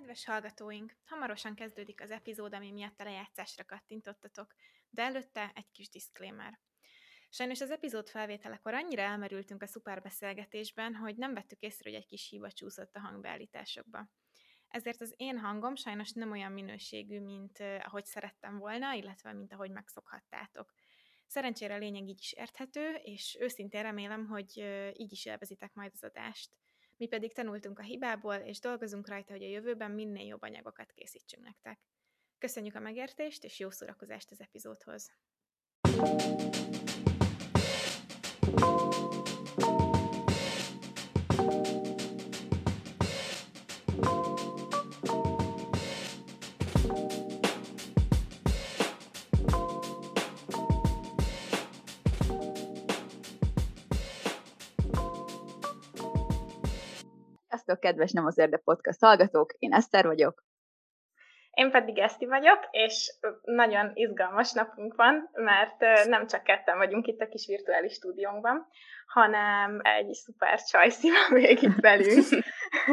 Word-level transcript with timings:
Kedves 0.00 0.24
hallgatóink, 0.24 0.96
hamarosan 1.04 1.54
kezdődik 1.54 2.00
az 2.00 2.10
epizód, 2.10 2.54
ami 2.54 2.70
miatt 2.70 3.00
a 3.00 3.04
lejátszásra 3.04 3.64
kattintottatok, 3.64 4.54
de 4.90 5.02
előtte 5.02 5.52
egy 5.54 5.70
kis 5.72 5.88
disclaimer. 5.88 6.60
Sajnos 7.28 7.60
az 7.60 7.70
epizód 7.70 8.08
felvételekor 8.08 8.74
annyira 8.74 9.02
elmerültünk 9.02 9.62
a 9.62 9.66
szuperbeszélgetésben, 9.66 10.94
hogy 10.94 11.16
nem 11.16 11.34
vettük 11.34 11.60
észre, 11.60 11.90
hogy 11.90 11.98
egy 11.98 12.06
kis 12.06 12.28
hiba 12.28 12.50
csúszott 12.50 12.96
a 12.96 13.00
hangbeállításokba. 13.00 14.08
Ezért 14.68 15.00
az 15.00 15.14
én 15.16 15.38
hangom 15.38 15.74
sajnos 15.74 16.12
nem 16.12 16.30
olyan 16.30 16.52
minőségű, 16.52 17.20
mint 17.20 17.58
ahogy 17.60 18.04
szerettem 18.04 18.58
volna, 18.58 18.92
illetve 18.92 19.32
mint 19.32 19.52
ahogy 19.52 19.70
megszokhattátok. 19.70 20.72
Szerencsére 21.26 21.74
a 21.74 21.78
lényeg 21.78 22.08
így 22.08 22.20
is 22.20 22.32
érthető, 22.32 22.94
és 22.94 23.36
őszintén 23.40 23.82
remélem, 23.82 24.26
hogy 24.26 24.56
így 24.92 25.12
is 25.12 25.24
élvezitek 25.24 25.74
majd 25.74 25.90
az 25.94 26.04
adást. 26.04 26.50
Mi 27.00 27.06
pedig 27.06 27.32
tanultunk 27.32 27.78
a 27.78 27.82
hibából, 27.82 28.34
és 28.34 28.60
dolgozunk 28.60 29.08
rajta, 29.08 29.32
hogy 29.32 29.42
a 29.42 29.48
jövőben 29.48 29.90
minél 29.90 30.26
jobb 30.26 30.42
anyagokat 30.42 30.92
készítsünk 30.92 31.44
nektek. 31.44 31.80
Köszönjük 32.38 32.74
a 32.74 32.80
megértést, 32.80 33.44
és 33.44 33.58
jó 33.58 33.70
szórakozást 33.70 34.30
az 34.30 34.40
epizódhoz! 34.40 35.12
Sziasztok, 57.70 57.90
kedves 57.90 58.12
Nem 58.12 58.26
az 58.26 58.38
Érde 58.38 58.56
Podcast 58.56 59.00
hallgatók! 59.00 59.52
Én 59.58 59.72
Eszter 59.72 60.06
vagyok. 60.06 60.44
Én 61.50 61.70
pedig 61.70 61.98
Eszti 61.98 62.26
vagyok, 62.26 62.68
és 62.70 63.12
nagyon 63.42 63.90
izgalmas 63.94 64.52
napunk 64.52 64.94
van, 64.94 65.30
mert 65.32 66.06
nem 66.06 66.26
csak 66.26 66.42
ketten 66.42 66.76
vagyunk 66.76 67.06
itt 67.06 67.20
a 67.20 67.28
kis 67.28 67.46
virtuális 67.46 67.92
stúdiónkban, 67.92 68.66
hanem 69.06 69.80
egy 69.82 70.12
szuper 70.12 70.62
csajszi 70.62 71.10
van 71.10 71.32
még 71.40 71.62
itt 71.62 71.80
velünk. 71.80 72.24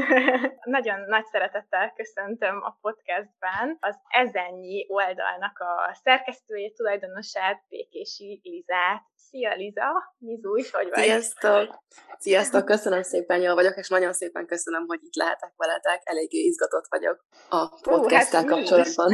Nagyon 0.77 0.99
nagy 0.99 1.25
szeretettel 1.25 1.93
köszöntöm 1.95 2.63
a 2.63 2.77
podcastben 2.81 3.77
az 3.79 3.97
ezennyi 4.07 4.85
oldalnak 4.89 5.59
a 5.59 5.93
szerkesztőjét, 6.03 6.75
tulajdonosát, 6.75 7.63
Békési 7.69 8.39
Lizát. 8.43 9.03
Szia 9.29 9.53
Liza, 9.55 10.13
Mizúj, 10.17 10.63
hogy 10.71 10.89
vagy? 10.89 11.03
Sziasztok! 11.03 11.83
Sziasztok, 12.17 12.65
köszönöm 12.65 13.01
szépen, 13.01 13.41
jól 13.41 13.55
vagyok, 13.55 13.77
és 13.77 13.89
nagyon 13.89 14.13
szépen 14.13 14.45
köszönöm, 14.45 14.83
hogy 14.87 14.99
itt 15.03 15.15
lehetek 15.15 15.53
veletek. 15.55 16.01
Eléggé 16.03 16.39
izgatott 16.39 16.85
vagyok 16.89 17.25
a 17.49 17.79
podcasttel 17.81 18.41
hát 18.41 18.49
kapcsolatban. 18.49 19.11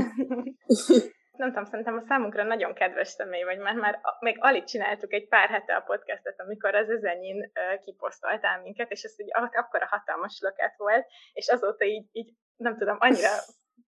nem 1.41 1.49
tudom, 1.49 1.65
szerintem 1.65 1.97
a 1.97 2.05
számunkra 2.07 2.43
nagyon 2.43 2.73
kedves 2.73 3.07
személy 3.07 3.43
vagy, 3.43 3.57
mert 3.57 3.77
már 3.77 3.99
még 4.19 4.37
alig 4.39 4.63
csináltuk 4.63 5.13
egy 5.13 5.27
pár 5.27 5.49
hete 5.49 5.75
a 5.75 5.81
podcastet, 5.81 6.39
amikor 6.39 6.75
az 6.75 6.89
ezenyin 6.89 7.39
uh, 7.41 7.83
kiposztoltál 7.83 8.61
minket, 8.61 8.91
és 8.91 9.03
ez 9.03 9.19
így 9.19 9.31
akkor 9.33 9.81
a 9.81 9.87
hatalmas 9.95 10.37
löket 10.41 10.73
volt, 10.77 11.05
és 11.33 11.47
azóta 11.47 11.85
így, 11.85 12.07
így 12.11 12.33
nem 12.55 12.77
tudom, 12.77 12.97
annyira 12.99 13.31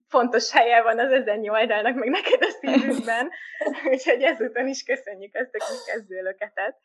fontos 0.08 0.52
helye 0.52 0.82
van 0.82 1.00
az 1.00 1.12
ezen 1.12 1.50
oldalnak, 1.50 1.96
meg 1.96 2.10
neked 2.10 2.42
a 2.42 2.50
szívünkben, 2.50 3.30
úgyhogy 3.92 4.22
ezután 4.22 4.68
is 4.68 4.84
köszönjük 4.84 5.36
ezt 5.36 5.56
a 5.56 5.66
kis 5.66 5.94
kezdőlöketet. 5.94 6.80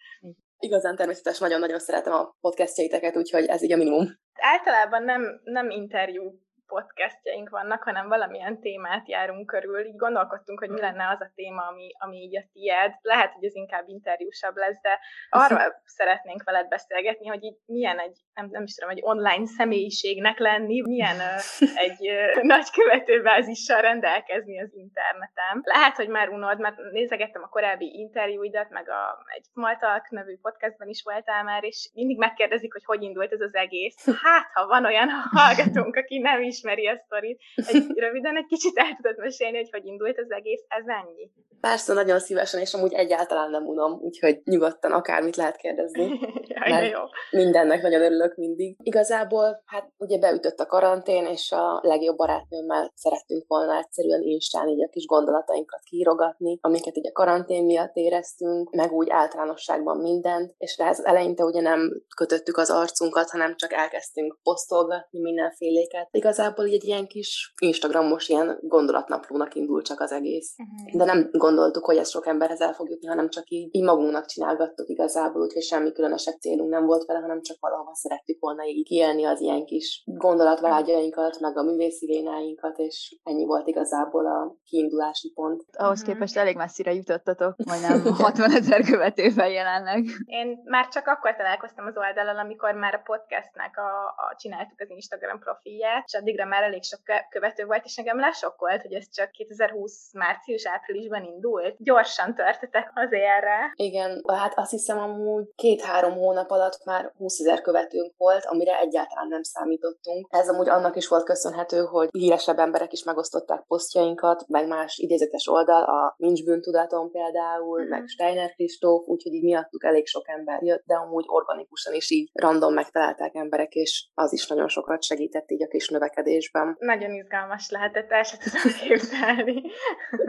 Igazán 0.58 0.96
természetes, 0.96 1.38
nagyon-nagyon 1.38 1.78
szeretem 1.78 2.12
a 2.12 2.36
podcastjaiteket, 2.40 3.16
úgyhogy 3.16 3.46
ez 3.46 3.62
így 3.62 3.72
a 3.72 3.76
minimum. 3.76 4.18
Általában 4.40 5.02
nem, 5.02 5.40
nem 5.44 5.70
interjú 5.70 6.40
podcastjaink 6.70 7.48
vannak, 7.48 7.82
hanem 7.82 8.08
valamilyen 8.08 8.60
témát 8.60 9.08
járunk 9.08 9.46
körül. 9.46 9.86
Így 9.86 9.96
gondolkodtunk, 9.96 10.58
hogy 10.58 10.70
mi 10.70 10.80
lenne 10.80 11.08
az 11.08 11.20
a 11.20 11.32
téma, 11.34 11.62
ami, 11.70 11.88
ami 11.98 12.16
így 12.16 12.36
a 12.36 12.44
tied. 12.52 12.92
Lehet, 13.02 13.32
hogy 13.32 13.44
ez 13.44 13.54
inkább 13.54 13.88
interjúsabb 13.88 14.56
lesz, 14.56 14.80
de 14.80 14.98
arra 15.30 15.82
szeretnénk 15.84 16.42
veled 16.42 16.68
beszélgetni, 16.68 17.26
hogy 17.26 17.42
így 17.42 17.56
milyen 17.66 17.98
egy, 17.98 18.16
nem, 18.34 18.48
nem 18.50 18.62
is 18.62 18.74
tudom, 18.74 18.90
egy 18.90 19.02
online 19.02 19.46
személyiségnek 19.46 20.38
lenni, 20.38 20.80
milyen 20.80 21.16
egy 21.86 22.02
nagy 22.42 22.70
követőbázissal 22.70 23.80
rendelkezni 23.80 24.60
az 24.60 24.74
interneten. 24.74 25.60
Lehet, 25.62 25.96
hogy 25.96 26.08
már 26.08 26.28
unod, 26.28 26.60
mert 26.60 26.76
nézegettem 26.92 27.42
a 27.42 27.48
korábbi 27.48 27.98
interjúidat, 27.98 28.70
meg 28.70 28.88
a, 28.88 29.24
egy 29.36 29.46
Maltalk 29.52 30.10
nevű 30.10 30.36
podcastban 30.42 30.88
is 30.88 31.02
voltál 31.02 31.42
már, 31.44 31.64
és 31.64 31.90
mindig 31.94 32.18
megkérdezik, 32.18 32.72
hogy 32.72 32.84
hogy 32.84 33.02
indult 33.02 33.32
ez 33.32 33.40
az 33.40 33.54
egész. 33.54 34.06
Hát, 34.30 34.50
ha 34.52 34.66
van 34.66 34.84
olyan 34.84 35.08
hallgatónk, 35.30 35.96
aki 35.96 36.18
nem 36.18 36.42
is 36.42 36.59
ismeri 36.60 36.86
a 36.86 37.02
sztorit. 37.04 37.38
Egy, 37.54 37.86
röviden 38.04 38.36
egy 38.36 38.46
kicsit 38.46 38.78
el 38.78 38.98
tudod 39.02 39.18
mesélni, 39.18 39.56
hogy 39.56 39.70
hogy 39.70 39.86
indult 39.86 40.18
az 40.18 40.30
egész, 40.30 40.64
ez 40.68 40.84
ennyi. 40.86 41.30
Persze, 41.60 41.92
nagyon 41.92 42.18
szívesen, 42.18 42.60
és 42.60 42.74
amúgy 42.74 42.92
egyáltalán 42.92 43.50
nem 43.50 43.66
unom, 43.66 43.92
úgyhogy 44.02 44.40
nyugodtan 44.44 44.92
akármit 44.92 45.36
lehet 45.36 45.56
kérdezni. 45.56 46.20
Jaj, 46.54 46.88
jó. 46.88 47.00
Mindennek 47.30 47.82
nagyon 47.82 48.02
örülök 48.02 48.34
mindig. 48.36 48.76
Igazából, 48.82 49.62
hát 49.66 49.90
ugye 49.96 50.18
beütött 50.18 50.58
a 50.58 50.66
karantén, 50.66 51.26
és 51.26 51.52
a 51.52 51.80
legjobb 51.82 52.16
barátnőmmel 52.16 52.92
szerettünk 52.94 53.44
volna 53.46 53.76
egyszerűen 53.76 54.22
instán 54.22 54.68
így 54.68 54.82
a 54.82 54.88
kis 54.88 55.06
gondolatainkat 55.06 55.80
kiírogatni, 55.82 56.58
amiket 56.60 56.96
így 56.96 57.06
a 57.06 57.12
karantén 57.12 57.64
miatt 57.64 57.96
éreztünk, 57.96 58.70
meg 58.70 58.92
úgy 58.92 59.10
általánosságban 59.10 59.96
mindent, 59.96 60.54
és 60.58 60.76
ez 60.76 61.00
eleinte 61.04 61.44
ugye 61.44 61.60
nem 61.60 62.02
kötöttük 62.16 62.56
az 62.56 62.70
arcunkat, 62.70 63.30
hanem 63.30 63.56
csak 63.56 63.72
elkezdtünk 63.72 64.38
posztolgatni 64.42 65.20
mindenféléket. 65.20 66.08
Igazából 66.10 66.49
igazából 66.50 66.66
így 66.66 66.74
egy 66.74 66.84
ilyen 66.84 67.06
kis 67.06 67.52
Instagramos 67.60 68.28
ilyen 68.28 68.58
gondolatnaplónak 68.62 69.54
indult 69.54 69.84
csak 69.84 70.00
az 70.00 70.12
egész. 70.12 70.54
Uh-huh. 70.58 70.98
De 70.98 71.04
nem 71.04 71.28
gondoltuk, 71.32 71.84
hogy 71.84 71.96
ez 71.96 72.10
sok 72.10 72.26
emberhez 72.26 72.60
el 72.60 72.72
fog 72.72 72.90
jutni, 72.90 73.06
hanem 73.06 73.28
csak 73.28 73.44
így, 73.48 73.68
így 73.70 73.82
magunknak 73.84 74.26
csinálgattuk 74.26 74.88
igazából, 74.88 75.42
úgyhogy 75.42 75.62
semmi 75.62 75.92
különösebb 75.92 76.38
célunk 76.40 76.70
nem 76.70 76.86
volt 76.86 77.04
vele, 77.04 77.18
hanem 77.18 77.42
csak 77.42 77.56
valahova 77.60 77.94
szerettük 77.94 78.40
volna 78.40 78.64
így 78.64 78.86
kielni 78.86 79.24
az 79.24 79.40
ilyen 79.40 79.64
kis 79.64 80.02
gondolatvágyainkat, 80.06 81.40
meg 81.40 81.56
a 81.56 81.62
művészi 81.62 82.06
vénáinkat, 82.06 82.78
és 82.78 83.18
ennyi 83.22 83.44
volt 83.44 83.66
igazából 83.66 84.26
a 84.26 84.56
kiindulási 84.64 85.32
pont. 85.34 85.64
Ahhoz 85.72 86.00
uh-huh. 86.00 86.14
képest 86.14 86.36
elég 86.36 86.56
messzire 86.56 86.92
jutottatok, 86.92 87.54
majdnem 87.64 88.14
60 88.26 88.50
ezer 88.50 88.84
követővel 88.84 89.50
jelenleg. 89.50 90.04
Én 90.24 90.60
már 90.64 90.88
csak 90.88 91.06
akkor 91.06 91.36
találkoztam 91.36 91.86
az 91.86 91.96
oldalon, 91.96 92.36
amikor 92.36 92.74
már 92.74 92.94
a 92.94 93.02
podcastnek 93.04 93.76
a, 93.76 93.92
a 94.04 94.36
csináltuk 94.36 94.80
az 94.80 94.90
Instagram 94.90 95.38
profilját, 95.38 96.04
és 96.06 96.14
addig 96.14 96.36
addigra 96.40 96.58
már 96.58 96.62
elég 96.62 96.82
sok 96.82 97.00
követő 97.30 97.64
volt, 97.64 97.84
és 97.84 97.96
engem 97.96 98.18
lesokkolt, 98.18 98.82
hogy 98.82 98.92
ez 98.92 99.10
csak 99.12 99.30
2020 99.30 100.12
március-áprilisban 100.12 101.24
indult. 101.24 101.74
Gyorsan 101.78 102.34
törtetek 102.34 102.90
az 102.94 103.12
erre. 103.12 103.72
Igen, 103.74 104.22
hát 104.26 104.52
azt 104.58 104.70
hiszem 104.70 104.98
amúgy 104.98 105.44
két-három 105.54 106.12
hónap 106.12 106.50
alatt 106.50 106.84
már 106.84 107.12
20 107.16 107.40
ezer 107.40 107.60
követőnk 107.60 108.12
volt, 108.16 108.44
amire 108.44 108.78
egyáltalán 108.78 109.28
nem 109.28 109.42
számítottunk. 109.42 110.26
Ez 110.30 110.48
amúgy 110.48 110.68
annak 110.68 110.96
is 110.96 111.08
volt 111.08 111.24
köszönhető, 111.24 111.84
hogy 111.84 112.08
híresebb 112.12 112.58
emberek 112.58 112.92
is 112.92 113.04
megosztották 113.04 113.64
posztjainkat, 113.66 114.44
meg 114.48 114.66
más 114.66 114.98
idézetes 114.98 115.48
oldal, 115.48 115.82
a 115.82 116.14
Nincs 116.16 116.44
bűntudaton 116.44 117.10
például, 117.10 117.82
mm. 117.82 117.88
meg 117.88 118.06
Steiner 118.06 118.50
Kristóf, 118.50 119.06
úgyhogy 119.06 119.32
így 119.32 119.42
miattuk 119.42 119.84
elég 119.84 120.06
sok 120.06 120.28
ember 120.28 120.62
jött, 120.62 120.84
de 120.86 120.94
amúgy 120.94 121.24
organikusan 121.26 121.94
is 121.94 122.10
így 122.10 122.30
random 122.32 122.74
megtalálták 122.74 123.34
emberek, 123.34 123.74
és 123.74 124.08
az 124.14 124.32
is 124.32 124.46
nagyon 124.46 124.68
sokat 124.68 125.02
segített 125.02 125.50
így 125.50 125.62
a 125.62 125.68
kis 125.68 125.88
növekedés 125.88 126.19
növekedésben. 126.20 126.76
Nagyon 126.78 127.10
izgalmas 127.10 127.70
lehetett, 127.70 128.10
el 128.10 128.22
sem 128.22 128.38
tudom 128.38 128.72
képzelni. 128.78 129.62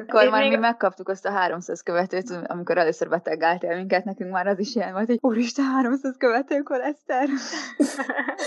Akkor 0.08 0.30
már 0.30 0.42
még... 0.42 0.52
mi 0.52 0.58
megkaptuk 0.58 1.10
azt 1.10 1.26
a 1.26 1.32
300 1.32 1.82
követőt, 1.82 2.30
amikor 2.48 2.78
először 2.78 3.10
beteggáltál 3.10 3.76
minket, 3.76 4.04
nekünk 4.04 4.32
már 4.32 4.48
az 4.48 4.60
is 4.60 4.76
ilyen 4.76 4.94
volt, 4.94 5.06
hogy 5.06 5.18
úristen, 5.22 5.66
300 5.66 6.18
követők 6.18 6.70
van, 6.70 6.82
Eszter. 6.82 7.28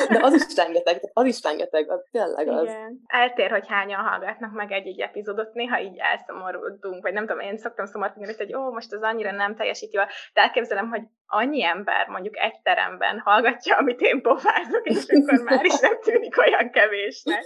De 0.08 0.18
az 0.22 0.34
is 0.34 0.56
rengeteg, 0.56 1.00
az 1.12 1.24
is 1.24 1.42
rengeteg, 1.42 1.90
az 1.90 2.00
tényleg 2.10 2.48
az. 2.48 2.62
Igen. 2.62 3.00
Eltér, 3.06 3.50
hogy 3.50 3.68
hányan 3.68 4.00
hallgatnak 4.00 4.52
meg 4.52 4.72
egy-egy 4.72 5.00
epizódot, 5.00 5.54
néha 5.54 5.80
így 5.80 5.98
elszomorodunk, 5.98 7.02
vagy 7.02 7.12
nem 7.12 7.26
tudom, 7.26 7.40
én 7.40 7.56
szoktam 7.56 7.86
szomorodni, 7.86 8.34
hogy 8.36 8.54
ó, 8.54 8.72
most 8.72 8.92
az 8.92 9.02
annyira 9.02 9.30
nem 9.30 9.54
teljesít 9.56 9.92
jól, 9.92 10.06
de 10.32 10.40
elképzelem, 10.40 10.88
hogy 10.88 11.02
annyi 11.26 11.64
ember 11.64 12.08
mondjuk 12.08 12.38
egy 12.38 12.60
teremben 12.62 13.18
hallgatja, 13.18 13.76
amit 13.76 14.00
én 14.00 14.22
pofázok, 14.22 14.86
és 14.86 15.04
akkor 15.08 15.42
már 15.50 15.64
is 15.64 15.80
nem 15.80 16.00
tűnik 16.00 16.38
olyan 16.38 16.70
kevésnek. 16.70 17.44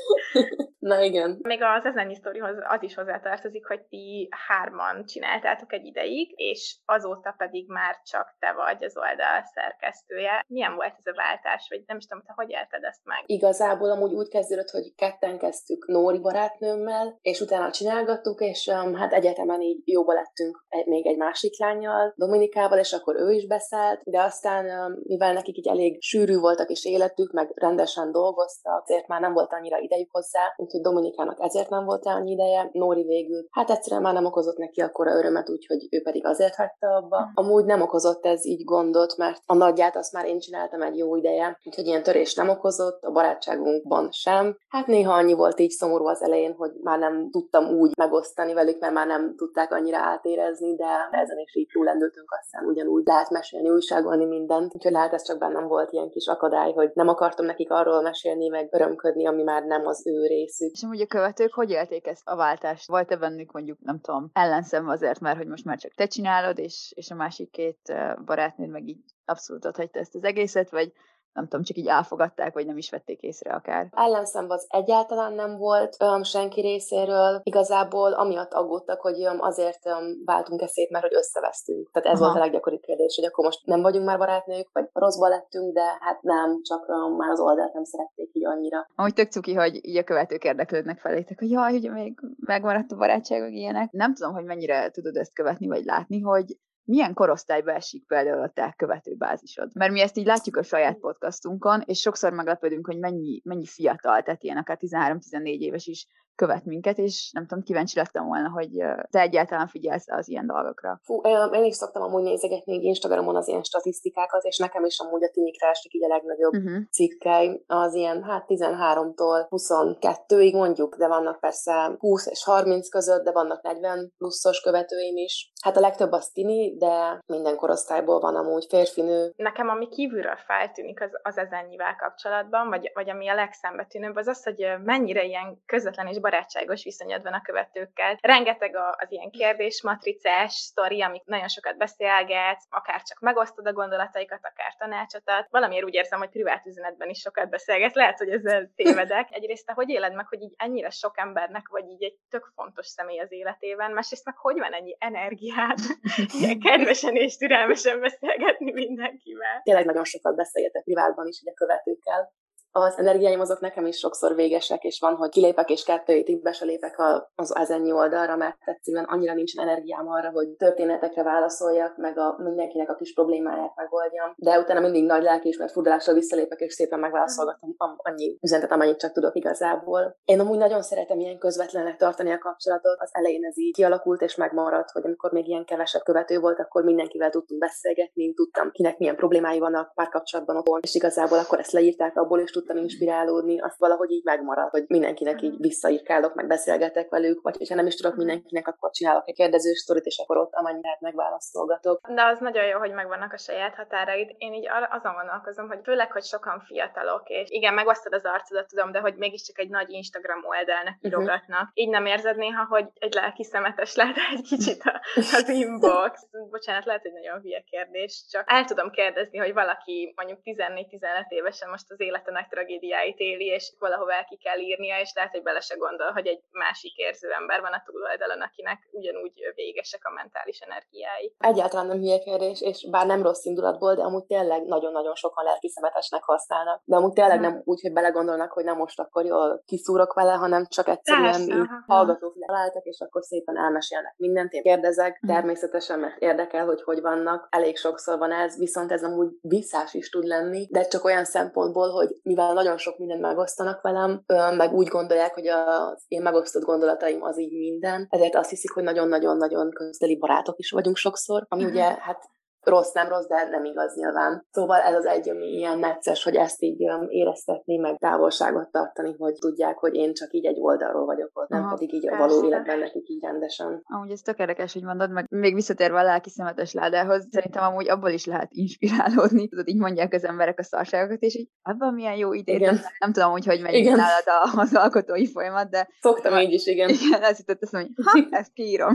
Na 0.79 1.01
igen. 1.01 1.39
Még 1.43 1.63
az 1.63 1.85
ezen 1.85 2.15
sztorihoz 2.15 2.57
az 2.69 2.83
is 2.83 2.95
hozzátartozik, 2.95 3.67
hogy 3.67 3.81
ti 3.81 4.29
hárman 4.49 5.05
csináltátok 5.05 5.73
egy 5.73 5.85
ideig, 5.85 6.33
és 6.37 6.77
azóta 6.85 7.35
pedig 7.39 7.69
már 7.69 8.01
csak 8.05 8.37
te 8.39 8.53
vagy 8.53 8.85
az 8.85 8.97
oldal 8.97 9.43
szerkesztője. 9.55 10.45
Milyen 10.47 10.75
volt 10.75 10.95
ez 10.99 11.07
a 11.07 11.17
váltás, 11.17 11.67
vagy 11.69 11.83
nem 11.87 11.97
is 11.97 12.07
tudom, 12.07 12.25
te 12.27 12.33
hogy 12.37 12.51
élted 12.51 12.83
ezt 12.85 13.05
meg? 13.05 13.23
Igazából 13.27 13.91
amúgy 13.91 14.13
úgy 14.13 14.29
kezdődött, 14.29 14.71
hogy 14.71 14.95
ketten 14.97 15.39
kezdtük 15.39 15.87
Nóri 15.87 16.19
barátnőmmel, 16.19 17.19
és 17.23 17.41
utána 17.41 17.71
csinálgattuk, 17.71 18.41
és 18.41 18.67
um, 18.67 18.95
hát 18.95 19.13
egyetemen 19.13 19.61
így 19.61 19.83
jóba 19.85 20.13
lettünk 20.13 20.65
egy, 20.69 20.87
még 20.87 21.07
egy 21.07 21.17
másik 21.17 21.59
lányjal, 21.59 22.13
Dominikával, 22.17 22.79
és 22.79 22.93
akkor 22.93 23.17
ő 23.17 23.31
is 23.31 23.47
beszállt, 23.71 24.01
de 24.05 24.23
aztán 24.23 24.93
mivel 25.03 25.33
nekik 25.33 25.57
így 25.59 25.69
elég 25.69 26.03
sűrű 26.03 26.39
voltak 26.39 26.71
és 26.71 26.85
életük, 26.85 27.33
meg 27.33 27.53
rendesen 27.55 28.13
dolgoztak, 28.13 28.83
azért 28.83 29.07
már 29.07 29.21
nem 29.21 29.33
volt 29.33 29.53
annyira 29.53 29.79
idejük 29.79 30.09
hozzá, 30.13 30.41
úgyhogy 30.57 30.77
hogy 30.79 30.93
Dominikának 30.93 31.41
ezért 31.41 31.71
nem 31.71 31.85
volt 31.85 32.07
annyi 32.07 32.31
ideje, 32.31 32.71
Nóri 32.73 33.03
végül, 33.03 33.47
hát 33.51 33.71
egyszerűen 33.71 34.03
már 34.03 34.15
nem 34.15 34.25
okozott 34.25 34.57
neki 34.57 34.81
akkora 34.81 35.17
örömet, 35.17 35.51
úgyhogy 35.51 35.87
ő 35.91 36.03
pedig 36.03 36.27
azért 36.27 36.55
hagyta 36.55 36.87
abba. 36.87 37.21
Mm. 37.21 37.31
Amúgy 37.35 37.65
nem 37.65 37.81
okozott 37.81 38.27
ez 38.27 38.47
így 38.47 38.65
gondot, 38.65 39.17
mert 39.17 39.43
a 39.47 39.55
nagyját 39.55 39.97
azt 39.97 40.13
már 40.13 40.27
én 40.27 40.39
csináltam 40.39 40.83
egy 40.83 40.97
jó 40.97 41.17
ideje, 41.17 41.59
úgyhogy 41.65 41.87
ilyen 41.87 42.03
törés 42.03 42.35
nem 42.35 42.49
okozott, 42.49 43.03
a 43.03 43.11
barátságunkban 43.11 44.11
sem. 44.11 44.57
Hát 44.69 44.87
néha 44.87 45.13
annyi 45.13 45.33
volt 45.33 45.61
így 45.61 45.71
szomorú 45.71 46.07
az 46.07 46.23
elején, 46.23 46.55
hogy 46.59 46.73
már 46.83 46.99
nem 46.99 47.31
tudtam 47.31 47.65
úgy 47.65 47.91
megosztani 47.97 48.53
velük, 48.53 48.81
mert 48.81 48.93
már 48.93 49.07
nem 49.07 49.35
tudták 49.37 49.73
annyira 49.73 49.99
átérezni, 49.99 50.75
de 50.75 51.09
ezen 51.11 51.39
is 51.39 51.57
így 51.57 51.69
túlendültünk, 51.73 52.29
aztán 52.41 52.65
ugyanúgy 52.65 53.07
lehet 53.07 53.31
mesélni, 53.31 53.58
újságolni 53.67 54.25
mindent. 54.25 54.75
Úgyhogy 54.75 54.93
lehet 54.93 55.13
ez 55.13 55.23
csak 55.23 55.39
bennem 55.39 55.67
volt 55.67 55.93
ilyen 55.93 56.11
kis 56.11 56.27
akadály, 56.27 56.73
hogy 56.73 56.91
nem 56.95 57.09
akartam 57.09 57.47
nekik 57.47 57.71
arról 57.71 58.03
mesélni, 58.03 58.49
meg 58.49 58.69
örömködni, 58.71 59.27
ami 59.27 59.43
már 59.43 59.63
nem 59.63 59.87
az 59.87 60.07
ő 60.07 60.27
részük. 60.27 60.73
És 60.73 60.83
amúgy 60.83 61.01
a 61.01 61.07
követők 61.07 61.55
hogy 61.55 61.71
élték 61.71 62.07
ezt 62.07 62.29
a 62.29 62.37
váltást? 62.37 62.89
Volt-e 62.89 63.17
bennük 63.17 63.53
mondjuk, 63.53 63.79
nem 63.81 64.01
tudom, 64.01 64.31
ellenszem 64.33 64.89
azért, 64.89 65.21
mert 65.21 65.37
hogy 65.37 65.47
most 65.47 65.65
már 65.65 65.79
csak 65.79 65.93
te 65.95 66.07
csinálod, 66.07 66.59
és, 66.59 66.93
és 66.97 67.11
a 67.11 67.15
másik 67.15 67.51
két 67.51 67.79
barátnőd 68.25 68.71
meg 68.71 68.89
így 68.89 69.01
abszolút 69.25 69.77
hagyta 69.77 69.99
ezt 69.99 70.15
az 70.15 70.25
egészet, 70.25 70.71
vagy 70.71 70.93
nem 71.33 71.45
tudom, 71.45 71.63
csak 71.63 71.77
így 71.77 71.87
elfogadták, 71.87 72.55
vagy 72.55 72.67
nem 72.67 72.77
is 72.77 72.91
vették 72.91 73.21
észre 73.21 73.53
akár. 73.53 73.89
Ellenszem 73.91 74.47
az 74.49 74.67
egyáltalán 74.69 75.33
nem 75.33 75.57
volt 75.57 75.97
um, 76.01 76.23
senki 76.23 76.61
részéről. 76.61 77.41
Igazából 77.43 78.13
amiatt 78.13 78.53
aggódtak, 78.53 79.01
hogy 79.01 79.27
um, 79.27 79.41
azért 79.41 79.87
um, 79.87 80.25
váltunk 80.25 80.63
eszét, 80.63 80.91
mert 80.91 81.05
hogy 81.05 81.15
összevesztünk. 81.15 81.91
Tehát 81.93 82.09
ez 82.09 82.21
Aha. 82.21 82.25
volt 82.25 82.41
a 82.41 82.45
leggyakoribb 82.45 82.81
kérdés, 82.81 83.17
hogy 83.17 83.25
akkor 83.25 83.45
most 83.45 83.67
nem 83.67 83.83
vagyunk 83.83 84.07
már 84.07 84.19
barátnők, 84.19 84.69
vagy 84.73 84.89
rosszba 84.93 85.29
lettünk, 85.29 85.75
de 85.75 85.85
hát 86.01 86.23
nem, 86.23 86.63
csak 86.63 86.89
um, 86.89 87.17
már 87.17 87.31
az 87.31 87.41
oldalt 87.41 87.73
nem 87.73 87.85
szerették 87.85 88.31
így 88.33 88.47
annyira. 88.47 88.87
Amúgy 88.95 89.15
tök 89.15 89.31
cuki, 89.31 89.55
hogy 89.55 89.87
így 89.87 89.97
a 89.97 90.05
követők 90.05 90.45
érdeklődnek 90.45 90.99
felétek, 90.99 91.39
hogy 91.39 91.51
jaj, 91.51 91.73
hogy 91.73 91.91
még 91.91 92.21
megmaradt 92.37 92.93
a 92.93 92.97
barátságok 92.97 93.53
ilyenek. 93.53 93.91
Nem 93.91 94.15
tudom, 94.15 94.33
hogy 94.33 94.45
mennyire 94.45 94.91
tudod 94.91 95.17
ezt 95.17 95.35
követni, 95.35 95.67
vagy 95.67 95.85
látni, 95.85 96.21
hogy 96.21 96.57
milyen 96.89 97.15
korosztályba 97.15 97.73
esik 97.73 98.07
például 98.07 98.43
a 98.43 98.49
te 98.49 98.75
követő 98.77 99.15
bázisod? 99.15 99.71
Mert 99.75 99.93
mi 99.93 100.01
ezt 100.01 100.17
így 100.17 100.27
látjuk 100.27 100.57
a 100.57 100.63
saját 100.63 100.99
podcastunkon, 100.99 101.83
és 101.87 102.01
sokszor 102.01 102.33
meglepődünk, 102.33 102.87
hogy 102.87 102.99
mennyi, 102.99 103.41
mennyi 103.45 103.67
fiatal, 103.67 104.23
tehát 104.23 104.43
ilyen 104.43 104.57
akár 104.57 104.79
13-14 104.81 105.59
éves 105.59 105.87
is 105.87 106.07
követ 106.39 106.65
minket, 106.65 106.99
és 106.99 107.31
nem 107.33 107.47
tudom, 107.47 107.65
kíváncsi 107.65 107.99
lettem 107.99 108.27
volna, 108.27 108.49
hogy 108.49 108.71
te 109.11 109.21
egyáltalán 109.21 109.69
figyelsz 109.69 110.09
az 110.09 110.29
ilyen 110.29 110.47
dolgokra. 110.47 111.01
Fú, 111.03 111.21
én 111.53 111.65
is 111.65 111.75
szoktam 111.75 112.03
amúgy 112.03 112.23
nézegetni 112.23 112.75
Instagramon 112.75 113.37
az 113.37 113.49
ilyen 113.49 113.63
statisztikákat, 113.63 114.45
és 114.45 114.59
nekem 114.59 114.85
is 114.85 114.99
amúgy 114.99 115.25
a 115.25 115.31
tinikre 115.31 115.69
esik 115.69 115.95
így 115.95 116.05
a 116.05 116.09
legnagyobb 116.09 116.57
uh-huh. 116.57 116.85
cikkei, 116.91 117.65
az 117.67 117.95
ilyen 117.95 118.23
hát 118.23 118.45
13-tól 118.49 119.47
22-ig 119.49 120.53
mondjuk, 120.53 120.97
de 120.97 121.09
vannak 121.09 121.41
persze 121.41 121.95
20 121.99 122.27
és 122.27 122.45
30 122.45 122.89
között, 122.89 123.25
de 123.25 123.33
vannak 123.33 123.63
40 123.63 124.13
pluszos 124.19 124.61
követőim 124.61 125.17
is. 125.17 125.53
Hát 125.63 125.77
a 125.77 125.81
legtöbb 125.81 126.13
az 126.13 126.29
tini, 126.29 126.77
de 126.77 127.23
minden 127.27 127.57
korosztályból 127.57 128.21
van 128.21 128.37
amúgy 128.37 128.67
férfinő. 128.69 129.33
Nekem 129.37 129.69
ami 129.69 129.89
kívülről 129.89 130.37
feltűnik 130.47 131.03
az, 131.03 131.11
az 131.23 131.39
ezennyivel 131.39 131.97
kapcsolatban, 131.97 132.69
vagy, 132.69 132.91
vagy 132.95 133.11
ami 133.11 133.29
a 133.29 133.35
legszembetűnőbb, 133.35 134.17
az 134.17 134.27
az, 134.27 134.45
hogy 134.45 134.67
mennyire 134.85 135.25
ilyen 135.25 135.63
közvetlen 135.67 136.07
és 136.07 136.19
barátságos 136.29 136.85
viszonyod 136.85 137.23
van 137.23 137.33
a 137.33 137.43
követőkkel. 137.43 138.19
Rengeteg 138.21 138.77
az 138.77 139.11
ilyen 139.13 139.31
kérdésmatricás 139.31 140.53
sztori, 140.53 141.03
amik 141.03 141.25
nagyon 141.25 141.49
sokat 141.49 141.77
beszélgetsz, 141.77 142.67
akár 142.71 143.03
csak 143.03 143.19
megosztod 143.21 143.67
a 143.67 143.73
gondolataikat, 143.73 144.41
akár 144.43 144.75
tanácsot 144.79 145.23
ad. 145.25 145.47
Valamiért 145.51 145.85
úgy 145.85 145.95
érzem, 145.95 146.19
hogy 146.19 146.29
privát 146.29 146.67
üzenetben 146.67 147.09
is 147.09 147.19
sokat 147.19 147.49
beszélgetsz. 147.51 147.95
Lehet, 147.95 148.19
hogy 148.19 148.29
ezzel 148.29 148.71
tévedek. 148.77 149.29
Egyrészt 149.39 149.67
te 149.67 149.73
hogy 149.73 149.89
éled 149.89 150.15
meg, 150.15 150.27
hogy 150.29 150.43
így 150.43 150.55
ennyire 150.57 150.91
sok 150.91 151.19
embernek 151.19 151.69
vagy 151.69 151.85
így 151.89 152.03
egy 152.05 152.17
tök 152.31 152.51
fontos 152.55 152.87
személy 152.87 153.19
az 153.19 153.33
életében, 153.33 153.93
másrészt 153.93 154.25
meg 154.25 154.37
hogy 154.37 154.59
van 154.59 154.73
ennyi 154.73 154.97
energiát, 154.99 155.79
ilyen 156.41 156.61
kedvesen 156.61 157.15
és 157.15 157.37
türelmesen 157.37 158.01
beszélgetni 158.01 158.73
mindenkivel. 158.73 159.61
Tényleg 159.63 159.85
nagyon 159.85 160.05
sokat 160.05 160.37
beszélgetek 160.37 160.83
privátban 160.83 161.27
is, 161.27 161.41
ugye 161.41 161.51
a 161.51 161.55
követőkkel 161.55 162.33
az 162.71 162.99
energiáim 162.99 163.41
azok 163.41 163.61
nekem 163.61 163.87
is 163.87 163.99
sokszor 163.99 164.35
végesek, 164.35 164.83
és 164.83 165.01
van, 165.01 165.15
hogy 165.15 165.29
kilépek, 165.29 165.71
és 165.71 165.85
kettő 165.85 166.13
hétig 166.13 166.43
be 166.43 166.53
se 166.53 166.65
lépek 166.65 166.97
az, 167.35 167.71
ennyi 167.71 167.93
oldalra, 167.93 168.37
mert 168.37 168.57
egyszerűen 168.65 169.05
annyira 169.05 169.35
nincsen 169.35 169.69
energiám 169.69 170.09
arra, 170.09 170.31
hogy 170.31 170.49
történetekre 170.49 171.23
válaszoljak, 171.23 171.97
meg 171.97 172.19
a 172.19 172.37
mindenkinek 172.39 172.91
a 172.91 172.95
kis 172.95 173.15
problémáját 173.15 173.73
megoldjam. 173.75 174.33
De 174.37 174.59
utána 174.59 174.81
mindig 174.81 175.05
nagy 175.05 175.23
lelkiismert 175.23 175.73
furdalással 175.73 176.15
visszalépek, 176.15 176.61
és 176.61 176.73
szépen 176.73 176.99
megválaszolgatom 176.99 177.75
annyi 177.97 178.39
üzenetet, 178.41 178.73
amennyit 178.73 178.99
csak 178.99 179.13
tudok 179.13 179.37
igazából. 179.37 180.17
Én 180.25 180.41
amúgy 180.41 180.59
nagyon 180.59 180.83
szeretem 180.83 181.19
ilyen 181.19 181.39
közvetlenek 181.39 181.97
tartani 181.97 182.33
a 182.33 182.39
kapcsolatot. 182.39 182.97
Az 183.01 183.11
elején 183.13 183.45
ez 183.45 183.59
így 183.59 183.75
kialakult 183.75 184.23
és 184.23 184.35
megmaradt, 184.35 184.91
hogy 184.91 185.05
amikor 185.05 185.33
még 185.33 185.49
ilyen 185.49 185.65
kevesebb 185.65 186.03
követő 186.03 186.39
volt, 186.39 186.59
akkor 186.59 186.85
mindenkivel 186.85 187.31
tudtunk 187.31 187.61
beszélgetni, 187.61 188.35
tudtam, 188.35 188.71
kinek 188.71 188.99
milyen 188.99 189.17
problémái 189.17 189.59
vannak 189.59 189.95
párkapcsolatban 189.95 190.57
otthon, 190.57 190.81
és 190.83 190.95
igazából 190.95 191.39
akkor 191.39 191.59
ezt 191.59 191.73
leírták 191.73 192.17
abból, 192.17 192.41
és 192.41 192.51
tudtam 192.59 192.77
inspirálódni, 192.77 193.61
azt 193.61 193.79
valahogy 193.79 194.11
így 194.11 194.25
megmarad, 194.25 194.71
hogy 194.71 194.85
mindenkinek 194.89 195.43
így 195.43 195.57
visszaírkálok, 195.59 196.35
meg 196.35 196.47
beszélgetek 196.47 197.09
velük, 197.11 197.43
vagy 197.43 197.69
ha 197.69 197.75
nem 197.75 197.87
is 197.87 197.95
tudok 197.95 198.17
mindenkinek, 198.17 198.69
akkor 198.69 198.91
csinálok 198.91 199.29
egy 199.29 199.35
kérdező 199.35 199.73
sztorit, 199.73 200.05
és 200.05 200.19
akkor 200.19 200.37
ott 200.37 200.53
amennyire 200.53 200.89
lehet 200.89 201.01
megválaszolgatok. 201.01 202.09
De 202.15 202.25
az 202.25 202.39
nagyon 202.39 202.67
jó, 202.67 202.79
hogy 202.79 202.93
megvannak 202.93 203.33
a 203.33 203.37
saját 203.37 203.75
határaid. 203.75 204.35
Én 204.39 204.53
így 204.55 204.69
azon 204.91 205.15
gondolkozom, 205.15 205.69
hogy 205.69 205.79
főleg, 205.83 206.13
hogy 206.13 206.25
sokan 206.25 206.61
fiatalok, 206.61 207.29
és 207.29 207.51
igen, 207.51 207.75
megosztod 207.75 208.13
az 208.13 208.25
arcodat, 208.25 208.69
tudom, 208.69 208.93
de 208.93 208.99
hogy 208.99 209.15
mégiscsak 209.17 209.59
egy 209.59 209.69
nagy 209.69 209.91
Instagram 209.91 210.45
oldalnak 210.45 210.97
mhm. 210.99 211.07
írogatnak. 211.07 211.67
Uh-huh. 211.67 211.83
Így 211.83 211.89
nem 211.89 212.07
érzed 212.07 212.37
néha, 212.37 212.65
hogy 212.65 212.87
egy 212.95 213.13
lelki 213.13 213.45
szemetes 213.45 213.95
lehet 213.95 214.17
egy 214.35 214.43
kicsit 214.43 214.83
az 215.15 215.49
inbox. 215.49 216.27
Bocsánat, 216.51 216.85
lehet, 216.85 217.03
hogy 217.03 217.13
nagyon 217.13 217.41
hülye 217.41 217.61
kérdés, 217.61 218.25
csak 218.31 218.45
el 218.47 218.65
tudom 218.65 218.91
kérdezni, 218.91 219.39
hogy 219.39 219.53
valaki 219.53 220.13
mondjuk 220.17 220.39
14-15 220.45 221.29
évesen 221.29 221.71
most 221.71 221.91
az 221.91 222.01
életenek 222.49 222.67
tragédiáit 222.69 223.19
éli, 223.19 223.47
és 223.47 223.75
valahova 223.79 224.13
el 224.13 224.25
ki 224.25 224.37
kell 224.37 224.59
írnia, 224.59 225.01
és 225.01 225.13
lehet, 225.15 225.31
hogy 225.31 225.43
bele 225.43 225.61
se 225.61 225.77
gondol, 225.77 226.11
hogy 226.13 226.27
egy 226.27 226.43
másik 226.51 226.95
érző 226.97 227.29
ember 227.41 227.61
van 227.61 227.73
a 227.73 227.83
túloldalon, 227.87 228.41
akinek 228.41 228.79
ugyanúgy 228.91 229.33
végesek 229.55 230.05
a 230.05 230.13
mentális 230.21 230.59
energiái. 230.61 231.35
Egyáltalán 231.39 231.87
nem 231.87 231.99
hülye 231.99 232.19
kérdés, 232.19 232.61
és 232.63 232.87
bár 232.91 233.07
nem 233.07 233.23
rossz 233.23 233.45
indulatból, 233.45 233.95
de 233.95 234.03
amúgy 234.03 234.25
tényleg 234.25 234.63
nagyon-nagyon 234.65 235.15
sokan 235.15 235.45
lelkismeretesnek 235.45 236.23
használnak. 236.23 236.83
De 236.85 236.97
amúgy 236.97 237.13
tényleg 237.13 237.41
nem 237.41 237.63
úgy, 237.65 237.81
hogy 237.81 237.93
belegondolnak, 237.93 238.53
hogy 238.53 238.65
nem 238.65 238.77
most 238.77 239.01
akkor 239.01 239.25
jól 239.25 239.63
kiszúrok 239.67 240.13
vele, 240.15 240.33
hanem 240.33 240.67
csak 240.67 240.89
egyszerűen 240.89 241.47
Persze, 241.47 241.85
hallgatók 241.87 242.35
találtak, 242.47 242.85
és 242.85 243.01
akkor 243.01 243.23
szépen 243.23 243.57
elmesélnek 243.57 244.15
mindent. 244.17 244.53
Én 244.53 244.63
kérdezek, 244.63 245.21
mhm. 245.21 245.33
természetesen, 245.33 245.99
mert 245.99 246.19
érdekel, 246.19 246.65
hogy 246.65 246.83
hogy 246.83 247.01
vannak. 247.01 247.47
Elég 247.51 247.77
sokszor 247.77 248.19
van 248.19 248.33
ez, 248.33 248.59
viszont 248.59 248.93
ez 248.93 249.05
amúgy 249.05 249.29
visszás 249.41 249.95
is 249.95 250.11
tud 250.11 250.25
lenni, 250.25 250.67
de 250.71 250.83
csak 250.83 251.05
olyan 251.05 251.25
szempontból, 251.25 251.91
hogy 251.91 252.09
mivel 252.39 252.55
nagyon 252.55 252.77
sok 252.77 252.99
mindent 252.99 253.21
megosztanak 253.21 253.81
velem, 253.81 254.25
meg 254.57 254.73
úgy 254.73 254.87
gondolják, 254.87 255.35
hogy 255.35 255.47
az 255.47 256.05
én 256.09 256.23
megosztott 256.23 256.63
gondolataim 256.63 257.23
az 257.23 257.39
így 257.39 257.59
minden, 257.59 258.07
ezért 258.11 258.35
azt 258.35 258.51
hiszik, 258.51 258.71
hogy 258.71 258.83
nagyon-nagyon-nagyon 258.83 259.71
közeli 259.71 260.19
barátok 260.19 260.59
is 260.59 260.71
vagyunk 260.71 260.97
sokszor, 260.97 261.47
ami 261.49 261.63
uh-huh. 261.63 261.79
ugye 261.79 261.95
hát 262.01 262.31
rossz, 262.63 262.93
nem 262.93 263.09
rossz, 263.09 263.27
de 263.27 263.49
nem 263.51 263.65
igaz 263.65 263.95
nyilván. 263.95 264.47
Szóval 264.51 264.81
ez 264.81 264.95
az 264.95 265.07
egy, 265.07 265.29
ami 265.29 265.47
ilyen 265.47 265.79
necces, 265.79 266.25
hogy 266.25 266.35
ezt 266.35 266.63
így 266.63 266.81
éreztetni, 267.09 267.77
meg 267.77 267.97
távolságot 267.99 268.71
tartani, 268.71 269.15
hogy 269.19 269.35
tudják, 269.35 269.79
hogy 269.79 269.95
én 269.95 270.15
csak 270.15 270.33
így 270.33 270.47
egy 270.47 270.59
oldalról 270.61 271.05
vagyok 271.05 271.31
ott, 271.33 271.49
nem 271.49 271.63
Aha, 271.63 271.75
pedig 271.75 271.95
így 271.95 272.07
persze. 272.09 272.25
a 272.25 272.29
való 272.29 272.47
életben 272.47 272.79
nekik 272.79 273.09
így 273.09 273.23
rendesen. 273.23 273.83
Amúgy 273.85 274.11
ez 274.11 274.21
tökéletes, 274.21 274.73
hogy 274.73 274.83
mondod, 274.83 275.11
meg 275.11 275.27
még 275.29 275.55
visszatérve 275.55 275.99
a 275.99 276.03
lelki 276.03 276.31
szemetes 276.31 276.73
ládához, 276.73 277.27
szerintem 277.31 277.63
amúgy 277.63 277.89
abból 277.89 278.11
is 278.11 278.27
lehet 278.27 278.49
inspirálódni, 278.53 279.49
tudod, 279.49 279.69
így 279.69 279.79
mondják 279.79 280.13
az 280.13 280.25
emberek 280.25 280.59
a 280.59 280.63
szarságokat, 280.63 281.23
és 281.23 281.35
így 281.35 281.49
ebben 281.63 281.95
milyen 281.95 282.17
jó 282.17 282.33
idét. 282.33 282.57
Igen. 282.57 282.81
Nem 282.99 283.13
tudom, 283.13 283.31
hogy 283.31 283.47
hogy 283.47 283.61
megy 283.61 283.75
igen. 283.75 283.97
nálad 283.97 284.25
az 284.57 284.75
alkotói 284.75 285.27
folyamat, 285.27 285.71
de... 285.71 285.89
Szoktam 286.01 286.39
így 286.39 286.53
is, 286.53 286.67
igen. 286.67 286.89
Igen, 286.89 287.23
ezt 287.23 287.39
jutott 287.39 287.63
azt 287.63 287.75
hogy 287.75 287.89
ha, 288.05 288.27
ezt 288.31 288.53
kiírom. 288.53 288.95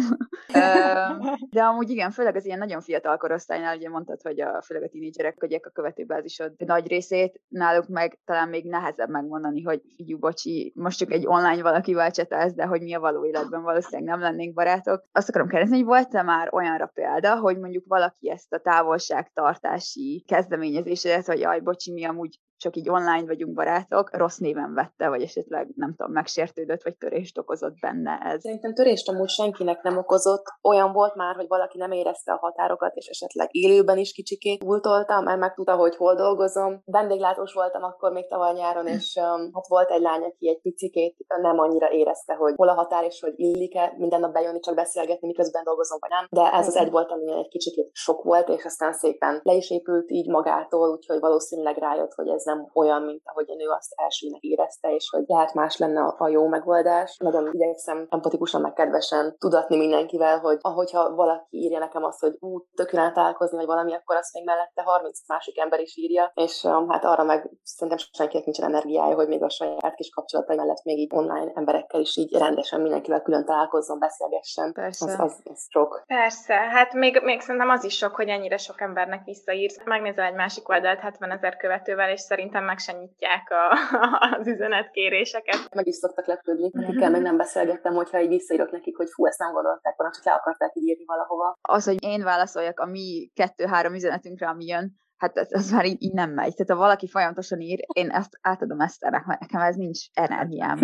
de 1.56 1.62
amúgy 1.64 1.90
igen, 1.90 2.12
főleg 2.12 2.36
az 2.36 2.46
ilyen 2.46 2.58
nagyon 2.58 2.82
fiatal 2.82 3.18
korosztály 3.18 3.53
Spotify-nál 3.54 3.78
ugye 3.78 3.90
mondtad, 3.90 4.22
hogy 4.22 4.42
a, 4.42 4.62
főleg 4.62 4.84
a 4.84 4.90
tínédzserek 4.90 5.44
adják 5.44 5.66
a 5.66 5.70
követőbázisod 5.70 6.54
nagy 6.58 6.88
részét, 6.88 7.42
náluk 7.48 7.88
meg 7.88 8.20
talán 8.26 8.50
még 8.50 8.66
nehezebb 8.66 9.10
megmondani, 9.10 9.62
hogy 9.62 9.82
figyú, 9.96 10.18
bocsi, 10.18 10.74
most 10.76 10.98
csak 10.98 11.12
egy 11.12 11.28
online 11.28 11.62
valakivel 11.62 12.12
csetelsz, 12.12 12.54
de 12.54 12.66
hogy 12.66 12.82
mi 12.82 12.94
a 12.94 13.00
való 13.00 13.26
életben 13.26 13.62
valószínűleg 13.62 14.10
nem 14.10 14.20
lennénk 14.20 14.54
barátok. 14.54 15.04
Azt 15.12 15.30
akarom 15.30 15.48
kérdezni, 15.48 15.76
hogy 15.76 15.86
volt-e 15.86 16.22
már 16.22 16.54
olyanra 16.54 16.86
példa, 16.94 17.40
hogy 17.40 17.58
mondjuk 17.60 17.84
valaki 17.88 18.30
ezt 18.30 18.54
a 18.54 18.60
távolságtartási 18.60 20.24
kezdeményezésedet, 20.28 21.26
hogy 21.26 21.40
jaj, 21.40 21.60
bocsi, 21.60 21.92
mi 21.92 22.04
amúgy 22.04 22.40
csak 22.64 22.76
így 22.76 22.90
online 22.90 23.26
vagyunk 23.26 23.54
barátok, 23.54 24.18
rossz 24.18 24.38
néven 24.38 24.74
vette, 24.74 25.10
vagy 25.10 25.22
esetleg 25.22 25.68
nem 25.76 25.94
tudom, 25.96 26.12
megsértődött, 26.12 26.84
vagy 26.84 26.98
törést 26.98 27.38
okozott 27.38 27.80
benne 27.80 28.18
ez. 28.24 28.42
Szerintem 28.42 28.74
törést 28.74 29.10
amúgy 29.10 29.30
senkinek 29.30 29.82
nem 29.82 29.98
okozott. 29.98 30.46
Olyan 30.62 30.92
volt 30.92 31.16
már, 31.16 31.36
hogy 31.36 31.48
valaki 31.48 31.78
nem 31.78 31.92
érezte 31.92 32.32
a 32.32 32.38
határokat, 32.38 32.96
és 32.96 33.08
esetleg 33.08 33.48
élőben 33.52 33.98
is 33.98 34.12
kicsikét 34.14 34.60
túltoltam, 34.60 35.24
mert 35.24 35.40
megtudta, 35.40 35.76
hogy 35.76 35.96
hol 35.96 36.16
dolgozom. 36.16 36.82
Vendéglátós 36.86 37.54
voltam 37.54 37.84
akkor 37.84 38.12
még 38.12 38.28
tavaly 38.28 38.54
nyáron, 38.54 38.88
és 38.88 39.16
um, 39.16 39.50
hát 39.54 39.68
volt 39.68 39.90
egy 39.90 40.02
lány, 40.02 40.24
aki 40.24 40.50
egy 40.50 40.62
picikét 40.62 41.16
nem 41.42 41.60
annyira 41.60 41.92
érezte, 41.92 42.34
hogy 42.34 42.54
hol 42.56 42.70
a 42.70 42.74
határ, 42.74 43.04
és 43.04 43.22
hogy 43.22 43.34
illik-e 43.36 43.94
minden 43.98 44.20
nap 44.20 44.34
bejönni, 44.34 44.60
csak 44.60 44.76
beszélgetni, 44.76 45.28
miközben 45.28 45.64
dolgozom, 45.64 45.98
vagy 46.02 46.10
nem. 46.10 46.28
De 46.30 46.58
ez 46.58 46.68
az 46.68 46.76
egy 46.76 46.92
volt, 46.92 47.12
ami 47.12 47.32
egy 47.32 47.48
kicsikét 47.48 47.90
sok 47.92 48.24
volt, 48.24 48.50
és 48.50 48.66
aztán 48.66 48.94
szépen 48.94 49.40
le 49.44 49.54
is 49.54 49.70
épült 49.70 50.12
így 50.12 50.30
magától, 50.30 50.90
úgyhogy 50.90 51.20
valószínűleg 51.20 51.78
rájött, 51.78 52.14
hogy 52.14 52.28
ez 52.28 52.44
nem 52.44 52.53
olyan, 52.74 53.02
mint 53.02 53.22
ahogy 53.24 53.50
a 53.50 53.56
nő 53.56 53.68
azt 53.68 53.94
elsőnek 53.96 54.42
érezte, 54.42 54.94
és 54.94 55.10
hogy 55.10 55.24
lehet 55.28 55.54
más 55.54 55.78
lenne 55.78 56.02
a 56.18 56.28
jó 56.28 56.48
megoldás. 56.48 57.18
Nagyon 57.18 57.50
igyekszem 57.52 58.08
empatikusan, 58.10 58.62
meg 58.62 58.74
kedvesen 58.74 59.36
tudatni 59.40 59.78
mindenkivel, 59.78 60.40
hogy 60.40 60.58
ahogyha 60.62 61.16
valaki 61.16 61.58
írja 61.58 61.80
nekem 61.80 62.04
azt, 62.04 62.20
hogy 62.20 62.36
ú, 62.40 62.60
tökéletesen 62.76 63.14
találkozni, 63.14 63.58
vagy 63.58 63.66
valami, 63.66 63.94
akkor 63.94 64.16
azt 64.16 64.34
még 64.34 64.46
mellette 64.46 64.82
30 64.82 65.28
másik 65.28 65.60
ember 65.60 65.80
is 65.80 65.98
írja, 65.98 66.32
és 66.34 66.64
um, 66.64 66.90
hát 66.90 67.06
arra 67.06 67.24
meg 67.24 67.50
szerintem 67.64 68.06
senkinek 68.12 68.46
nincsen 68.46 68.68
energiája, 68.68 69.16
hogy 69.16 69.28
még 69.28 69.44
a 69.44 69.50
saját 69.50 69.96
kis 69.96 70.10
kapcsolatai 70.10 70.56
mellett 70.56 70.84
még 70.84 70.98
így 70.98 71.12
online 71.14 71.52
emberekkel 71.56 72.00
is 72.00 72.18
így 72.18 72.38
rendesen 72.38 72.82
mindenkivel 72.82 73.22
külön 73.22 73.46
találkozzon, 73.46 74.00
beszélgessen. 74.00 74.74
Persze. 74.74 75.06
Az, 75.06 75.20
az, 75.20 75.42
az 75.44 75.68
sok. 75.70 76.04
Persze, 76.08 76.54
hát 76.54 76.94
még, 76.94 77.22
még 77.24 77.42
szerintem 77.42 77.70
az 77.70 77.84
is 77.84 77.96
sok, 77.98 78.16
hogy 78.16 78.28
ennyire 78.28 78.58
sok 78.58 78.82
embernek 78.82 79.24
visszaírsz. 79.24 79.80
Megnézel 79.84 80.26
egy 80.26 80.34
másik 80.34 80.70
oldalt 80.70 81.00
70 81.00 81.32
ezer 81.32 81.58
követővel, 81.58 82.10
és 82.10 82.20
szerintem 82.20 82.43
meg 82.52 82.80
sem 82.80 82.98
nyitják 82.98 83.50
a, 83.50 83.78
az 84.40 84.48
üzenetkéréseket. 84.48 85.76
Meg 85.76 85.88
is 85.88 85.96
szoktak 85.96 86.26
lepődni, 86.26 86.72
akikkel 86.74 87.10
még 87.10 87.22
nem 87.22 87.38
beszélgettem, 87.38 87.94
hogyha 87.94 88.22
így 88.22 88.28
visszaírok 88.28 88.72
nekik, 88.72 88.98
hogy 88.98 89.10
fú, 89.10 89.26
ezt 89.26 89.40
nem 89.40 89.52
gondolták 89.52 89.96
volna, 89.98 90.14
csak 90.14 90.26
le 90.26 90.32
akarták 90.32 90.76
így 90.76 90.88
írni 90.88 91.06
valahova. 91.06 91.58
Az, 91.62 91.86
hogy 91.86 92.04
én 92.04 92.24
válaszoljak 92.24 92.80
a 92.80 92.86
mi 92.86 93.32
kettő-három 93.34 93.94
üzenetünkre, 93.94 94.48
ami 94.48 94.66
jön, 94.66 95.02
hát 95.18 95.38
ez, 95.38 95.48
ez 95.52 95.72
már 95.72 95.86
így, 95.86 96.04
így 96.04 96.14
nem 96.14 96.30
megy. 96.30 96.54
Tehát 96.56 96.72
ha 96.72 96.76
valaki 96.76 97.08
folyamatosan 97.08 97.60
ír, 97.60 97.80
én 97.94 98.10
ezt 98.10 98.38
átadom 98.42 98.80
ezt 98.80 99.04
ennek, 99.04 99.26
mert 99.26 99.40
nekem 99.40 99.62
ez 99.62 99.76
nincs 99.76 100.00
energiám 100.14 100.80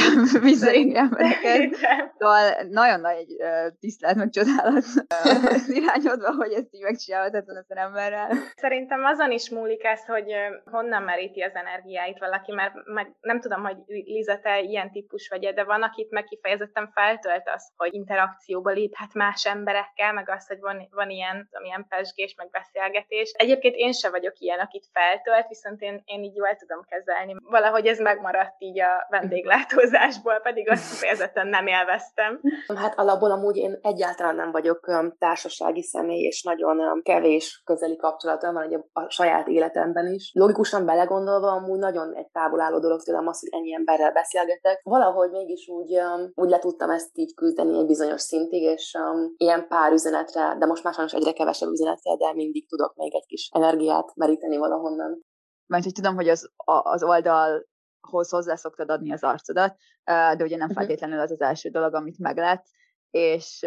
visszaírni 0.50 0.96
embereket. 0.96 1.74
Szóval 2.18 2.52
nagyon 2.68 3.00
nagy 3.00 3.26
uh, 3.38 3.72
tisztelet, 3.80 4.16
meg 4.16 4.30
csodálat 4.30 4.84
irányodva, 5.78 6.34
hogy 6.34 6.52
ezt 6.52 6.74
így 6.74 6.82
megcsinálhatatlan 6.82 7.56
az 7.56 7.76
emberrel. 7.76 8.30
Szerintem 8.56 9.04
azon 9.04 9.30
is 9.30 9.50
múlik 9.50 9.84
ez, 9.84 10.04
hogy 10.04 10.32
honnan 10.64 11.02
meríti 11.02 11.40
az 11.40 11.54
energiáit 11.54 12.18
valaki, 12.18 12.52
mert 12.52 12.72
meg 12.84 13.16
nem 13.20 13.40
tudom, 13.40 13.62
hogy 13.62 13.76
Liza, 13.86 14.38
te 14.42 14.60
ilyen 14.60 14.90
típus 14.90 15.28
vagy 15.28 15.46
de 15.54 15.64
van, 15.64 15.82
akit 15.82 16.10
meg 16.10 16.24
kifejezetten 16.24 16.90
feltölt 16.94 17.48
az, 17.54 17.72
hogy 17.76 17.94
interakcióba 17.94 18.70
léphet 18.70 19.14
más 19.14 19.46
emberekkel, 19.46 20.12
meg 20.12 20.28
az, 20.30 20.46
hogy 20.46 20.60
van, 20.60 20.88
van 20.90 21.10
ilyen, 21.10 21.48
tudom, 21.50 21.66
ilyen 21.66 21.86
pesgés, 21.88 22.34
meg 22.34 22.50
beszélgetés. 22.50 23.32
Egyébként 23.36 23.67
én 23.74 23.92
se 23.92 24.10
vagyok 24.10 24.38
ilyen, 24.38 24.58
akit 24.58 24.86
feltölt, 24.92 25.48
viszont 25.48 25.80
én, 25.80 26.02
én 26.04 26.22
így 26.22 26.36
jól 26.36 26.56
tudom 26.58 26.84
kezelni. 26.88 27.36
Valahogy 27.50 27.86
ez 27.86 27.98
megmaradt 27.98 28.54
így 28.58 28.80
a 28.80 29.06
vendéglátózásból, 29.08 30.40
pedig 30.40 30.70
azt 30.70 30.90
kifejezetten 30.90 31.46
nem 31.46 31.66
élveztem. 31.66 32.40
Hát 32.76 32.98
alapból 32.98 33.30
amúgy 33.30 33.56
én 33.56 33.78
egyáltalán 33.82 34.34
nem 34.34 34.50
vagyok 34.50 34.80
társasági 35.18 35.82
személy, 35.82 36.22
és 36.22 36.42
nagyon 36.42 37.02
kevés 37.02 37.62
közeli 37.64 37.96
kapcsolatom 37.96 38.54
van 38.54 38.86
a 38.92 39.10
saját 39.10 39.48
életemben 39.48 40.06
is. 40.06 40.30
Logikusan 40.34 40.84
belegondolva 40.84 41.50
amúgy 41.50 41.78
nagyon 41.78 42.14
egy 42.14 42.30
távol 42.30 42.60
álló 42.60 42.78
dolog 42.78 43.02
tőlem 43.02 43.26
az, 43.26 43.40
hogy 43.40 43.60
ennyi 43.60 43.74
emberrel 43.74 44.12
beszélgetek. 44.12 44.80
Valahogy 44.82 45.30
mégis 45.30 45.68
úgy, 45.68 45.98
úgy 46.34 46.48
le 46.48 46.58
tudtam 46.58 46.90
ezt 46.90 47.10
így 47.18 47.34
küzdeni 47.34 47.78
egy 47.78 47.86
bizonyos 47.86 48.20
szintig, 48.20 48.62
és 48.62 48.96
um, 48.98 49.34
ilyen 49.36 49.68
pár 49.68 49.92
üzenetre, 49.92 50.56
de 50.58 50.66
most 50.66 50.84
már 50.84 50.94
sajnos 50.94 51.12
egyre 51.12 51.32
kevesebb 51.32 51.70
üzenetre, 51.70 52.16
de 52.16 52.32
mindig 52.34 52.68
tudok 52.68 52.94
még 52.96 53.14
egy 53.14 53.26
kis 53.26 53.48
energiát 53.62 54.14
meríteni 54.14 54.56
valahonnan. 54.56 55.22
Mert 55.66 55.84
hogy 55.84 55.92
tudom, 55.92 56.14
hogy 56.14 56.28
az, 56.28 56.50
az 56.82 57.02
oldalhoz 57.02 58.30
hozzá 58.30 58.54
szoktad 58.54 58.90
adni 58.90 59.12
az 59.12 59.22
arcodat, 59.22 59.76
de 60.04 60.42
ugye 60.44 60.56
nem 60.56 60.68
uh-huh. 60.68 60.76
feltétlenül 60.76 61.20
az 61.20 61.30
az 61.30 61.40
első 61.40 61.68
dolog, 61.68 61.94
amit 61.94 62.18
meglát, 62.18 62.66
és, 63.10 63.66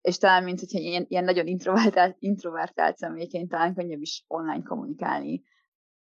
és 0.00 0.18
talán, 0.18 0.44
mint 0.44 0.60
hogyha 0.60 0.78
ilyen, 0.78 1.04
ilyen 1.08 1.24
nagyon 1.24 1.46
introvertált, 1.46 2.16
introvertált 2.18 2.96
személyként 2.96 3.50
talán 3.50 3.74
könnyebb 3.74 4.00
is 4.00 4.24
online 4.28 4.62
kommunikálni. 4.62 5.42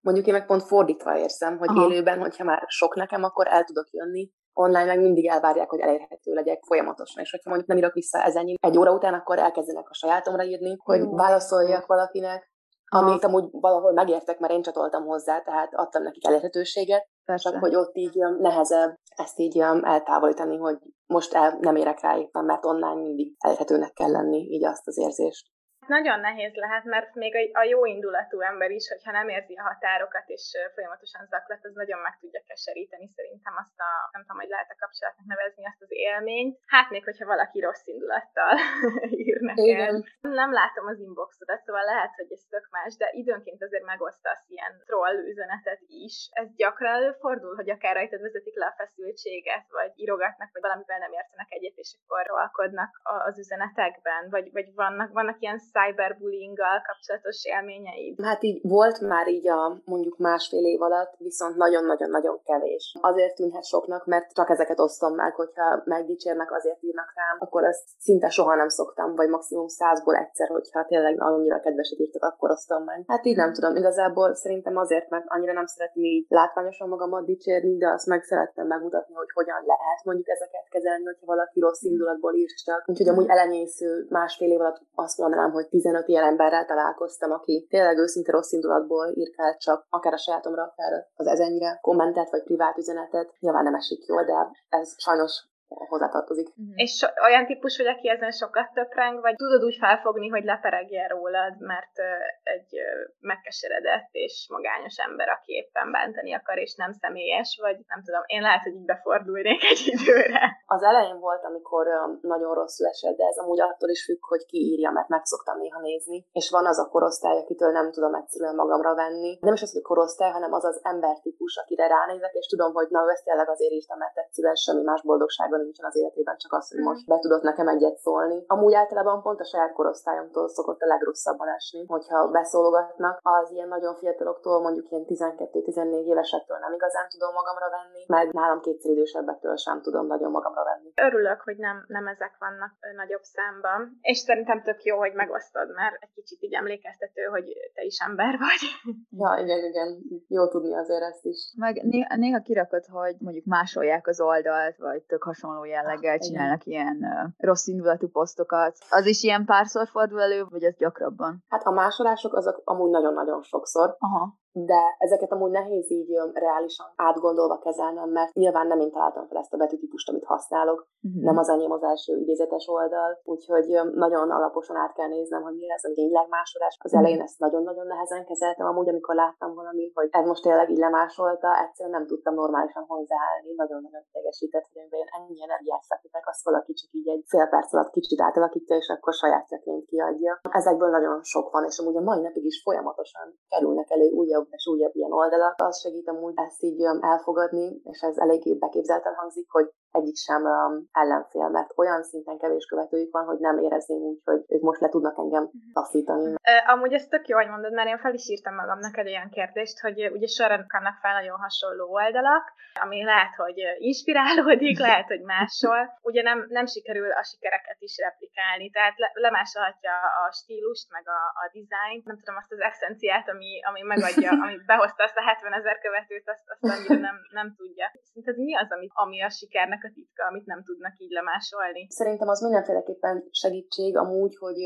Mondjuk 0.02 0.28
én 0.28 0.34
meg 0.34 0.46
pont 0.46 0.64
fordítva 0.64 1.18
érzem, 1.18 1.58
hogy 1.58 1.70
Aha. 1.70 1.90
élőben, 1.90 2.20
hogyha 2.20 2.44
már 2.44 2.64
sok 2.68 2.96
nekem, 2.96 3.24
akkor 3.24 3.48
el 3.48 3.64
tudok 3.64 3.88
jönni, 3.92 4.32
online 4.54 4.86
meg 4.86 5.02
mindig 5.02 5.28
elvárják, 5.28 5.70
hogy 5.70 5.80
elérhető 5.80 6.34
legyek 6.34 6.64
folyamatosan, 6.64 7.24
és 7.24 7.32
hogyha 7.32 7.50
mondjuk 7.50 7.70
nem 7.70 7.78
írok 7.78 7.94
vissza 7.94 8.24
ezen 8.24 8.58
egy 8.60 8.78
óra 8.78 8.92
után, 8.92 9.14
akkor 9.14 9.40
elkezdenek 9.40 9.90
a 9.90 9.94
sajátomra 9.94 10.44
írni, 10.44 10.76
hogy 10.84 11.02
válaszoljak 11.10 11.86
valakinek, 11.86 12.54
amit 12.96 13.24
amúgy 13.24 13.46
valahol 13.52 13.94
megértek, 13.94 14.40
mert 14.40 14.54
én 14.54 14.62
csatoltam 14.62 15.06
hozzá, 15.06 15.42
tehát 15.42 15.74
adtam 15.74 16.04
nekik 16.04 16.28
elérhetőséget, 16.28 17.08
Persze. 17.26 17.50
csak 17.50 17.60
hogy 17.60 17.76
ott 17.76 17.96
így 17.96 18.18
nehezebb 18.40 18.96
ezt 19.16 19.40
így 19.40 19.60
eltávolítani, 19.82 20.58
hogy 20.58 20.78
most 21.06 21.34
el, 21.34 21.58
nem 21.60 21.76
érek 21.76 22.02
rá 22.02 22.18
éppen, 22.18 22.46
mert 22.46 22.66
online 22.66 23.02
mindig 23.02 23.36
elérhetőnek 23.38 23.94
kell 23.94 24.12
lenni, 24.12 24.38
így 24.38 24.66
azt 24.66 24.88
az 24.88 24.98
érzést. 24.98 25.55
Nagyon 25.88 26.20
nehéz 26.20 26.54
lehet, 26.56 26.84
mert 26.84 27.14
még 27.14 27.34
a, 27.54 27.64
jó 27.64 27.86
indulatú 27.86 28.40
ember 28.42 28.72
is, 28.72 28.86
hogyha 28.90 29.12
nem 29.12 29.30
érzi 29.30 29.54
a 29.56 29.68
határokat 29.70 30.28
és 30.28 30.44
folyamatosan 30.74 31.26
zaklat, 31.26 31.66
az 31.66 31.74
nagyon 31.74 32.00
meg 32.00 32.16
tudja 32.22 32.42
keseríteni 32.48 33.08
szerintem 33.16 33.54
azt 33.64 33.80
a, 33.88 33.90
nem 34.12 34.22
tudom, 34.22 34.42
hogy 34.42 34.54
lehet 34.56 34.72
a 34.72 34.82
kapcsolatnak 34.84 35.28
nevezni 35.34 35.66
azt 35.66 35.82
az 35.86 35.92
élményt. 36.10 36.54
Hát 36.66 36.90
még, 36.90 37.04
hogyha 37.04 37.32
valaki 37.34 37.60
rossz 37.60 37.88
indulattal 37.94 38.56
ír 39.26 39.38
neked. 39.50 39.96
Nem 40.22 40.52
látom 40.62 40.86
az 40.94 41.00
inboxodat, 41.00 41.64
szóval 41.66 41.86
lehet, 41.92 42.14
hogy 42.20 42.32
ez 42.36 42.44
tök 42.50 42.66
más, 42.76 42.92
de 43.02 43.08
időnként 43.22 43.62
azért 43.64 43.90
megosztasz 43.94 44.44
ilyen 44.48 44.74
troll 44.86 45.18
üzenetet 45.32 45.82
is. 45.88 46.16
Ez 46.32 46.48
gyakran 46.56 46.94
előfordul, 47.00 47.56
hogy 47.56 47.70
akár 47.70 47.96
rajtad 47.96 48.22
vezetik 48.22 48.56
le 48.62 48.66
a 48.66 48.78
feszültséget, 48.78 49.66
vagy 49.70 49.92
írogatnak, 49.96 50.50
vagy 50.54 50.62
valamivel 50.62 51.00
nem 51.00 51.14
értenek 51.20 51.50
egyet, 51.50 51.78
és 51.84 51.92
akkor 51.98 52.26
roalkodnak 52.26 52.92
az 53.04 53.40
üzenetekben, 53.40 54.30
vagy, 54.30 54.52
vagy 54.52 54.74
vannak, 54.74 55.12
vannak 55.14 55.38
ilyen 55.40 55.60
cyberbullyinggal 55.76 56.78
kapcsolatos 56.88 57.40
élményeid? 57.54 58.14
Hát 58.30 58.44
így 58.44 58.60
volt 58.62 59.00
már 59.00 59.28
így 59.28 59.48
a 59.48 59.82
mondjuk 59.86 60.18
másfél 60.18 60.66
év 60.66 60.82
alatt, 60.82 61.14
viszont 61.18 61.56
nagyon-nagyon-nagyon 61.56 62.42
kevés. 62.44 62.98
Azért 63.02 63.36
tűnhet 63.36 63.66
soknak, 63.66 64.06
mert 64.06 64.34
csak 64.34 64.50
ezeket 64.50 64.80
osztom 64.80 65.14
meg, 65.16 65.34
hogyha 65.36 65.82
megdicsérnek, 65.86 66.52
azért 66.52 66.84
írnak 66.84 67.12
rám, 67.16 67.38
akkor 67.40 67.64
azt 67.64 67.84
szinte 67.98 68.30
soha 68.30 68.56
nem 68.56 68.70
szoktam, 68.70 69.16
vagy 69.16 69.30
maximum 69.30 69.68
százból 69.68 70.16
egyszer, 70.16 70.48
hogyha 70.48 70.86
tényleg 70.86 71.22
annyira 71.22 71.60
kedveset 71.60 72.00
írtak, 72.00 72.24
akkor 72.24 72.52
osztom 72.52 72.84
meg. 72.84 73.04
Hát 73.08 73.26
így 73.26 73.36
nem 73.36 73.54
tudom, 73.54 73.76
igazából 73.76 74.36
szerintem 74.36 74.78
azért, 74.78 75.10
mert 75.10 75.26
annyira 75.28 75.54
nem 75.54 75.66
szeretném 75.66 76.04
így 76.04 76.26
látványosan 76.30 76.90
magamat 76.90 77.26
dicsérni, 77.26 77.78
de 77.78 77.90
azt 77.90 78.08
meg 78.08 78.24
szerettem 78.24 78.68
megmutatni, 78.68 79.14
hogy 79.14 79.32
hogyan 79.34 79.62
lehet 79.66 80.04
mondjuk 80.04 80.30
ezeket 80.30 80.68
kezelni, 80.70 81.06
hogyha 81.06 81.26
valaki 81.26 81.60
rossz 81.60 81.84
indulatból 81.84 82.34
ír 82.36 82.50
csak. 82.66 82.84
Úgyhogy 82.86 83.10
amúgy 83.10 83.30
elenyésző 83.30 84.06
másfél 84.10 84.52
év 84.52 84.60
alatt 84.60 84.82
azt 84.96 85.18
mondanám, 85.18 85.52
hogy 85.52 85.65
15 85.70 86.08
ilyen 86.08 86.24
emberrel 86.24 86.66
találkoztam, 86.66 87.32
aki 87.32 87.66
tényleg 87.70 87.98
őszinte 87.98 88.32
rossz 88.32 88.52
indulatból 88.52 89.12
írkált 89.16 89.60
csak 89.60 89.86
akár 89.90 90.14
a 90.14 90.18
sajátomra, 90.18 90.64
akár 90.64 91.06
az 91.16 91.28
ezennyire 91.28 91.80
kommentet 91.82 92.30
vagy 92.30 92.44
privát 92.44 92.78
üzenetet. 92.78 93.34
Nyilván 93.40 93.64
nem 93.64 93.76
esik 93.76 94.06
jól, 94.06 94.24
de 94.24 94.34
ez 94.70 94.94
sajnos 94.98 95.44
hozzátartozik. 95.68 96.48
Uh-huh. 96.48 96.74
És 96.76 97.06
olyan 97.28 97.46
típus 97.46 97.78
vagy, 97.78 97.88
aki 97.88 98.10
ezen 98.10 98.32
sokat 98.32 98.74
töpreng, 98.74 99.22
vagy 99.22 99.36
tudod 99.36 99.64
úgy 99.64 99.78
felfogni, 99.80 100.28
hogy 100.28 100.44
leperegjen 100.44 101.08
rólad, 101.08 101.56
mert 101.60 101.96
egy 102.44 102.72
megkeseredett 103.20 104.10
és 104.12 104.48
magányos 104.50 104.98
ember, 104.98 105.30
aki 105.30 105.52
éppen 105.54 105.92
bántani 105.92 106.34
akar, 106.34 106.58
és 106.58 106.76
nem 106.76 106.92
személyes, 106.92 107.60
vagy 107.62 107.78
nem 107.88 108.02
tudom, 108.04 108.24
én 108.26 108.42
lehet, 108.42 108.64
hogy 108.64 108.76
így 108.76 108.86
befordulnék 108.86 109.64
egy 109.64 109.84
időre. 109.94 110.42
Az 110.66 110.84
elején 110.84 111.20
volt, 111.20 111.44
amikor 111.44 111.86
nagyon 112.22 112.54
rosszul 112.54 112.88
esett, 112.88 113.18
de 113.18 113.26
ez 113.26 113.38
amúgy 113.38 113.62
attól 113.62 113.90
is 113.90 114.04
függ, 114.06 114.22
hogy 114.26 114.46
ki 114.46 114.58
írja, 114.58 114.92
mert 114.92 115.08
meg 115.08 115.24
szoktam 115.26 115.58
néha 115.58 115.80
nézni. 115.82 116.26
És 116.32 116.50
van 116.50 116.66
az 116.66 116.80
a 116.80 116.90
korosztály, 116.90 117.38
akitől 117.38 117.72
nem 117.72 117.92
tudom 117.92 118.16
egyszerűen 118.16 118.56
magamra 118.56 118.96
venni. 118.96 119.38
Nem 119.42 119.54
is 119.54 119.62
az, 119.62 119.74
hogy 119.74 119.82
korosztály, 119.82 120.32
hanem 120.32 120.54
az 120.54 120.66
az 120.66 120.80
embertípus, 120.84 121.58
akire 121.58 121.88
ránézek, 121.88 122.34
és 122.34 122.46
tudom, 122.46 122.74
hogy 122.74 122.88
na, 122.90 123.12
ezt 123.12 123.24
tényleg 123.24 123.50
azért 123.50 123.72
írtam, 123.72 123.98
mert 123.98 124.18
egyszerűen 124.18 124.56
semmi 124.56 124.84
más 124.84 125.02
boldogság 125.02 125.54
világban 125.56 125.64
nincsen 125.64 125.86
az 125.90 125.96
életében, 126.02 126.38
csak 126.38 126.54
az, 126.54 126.70
hogy 126.72 126.82
mm. 126.82 126.88
most 126.90 127.08
be 127.08 127.18
tudott 127.20 127.44
nekem 127.50 127.68
egyet 127.68 127.98
szólni. 127.98 128.44
Amúgy 128.48 128.74
általában 128.74 129.22
pont 129.22 129.40
a 129.40 129.50
saját 129.52 129.74
korosztályomtól 129.74 130.48
szokott 130.50 130.82
a 130.82 130.88
legrosszabban 130.94 131.50
esni, 131.58 131.86
hogyha 131.88 132.28
beszólogatnak, 132.28 133.20
az 133.22 133.52
ilyen 133.52 133.68
nagyon 133.68 133.96
fiataloktól, 133.96 134.62
mondjuk 134.62 134.90
ilyen 134.92 135.06
12-14 135.08 136.04
évesektől 136.12 136.58
nem 136.58 136.74
igazán 136.74 137.08
tudom 137.10 137.32
magamra 137.34 137.70
venni, 137.78 138.04
meg 138.08 138.34
nálam 138.34 138.60
kétszer 138.62 138.92
idősebbektől 138.92 139.56
sem 139.56 139.82
tudom 139.82 140.06
nagyon 140.08 140.32
magamra 140.32 140.64
venni. 140.64 140.90
Örülök, 141.08 141.40
hogy 141.42 141.58
nem, 141.58 141.78
nem 141.88 142.08
ezek 142.08 142.34
vannak 142.40 142.72
nagyobb 142.96 143.26
számban, 143.36 143.80
és 144.02 144.18
szerintem 144.18 144.64
tök 144.64 144.84
jó, 144.84 144.98
hogy 144.98 145.14
megosztod, 145.14 145.68
mert 145.74 145.96
egy 146.00 146.14
kicsit 146.14 146.42
így 146.42 146.54
emlékeztető, 146.54 147.24
hogy 147.24 147.46
te 147.74 147.84
is 147.84 147.98
ember 148.08 148.34
vagy. 148.46 148.64
Ja, 149.18 149.32
igen, 149.44 149.64
igen, 149.64 149.90
jó 150.28 150.48
tudni 150.48 150.76
azért 150.76 151.02
ezt 151.02 151.26
is. 151.26 151.40
Meg 151.58 151.84
néha, 151.84 152.16
néha 152.16 152.40
kirakod, 152.42 152.86
hogy 152.86 153.16
mondjuk 153.20 153.46
másolják 153.46 154.08
az 154.08 154.20
oldalt, 154.22 154.78
vagy 154.78 155.02
tök 155.04 155.24
hasonló 155.24 155.45
jelleggel 155.66 156.20
csinálnak 156.20 156.66
igen. 156.66 156.82
ilyen 156.82 156.98
uh, 156.98 157.32
rossz 157.38 157.68
indulatú 157.68 158.08
posztokat. 158.08 158.78
Az 158.90 159.06
is 159.06 159.24
ilyen 159.24 159.46
párszor 159.46 159.88
fordul 159.88 160.22
elő, 160.22 160.46
vagy 160.50 160.64
ez 160.64 160.76
gyakrabban? 160.78 161.44
Hát 161.48 161.64
a 161.64 161.72
másolások 161.72 162.36
azok 162.36 162.62
amúgy 162.64 162.90
nagyon-nagyon 162.90 163.42
sokszor. 163.44 163.96
Aha 164.00 164.44
de 164.56 164.96
ezeket 164.98 165.32
amúgy 165.32 165.52
nehéz 165.52 165.92
így 165.92 166.12
reálisan 166.34 166.88
átgondolva 166.96 167.58
kezelnem, 167.58 168.10
mert 168.10 168.34
nyilván 168.34 168.68
nem 168.68 168.80
én 168.80 168.92
találtam 168.92 169.28
fel 169.28 169.38
ezt 169.38 169.54
a 169.54 169.58
betűtípust, 169.58 170.10
amit 170.10 170.26
használok, 170.26 170.88
uh-huh. 171.02 171.24
nem 171.24 171.38
az 171.38 171.50
enyém 171.50 171.72
az 171.72 171.84
első 171.84 172.18
idézetes 172.18 172.68
oldal, 172.68 173.20
úgyhogy 173.24 173.68
nagyon 173.94 174.32
alaposan 174.32 174.76
át 174.76 174.94
kell 174.94 175.08
néznem, 175.08 175.42
hogy 175.42 175.56
mi 175.56 175.68
lesz 175.68 175.84
a 175.84 175.94
tényleg 175.94 176.28
másolás. 176.30 176.78
Az 176.80 176.94
elején 176.94 177.22
ezt 177.22 177.40
nagyon-nagyon 177.40 177.88
nehezen 177.88 178.26
kezeltem, 178.26 178.68
amúgy 178.68 178.90
amikor 178.90 179.16
láttam 179.16 179.54
valami, 179.54 179.92
hogy 179.94 180.08
ez 180.12 180.26
most 180.26 180.44
tényleg 180.44 180.70
így 180.70 180.78
lemásolta, 180.78 181.48
egyszerűen 181.66 181.96
nem 181.98 182.08
tudtam 182.08 182.34
normálisan 182.34 182.84
hozzáállni, 182.88 183.54
nagyon-nagyon 183.56 184.04
idegesített, 184.12 184.68
hogy 184.74 184.82
én 184.82 185.08
ennyi 185.18 185.44
energiát 185.44 185.86
fektetek, 185.86 186.28
azt 186.28 186.44
valaki 186.44 186.74
csak 186.74 186.92
így 186.92 187.10
egy 187.10 187.24
fél 187.28 187.48
perc 187.48 187.74
alatt 187.74 187.90
kicsit 187.90 188.22
átalakítja, 188.22 188.76
és 188.76 188.90
akkor 188.90 189.14
sajátjaként 189.14 189.86
kiadja. 189.86 190.40
Ezekből 190.60 190.90
nagyon 190.90 191.24
sok 191.24 191.52
van, 191.52 191.64
és 191.66 191.80
amúgy 191.80 191.98
a 191.98 192.08
mai 192.10 192.22
napig 192.22 192.46
is 192.46 192.62
folyamatosan 192.62 193.28
kerülnek 193.50 193.90
elő 193.92 194.10
újabb 194.10 194.45
újabb 194.46 194.58
és 194.58 194.68
újabb 194.68 194.96
ilyen 194.96 195.12
oldalak. 195.12 195.62
Az 195.62 195.80
segít 195.80 196.08
amúgy 196.08 196.34
ezt 196.36 196.64
így 196.64 196.84
elfogadni, 197.02 197.82
és 197.84 198.02
ez 198.02 198.18
eléggé 198.18 198.54
beképzelten 198.54 199.14
hangzik, 199.14 199.52
hogy 199.52 199.70
egyik 200.00 200.18
sem 200.28 200.42
um, 200.44 200.74
ellenfél, 200.92 201.50
mert 201.50 201.72
olyan 201.76 202.04
szinten 202.04 202.38
kevés 202.38 202.66
követőjük 202.66 203.12
van, 203.12 203.26
hogy 203.26 203.40
nem 203.40 203.58
érezném 203.58 204.02
úgy, 204.10 204.20
hogy 204.24 204.42
ők 204.48 204.62
most 204.62 204.82
le 204.82 204.90
tudnak 204.90 205.18
engem 205.18 205.44
mhm. 205.44 205.72
taszítani. 205.74 206.30
Uh, 206.32 206.74
amúgy 206.74 206.94
ez 206.94 207.08
tök 207.08 207.28
jó, 207.28 207.38
hogy 207.38 207.50
mondod, 207.50 207.74
mert 207.74 207.88
én 207.88 207.98
fel 207.98 208.14
is 208.14 208.30
írtam 208.30 208.56
magamnak 208.56 208.98
egy 208.98 209.08
olyan 209.08 209.30
kérdést, 209.30 209.80
hogy 209.80 209.98
ugye 210.16 210.28
során 210.28 210.66
vannak 210.86 210.98
fel 211.02 211.14
nagyon 211.20 211.38
hasonló 211.46 211.86
oldalak, 212.02 212.46
ami 212.84 213.04
lehet, 213.04 213.36
hogy 213.36 213.58
inspirálódik, 213.78 214.78
lehet, 214.88 215.08
hogy 215.14 215.22
máshol. 215.22 215.82
Ugye 216.02 216.22
nem, 216.22 216.46
nem 216.58 216.66
sikerül 216.66 217.12
a 217.12 217.24
sikereket 217.24 217.80
is 217.80 217.96
replikálni, 217.98 218.70
tehát 218.70 218.98
le, 218.98 219.10
lemásolhatja 219.14 219.94
a 220.24 220.32
stílust, 220.32 220.88
meg 220.92 221.06
a, 221.18 221.22
a 221.42 221.44
dizájnt, 221.58 222.06
nem 222.06 222.18
tudom, 222.20 222.36
azt 222.42 222.52
az 222.52 222.62
eszenciát, 222.70 223.30
ami, 223.30 223.52
ami 223.70 223.82
megadja, 223.82 224.30
ami 224.44 224.56
behozta 224.66 225.04
azt 225.04 225.18
a 225.18 225.24
70 225.24 225.54
ezer 225.54 225.78
követőt, 225.86 226.30
azt, 226.30 226.46
azt 226.54 226.64
annyira 226.74 227.00
nem, 227.08 227.18
nem 227.40 227.48
tudja. 227.60 227.88
Szerinted 228.08 228.38
mi 228.48 228.56
az, 228.56 228.72
ami, 228.72 228.88
ami 228.94 229.18
a 229.24 229.30
sikernek 229.30 229.84
a 229.90 229.96
titka, 229.98 230.24
amit 230.30 230.46
nem 230.46 230.64
tudnak 230.64 230.96
így 231.04 231.14
lemásolni? 231.20 231.82
Szerintem 231.90 232.28
az 232.28 232.42
mindenféleképpen 232.42 233.16
segítség 233.32 233.98
amúgy, 233.98 234.36
hogy 234.44 234.60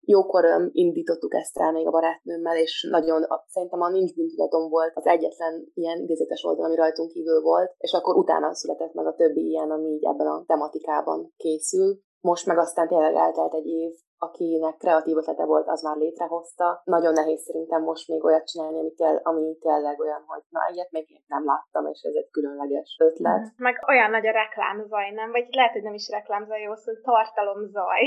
jókor 0.00 0.44
indítottuk 0.72 1.34
ezt 1.34 1.58
rá 1.58 1.70
még 1.70 1.86
a 1.86 1.90
barátnőmmel, 1.90 2.56
és 2.56 2.88
nagyon, 2.90 3.26
szerintem 3.46 3.80
a 3.80 3.90
Nincs 3.90 4.14
bűntudatom 4.14 4.68
volt 4.68 4.92
az 4.94 5.06
egyetlen 5.06 5.70
ilyen 5.74 5.98
idézetes 5.98 6.44
oldal, 6.44 6.64
ami 6.64 6.76
rajtunk 6.76 7.10
kívül 7.10 7.40
volt, 7.40 7.74
és 7.78 7.92
akkor 7.92 8.16
utána 8.16 8.54
született 8.54 8.92
meg 8.92 9.06
a 9.06 9.14
többi 9.14 9.48
ilyen, 9.48 9.70
ami 9.70 9.88
így 9.88 10.04
ebben 10.04 10.26
a 10.26 10.44
tematikában 10.46 11.32
készül. 11.36 12.00
Most 12.20 12.46
meg 12.46 12.58
aztán 12.58 12.88
tényleg 12.88 13.14
eltelt 13.14 13.54
egy 13.54 13.66
év, 13.66 13.92
akinek 14.26 14.76
kreatív 14.76 15.16
ötlete 15.16 15.44
volt, 15.44 15.68
az 15.68 15.82
már 15.82 15.96
létrehozta. 15.96 16.82
Nagyon 16.84 17.12
nehéz 17.12 17.42
szerintem 17.42 17.82
most 17.82 18.08
még 18.08 18.24
olyat 18.24 18.46
csinálni, 18.46 18.78
ami, 18.78 18.94
kell, 18.94 19.16
ami 19.22 19.58
tényleg 19.60 20.00
olyan, 20.00 20.22
hogy 20.26 20.42
na, 20.48 20.60
ilyet 20.72 20.90
még 20.90 21.10
én 21.10 21.24
nem 21.26 21.44
láttam, 21.44 21.86
és 21.92 22.00
ez 22.02 22.14
egy 22.14 22.30
különleges 22.30 22.96
ötlet. 22.98 23.40
Mm. 23.40 23.56
Meg 23.56 23.74
olyan 23.88 24.10
nagy 24.10 24.26
a 24.26 24.32
reklámzaj, 24.42 25.10
nem? 25.10 25.30
Vagy 25.30 25.46
lehet, 25.50 25.72
hogy 25.72 25.82
nem 25.82 25.94
is 25.94 26.08
reklámzaj, 26.08 26.60
jó 26.60 26.74
szó, 26.74 26.92
tartalomzaj. 27.02 28.02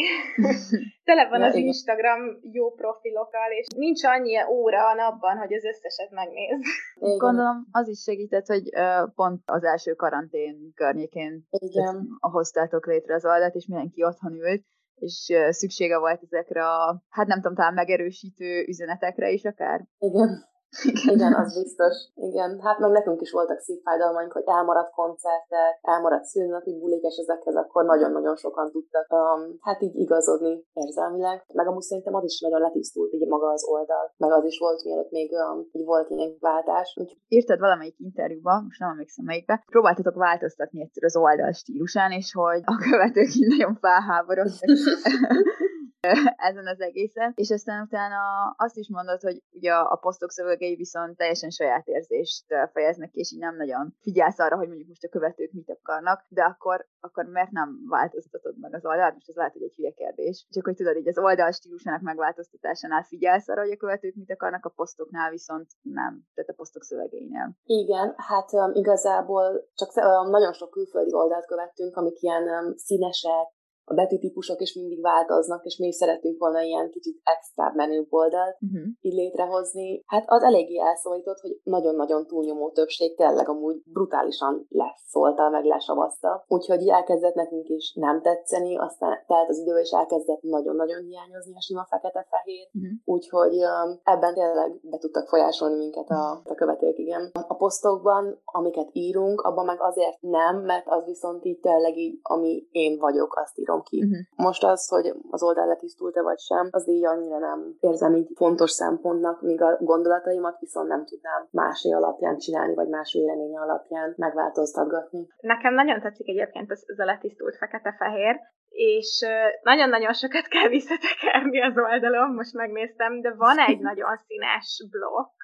Tele 1.08 1.30
van 1.30 1.42
az 1.42 1.56
igen. 1.56 1.68
Instagram 1.68 2.22
jó 2.42 2.72
profilokkal, 2.72 3.52
és 3.60 3.66
nincs 3.76 4.04
annyi 4.04 4.36
óra 4.50 4.88
a 4.88 4.94
napban, 4.94 5.38
hogy 5.38 5.54
az 5.54 5.64
összeset 5.64 6.12
megnéz. 6.12 6.62
Igen. 6.96 7.18
Gondolom 7.18 7.68
az 7.72 7.88
is 7.88 8.02
segített, 8.02 8.46
hogy 8.46 8.70
pont 9.16 9.42
az 9.46 9.64
első 9.64 9.94
karantén 9.94 10.72
környékén 10.76 11.48
igen. 11.50 12.08
hoztátok 12.20 12.86
létre 12.86 13.14
az 13.14 13.26
oldalt, 13.26 13.56
és 13.56 13.68
mindenki 13.68 14.04
otthon 14.04 14.34
ült, 14.34 14.64
és 14.96 15.34
szüksége 15.50 15.98
volt 15.98 16.22
ezekre 16.24 16.66
a, 16.66 17.04
hát 17.10 17.28
nem 17.28 17.42
tudom, 17.42 17.56
talán 17.56 17.74
megerősítő 17.74 18.66
üzenetekre 18.68 19.30
is 19.30 19.44
akár. 19.44 19.86
Igen. 19.98 20.52
Igen. 20.82 21.16
Igen, 21.16 21.34
az 21.34 21.54
biztos. 21.62 21.96
Igen, 22.16 22.60
hát 22.66 22.80
meg 22.80 22.92
nekünk 22.92 23.22
is 23.22 23.32
voltak 23.32 23.60
szívfájdalmaink, 23.60 24.32
hogy 24.32 24.44
elmaradt 24.46 24.94
koncertek, 24.94 25.74
elmaradt 25.82 26.26
szülnapi 26.26 26.80
bulik, 26.80 27.04
és 27.04 27.18
ezekhez 27.18 27.56
akkor 27.56 27.86
nagyon-nagyon 27.86 28.36
sokan 28.36 28.72
tudtak 28.72 29.08
um, 29.10 29.58
hát 29.62 29.82
így 29.82 29.96
igazodni 29.96 30.66
érzelmileg. 30.74 31.46
Meg 31.54 31.68
amúgy 31.68 31.82
szerintem 31.82 32.16
az 32.16 32.24
is 32.24 32.40
nagyon 32.40 32.62
letisztult 32.62 33.14
így 33.14 33.28
maga 33.28 33.48
az 33.52 33.64
oldal, 33.68 34.14
meg 34.18 34.32
az 34.32 34.46
is 34.46 34.60
volt, 34.60 34.84
mielőtt 34.84 35.12
még 35.12 35.32
um, 35.32 35.68
így 35.72 35.86
volt 35.86 36.10
ilyen 36.10 36.38
váltás. 36.40 36.96
Úgyhogy 37.00 37.18
írtad 37.28 37.60
valamelyik 37.60 38.00
interjúban, 38.00 38.64
most 38.64 38.80
nem 38.80 38.90
emlékszem 38.90 39.26
melyikbe, 39.26 39.64
próbáltatok 39.66 40.16
változtatni 40.16 40.82
egyszer 40.82 41.04
az 41.04 41.16
oldal 41.16 41.52
stílusán, 41.52 42.12
és 42.12 42.34
hogy 42.34 42.62
a 42.66 42.76
követők 42.90 43.36
így 43.36 43.48
nagyon 43.48 43.76
felháborodtak. 43.82 44.70
ezen 46.50 46.68
az 46.68 46.82
egészen, 46.82 47.34
és 47.36 47.50
aztán 47.52 47.82
utána 47.82 48.22
azt 48.58 48.78
is 48.78 48.90
mondod, 48.90 49.22
hogy 49.22 49.44
ugye 49.52 49.74
a 49.74 49.96
posztok 49.96 50.32
szövegei 50.32 50.76
viszont 50.76 51.18
teljesen 51.18 51.50
saját 51.50 51.88
érzést 51.88 52.46
fejeznek 52.74 53.10
ki, 53.12 53.20
és 53.20 53.32
így 53.32 53.40
nem 53.40 53.56
nagyon 53.56 53.96
figyelsz 54.02 54.40
arra, 54.40 54.56
hogy 54.56 54.68
mondjuk 54.68 54.88
most 54.88 55.04
a 55.04 55.10
követők 55.10 55.52
mit 55.52 55.70
akarnak, 55.70 56.26
de 56.30 56.44
akkor, 56.44 56.88
akkor 57.00 57.26
miért 57.26 57.52
nem 57.52 57.70
változtatod 57.90 58.60
meg 58.60 58.74
az 58.74 58.86
oldalt? 58.86 59.14
Most 59.14 59.30
ez 59.30 59.36
lehet, 59.36 59.54
hogy 59.54 59.64
egy 59.64 59.76
hülye 59.76 59.92
kérdés. 59.92 60.46
Csak 60.50 60.66
hogy 60.66 60.76
tudod, 60.76 60.94
hogy 60.94 61.08
az 61.08 61.18
oldal 61.18 61.52
stílusának 61.52 62.02
megváltoztatásánál 62.02 63.04
figyelsz 63.04 63.50
arra, 63.50 63.62
hogy 63.62 63.72
a 63.72 63.78
követők 63.78 64.16
mit 64.16 64.32
akarnak, 64.32 64.66
a 64.66 64.74
posztoknál 64.76 65.30
viszont 65.30 65.68
nem, 65.82 66.22
tehát 66.34 66.50
a 66.50 66.54
posztok 66.54 66.84
szövegeinél. 66.84 67.56
Igen, 67.66 68.14
hát 68.18 68.54
um, 68.54 68.72
igazából 68.74 69.70
csak 69.76 69.92
um, 69.96 70.30
nagyon 70.30 70.54
sok 70.54 70.70
külföldi 70.70 71.14
oldalt 71.14 71.46
követtünk, 71.46 71.96
amik 71.96 72.22
ilyen 72.22 72.44
um, 72.44 72.76
színesek, 72.76 73.48
a 73.86 73.94
betűtípusok 73.94 74.62
is 74.62 74.74
mindig 74.74 75.02
változnak, 75.02 75.66
és 75.66 75.78
mi 75.78 75.88
is 75.88 75.96
szeretünk 75.96 76.40
volna 76.40 76.62
ilyen 76.62 76.90
kicsit 76.92 77.22
extra 77.24 77.72
menő 77.76 78.08
oldalt 78.10 78.58
uh-huh. 78.62 78.88
így 79.02 79.14
létrehozni. 79.14 80.04
Hát 80.06 80.24
az 80.28 80.44
eléggé 80.44 80.80
elszólított, 80.80 81.40
hogy 81.40 81.60
nagyon-nagyon 81.64 82.28
túlnyomó 82.28 82.72
többség 82.72 83.16
tényleg 83.16 83.50
amúgy 83.50 83.84
brutálisan 83.86 84.66
leszólta, 84.70 85.50
meg 85.50 85.64
lesavazta. 85.64 86.46
Úgyhogy 86.48 86.88
elkezdett 86.88 87.34
nekünk 87.34 87.68
is 87.68 87.94
nem 87.94 88.22
tetszeni, 88.22 88.78
aztán 88.78 89.24
telt 89.28 89.50
az 89.50 89.58
idő, 89.58 89.78
és 89.78 89.92
elkezdett 89.92 90.42
nagyon-nagyon 90.42 91.02
hiányozni 91.02 91.54
a 91.56 91.62
sima 91.62 91.86
fekete-fehér. 91.90 92.68
Uh-huh. 92.74 92.92
Úgyhogy 93.06 93.56
um, 93.56 94.00
ebben 94.04 94.34
tényleg 94.34 94.80
be 94.82 94.98
tudtak 94.98 95.28
folyásolni 95.28 95.78
minket 95.78 96.10
a, 96.10 96.42
a 96.44 96.54
követők, 96.56 96.98
igen. 96.98 97.32
A 97.48 97.56
posztokban, 97.56 98.42
amiket 98.46 98.90
írunk, 98.92 99.42
abban 99.42 99.66
meg 99.66 99.82
azért 99.82 100.18
nem, 100.22 100.56
mert 100.58 100.86
az 100.88 101.06
viszont 101.06 101.46
így 101.46 101.60
tényleg 101.60 101.98
így, 101.98 102.20
ami 102.22 102.68
én 102.72 102.98
vagyok, 102.98 103.36
azt 103.36 103.58
írom 103.58 103.73
írtam 103.74 103.82
ki. 103.82 104.04
Uh-huh. 104.04 104.46
Most 104.48 104.64
az, 104.64 104.88
hogy 104.88 105.14
az 105.30 105.44
oldal 105.44 105.68
letisztult-e 105.68 106.22
vagy 106.22 106.40
sem, 106.40 106.68
az 106.72 106.90
így 106.90 107.06
annyira 107.06 107.40
nem 107.40 107.76
érzem 107.80 108.16
így 108.16 108.32
fontos 108.36 108.72
szempontnak, 108.72 109.42
míg 109.42 109.62
a 109.62 109.78
gondolataimat 109.80 110.60
viszont 110.60 110.88
nem 110.88 111.06
tudnám 111.06 111.48
másé 111.52 111.92
alapján 111.92 112.38
csinálni, 112.38 112.76
vagy 112.76 112.88
más 112.88 113.14
véleménye 113.14 113.60
alapján 113.60 114.14
megváltoztatgatni. 114.18 115.28
Nekem 115.40 115.74
nagyon 115.74 116.02
tetszik 116.02 116.28
egyébként 116.28 116.72
ez, 116.72 116.82
ez 116.86 117.00
a 117.00 117.06
letisztult 117.06 117.58
fekete-fehér, 117.58 118.40
és 118.70 119.26
nagyon-nagyon 119.62 120.14
sokat 120.14 120.48
kell 120.48 120.68
visszatekerni 120.68 121.62
az 121.62 121.78
oldalon, 121.78 122.34
most 122.34 122.54
megnéztem, 122.54 123.22
de 123.22 123.34
van 123.34 123.58
egy 123.60 123.80
nagyon 123.90 124.18
színes 124.28 124.84
blokk, 124.90 125.42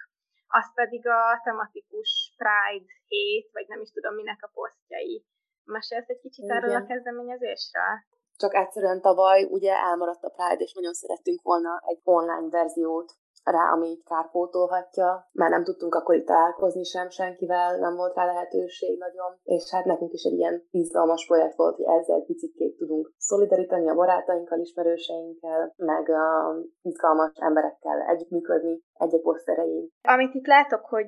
az 0.47 0.73
pedig 0.73 1.07
a 1.07 1.41
tematikus 1.43 2.33
Pride 2.37 2.91
hét, 3.07 3.49
vagy 3.51 3.65
nem 3.67 3.81
is 3.81 3.91
tudom 3.91 4.15
minek 4.15 4.39
a 4.41 4.51
posztjai. 4.53 5.25
Mesélsz 5.63 6.09
egy 6.09 6.19
kicsit 6.19 6.43
Igen. 6.43 6.57
erről 6.57 6.75
a 6.75 6.85
kezdeményezésről? 6.85 7.93
Csak 8.39 8.55
egyszerűen 8.55 9.01
tavaly 9.01 9.43
ugye 9.43 9.73
elmaradt 9.73 10.23
a 10.23 10.33
Pride, 10.37 10.63
és 10.63 10.73
nagyon 10.73 10.93
szerettünk 10.93 11.41
volna 11.41 11.81
egy 11.85 11.99
online 12.03 12.49
verziót 12.49 13.09
rá, 13.43 13.71
ami 13.71 13.87
így 13.87 14.03
kárpótolhatja. 14.03 15.27
Már 15.31 15.49
nem 15.49 15.63
tudtunk 15.63 15.95
akkor 15.95 16.15
itt 16.15 16.25
találkozni 16.25 16.83
sem 16.83 17.09
senkivel, 17.09 17.77
nem 17.77 17.95
volt 17.95 18.15
rá 18.15 18.25
lehetőség 18.25 18.97
nagyon, 18.97 19.39
és 19.43 19.71
hát 19.71 19.85
nekünk 19.85 20.13
is 20.13 20.23
egy 20.23 20.37
ilyen 20.37 20.67
izgalmas 20.71 21.25
projekt 21.25 21.55
volt, 21.55 21.75
hogy 21.75 21.85
ezzel 21.99 22.15
egy 22.15 22.25
picit 22.25 22.75
tudunk 22.77 23.13
szolidarítani 23.17 23.89
a 23.89 23.95
barátainkkal, 23.95 24.59
ismerőseinkkel, 24.59 25.73
meg 25.75 26.09
a 26.09 26.55
izgalmas 26.81 27.31
emberekkel 27.35 28.01
együttműködni 28.01 28.83
egy-egy. 29.57 29.91
Amit 30.01 30.33
itt 30.33 30.47
látok, 30.47 30.85
hogy 30.85 31.07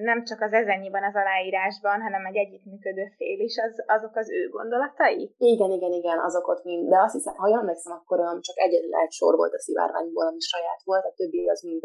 nem 0.00 0.24
csak 0.24 0.40
az 0.40 0.52
ezennyiben 0.52 1.04
az 1.04 1.14
aláírásban, 1.14 2.00
hanem 2.00 2.26
egy 2.26 2.36
együttműködő 2.36 3.04
fél 3.16 3.40
is, 3.48 3.54
az, 3.66 3.84
azok 3.86 4.16
az 4.16 4.30
ő 4.30 4.48
gondolatai? 4.48 5.34
Igen, 5.38 5.70
igen, 5.70 5.92
igen, 5.92 6.18
azok 6.18 6.48
ott 6.48 6.64
mind. 6.64 6.88
De 6.88 6.98
azt 7.00 7.14
hiszem, 7.14 7.34
ha 7.34 7.48
jól 7.48 7.58
emlékszem, 7.58 7.92
akkor 7.92 8.18
csak 8.40 8.58
egyedül 8.58 8.94
egy 8.94 9.12
sor 9.12 9.34
volt 9.36 9.54
a 9.54 9.60
szivárványból, 9.60 10.26
ami 10.26 10.40
saját 10.40 10.82
volt, 10.84 11.04
a 11.04 11.12
többi 11.16 11.48
az 11.48 11.62
mind 11.62 11.82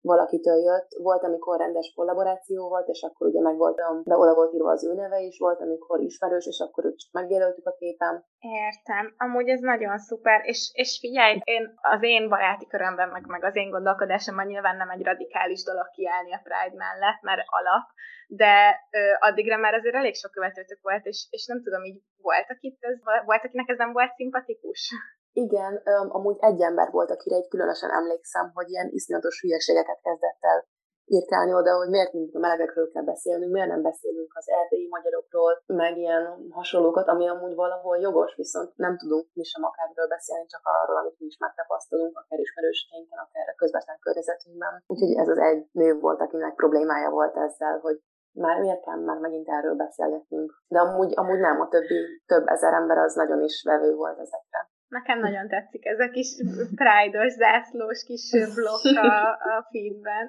valakitől 0.00 0.58
jött. 0.62 0.88
Volt, 1.02 1.22
amikor 1.22 1.58
rendes 1.58 1.92
kollaboráció 1.94 2.68
volt, 2.68 2.88
és 2.88 3.02
akkor 3.02 3.26
ugye 3.26 3.40
meg 3.40 3.56
volt, 3.56 3.76
de 4.04 4.16
oda 4.16 4.34
volt 4.34 4.54
írva 4.54 4.70
az 4.70 4.84
ő 4.84 4.94
neve 4.94 5.20
is, 5.20 5.38
volt, 5.38 5.60
amikor 5.60 6.00
ismerős, 6.00 6.46
és 6.46 6.60
akkor 6.60 6.84
őt 6.84 6.98
csak 6.98 7.12
megjelöltük 7.12 7.66
a 7.66 7.74
képen. 7.78 8.24
Értem. 8.38 9.14
Amúgy 9.16 9.48
ez 9.48 9.60
nagyon 9.60 9.98
szuper, 9.98 10.40
és, 10.44 10.70
és 10.72 10.98
figyelj, 11.00 11.40
én, 11.44 11.74
az 11.82 12.02
én 12.02 12.28
baráti 12.28 12.66
körömben, 12.66 13.08
meg, 13.08 13.26
meg 13.26 13.44
az 13.44 13.56
én 13.56 13.70
gondolkodásomban 13.70 14.46
nyilván 14.46 14.76
nem 14.76 14.90
egy 14.90 15.04
radikális 15.04 15.62
dolog 15.64 15.90
kiállni 15.90 16.32
a 16.34 16.40
Pride 16.42 16.76
mellett, 16.76 17.20
mert 17.22 17.42
alap, 17.46 17.86
de 18.26 18.80
ö, 18.90 18.98
addigra 19.18 19.56
már 19.56 19.74
azért 19.74 19.94
elég 19.94 20.14
sok 20.14 20.30
követőtök 20.30 20.78
volt, 20.82 21.06
és, 21.06 21.26
és 21.30 21.46
nem 21.46 21.62
tudom, 21.62 21.84
így 21.84 22.00
voltak 22.22 22.58
itt, 22.60 22.78
ez, 22.80 22.96
volt, 23.24 23.44
akinek 23.44 23.68
ez 23.68 23.76
nem 23.76 23.92
volt 23.92 24.14
szimpatikus? 24.14 24.92
Igen, 25.32 25.82
amúgy 26.08 26.36
egy 26.40 26.60
ember 26.60 26.90
volt, 26.90 27.10
akire 27.10 27.36
egy 27.36 27.48
különösen 27.48 27.90
emlékszem, 27.90 28.50
hogy 28.54 28.68
ilyen 28.68 28.88
iszonyatos 28.90 29.40
hülyeségeket 29.40 30.00
kezdett 30.02 30.38
el 30.40 30.66
írkálni 31.16 31.52
oda, 31.60 31.72
hogy 31.76 31.90
miért 31.94 32.12
mindig 32.12 32.36
a 32.36 32.44
melegekről 32.46 32.90
kell 32.92 33.06
beszélnünk, 33.12 33.52
miért 33.52 33.68
nem 33.74 33.82
beszélünk 33.82 34.30
az 34.40 34.46
erdélyi 34.60 34.88
magyarokról, 34.96 35.52
meg 35.66 35.96
ilyen 35.96 36.22
hasonlókat, 36.50 37.08
ami 37.08 37.28
amúgy 37.28 37.54
valahol 37.54 37.96
jogos, 37.98 38.34
viszont 38.34 38.76
nem 38.76 38.96
tudunk 38.96 39.24
mi 39.32 39.44
sem 39.52 39.64
akárról 39.64 40.08
beszélni, 40.08 40.46
csak 40.46 40.60
arról, 40.62 40.96
amit 40.96 41.18
mi 41.18 41.26
is 41.26 41.38
megtapasztalunk, 41.38 42.18
akár 42.18 42.38
ismerőseinken, 42.38 43.18
akár 43.18 43.48
a 43.48 43.58
közvetlen 43.60 43.98
környezetünkben. 44.04 44.74
Úgyhogy 44.86 45.12
ez 45.22 45.28
az 45.28 45.38
egy 45.38 45.60
nő 45.72 45.98
volt, 45.98 46.20
akinek 46.20 46.54
problémája 46.54 47.10
volt 47.10 47.36
ezzel, 47.36 47.78
hogy 47.78 47.98
már 48.32 48.60
miért 48.60 48.84
kell 48.84 49.00
már 49.08 49.18
megint 49.18 49.48
erről 49.48 49.74
beszélgetnünk. 49.74 50.50
De 50.68 50.78
amúgy, 50.78 51.12
amúgy 51.16 51.40
nem, 51.40 51.60
a 51.60 51.68
többi, 51.68 51.98
több 52.26 52.46
ezer 52.46 52.72
ember 52.72 52.98
az 52.98 53.14
nagyon 53.14 53.42
is 53.42 53.62
vevő 53.62 53.94
volt 53.94 54.18
ezekre. 54.18 54.70
Nekem 54.98 55.18
nagyon 55.18 55.48
tetszik 55.48 55.86
ez 55.86 55.98
a 55.98 56.08
kis 56.16 56.30
pride 56.80 57.28
zászlós 57.28 58.00
kis 58.04 58.24
blokk 58.54 58.84
a, 58.96 59.14
a 59.52 59.54
feedben. 59.70 60.24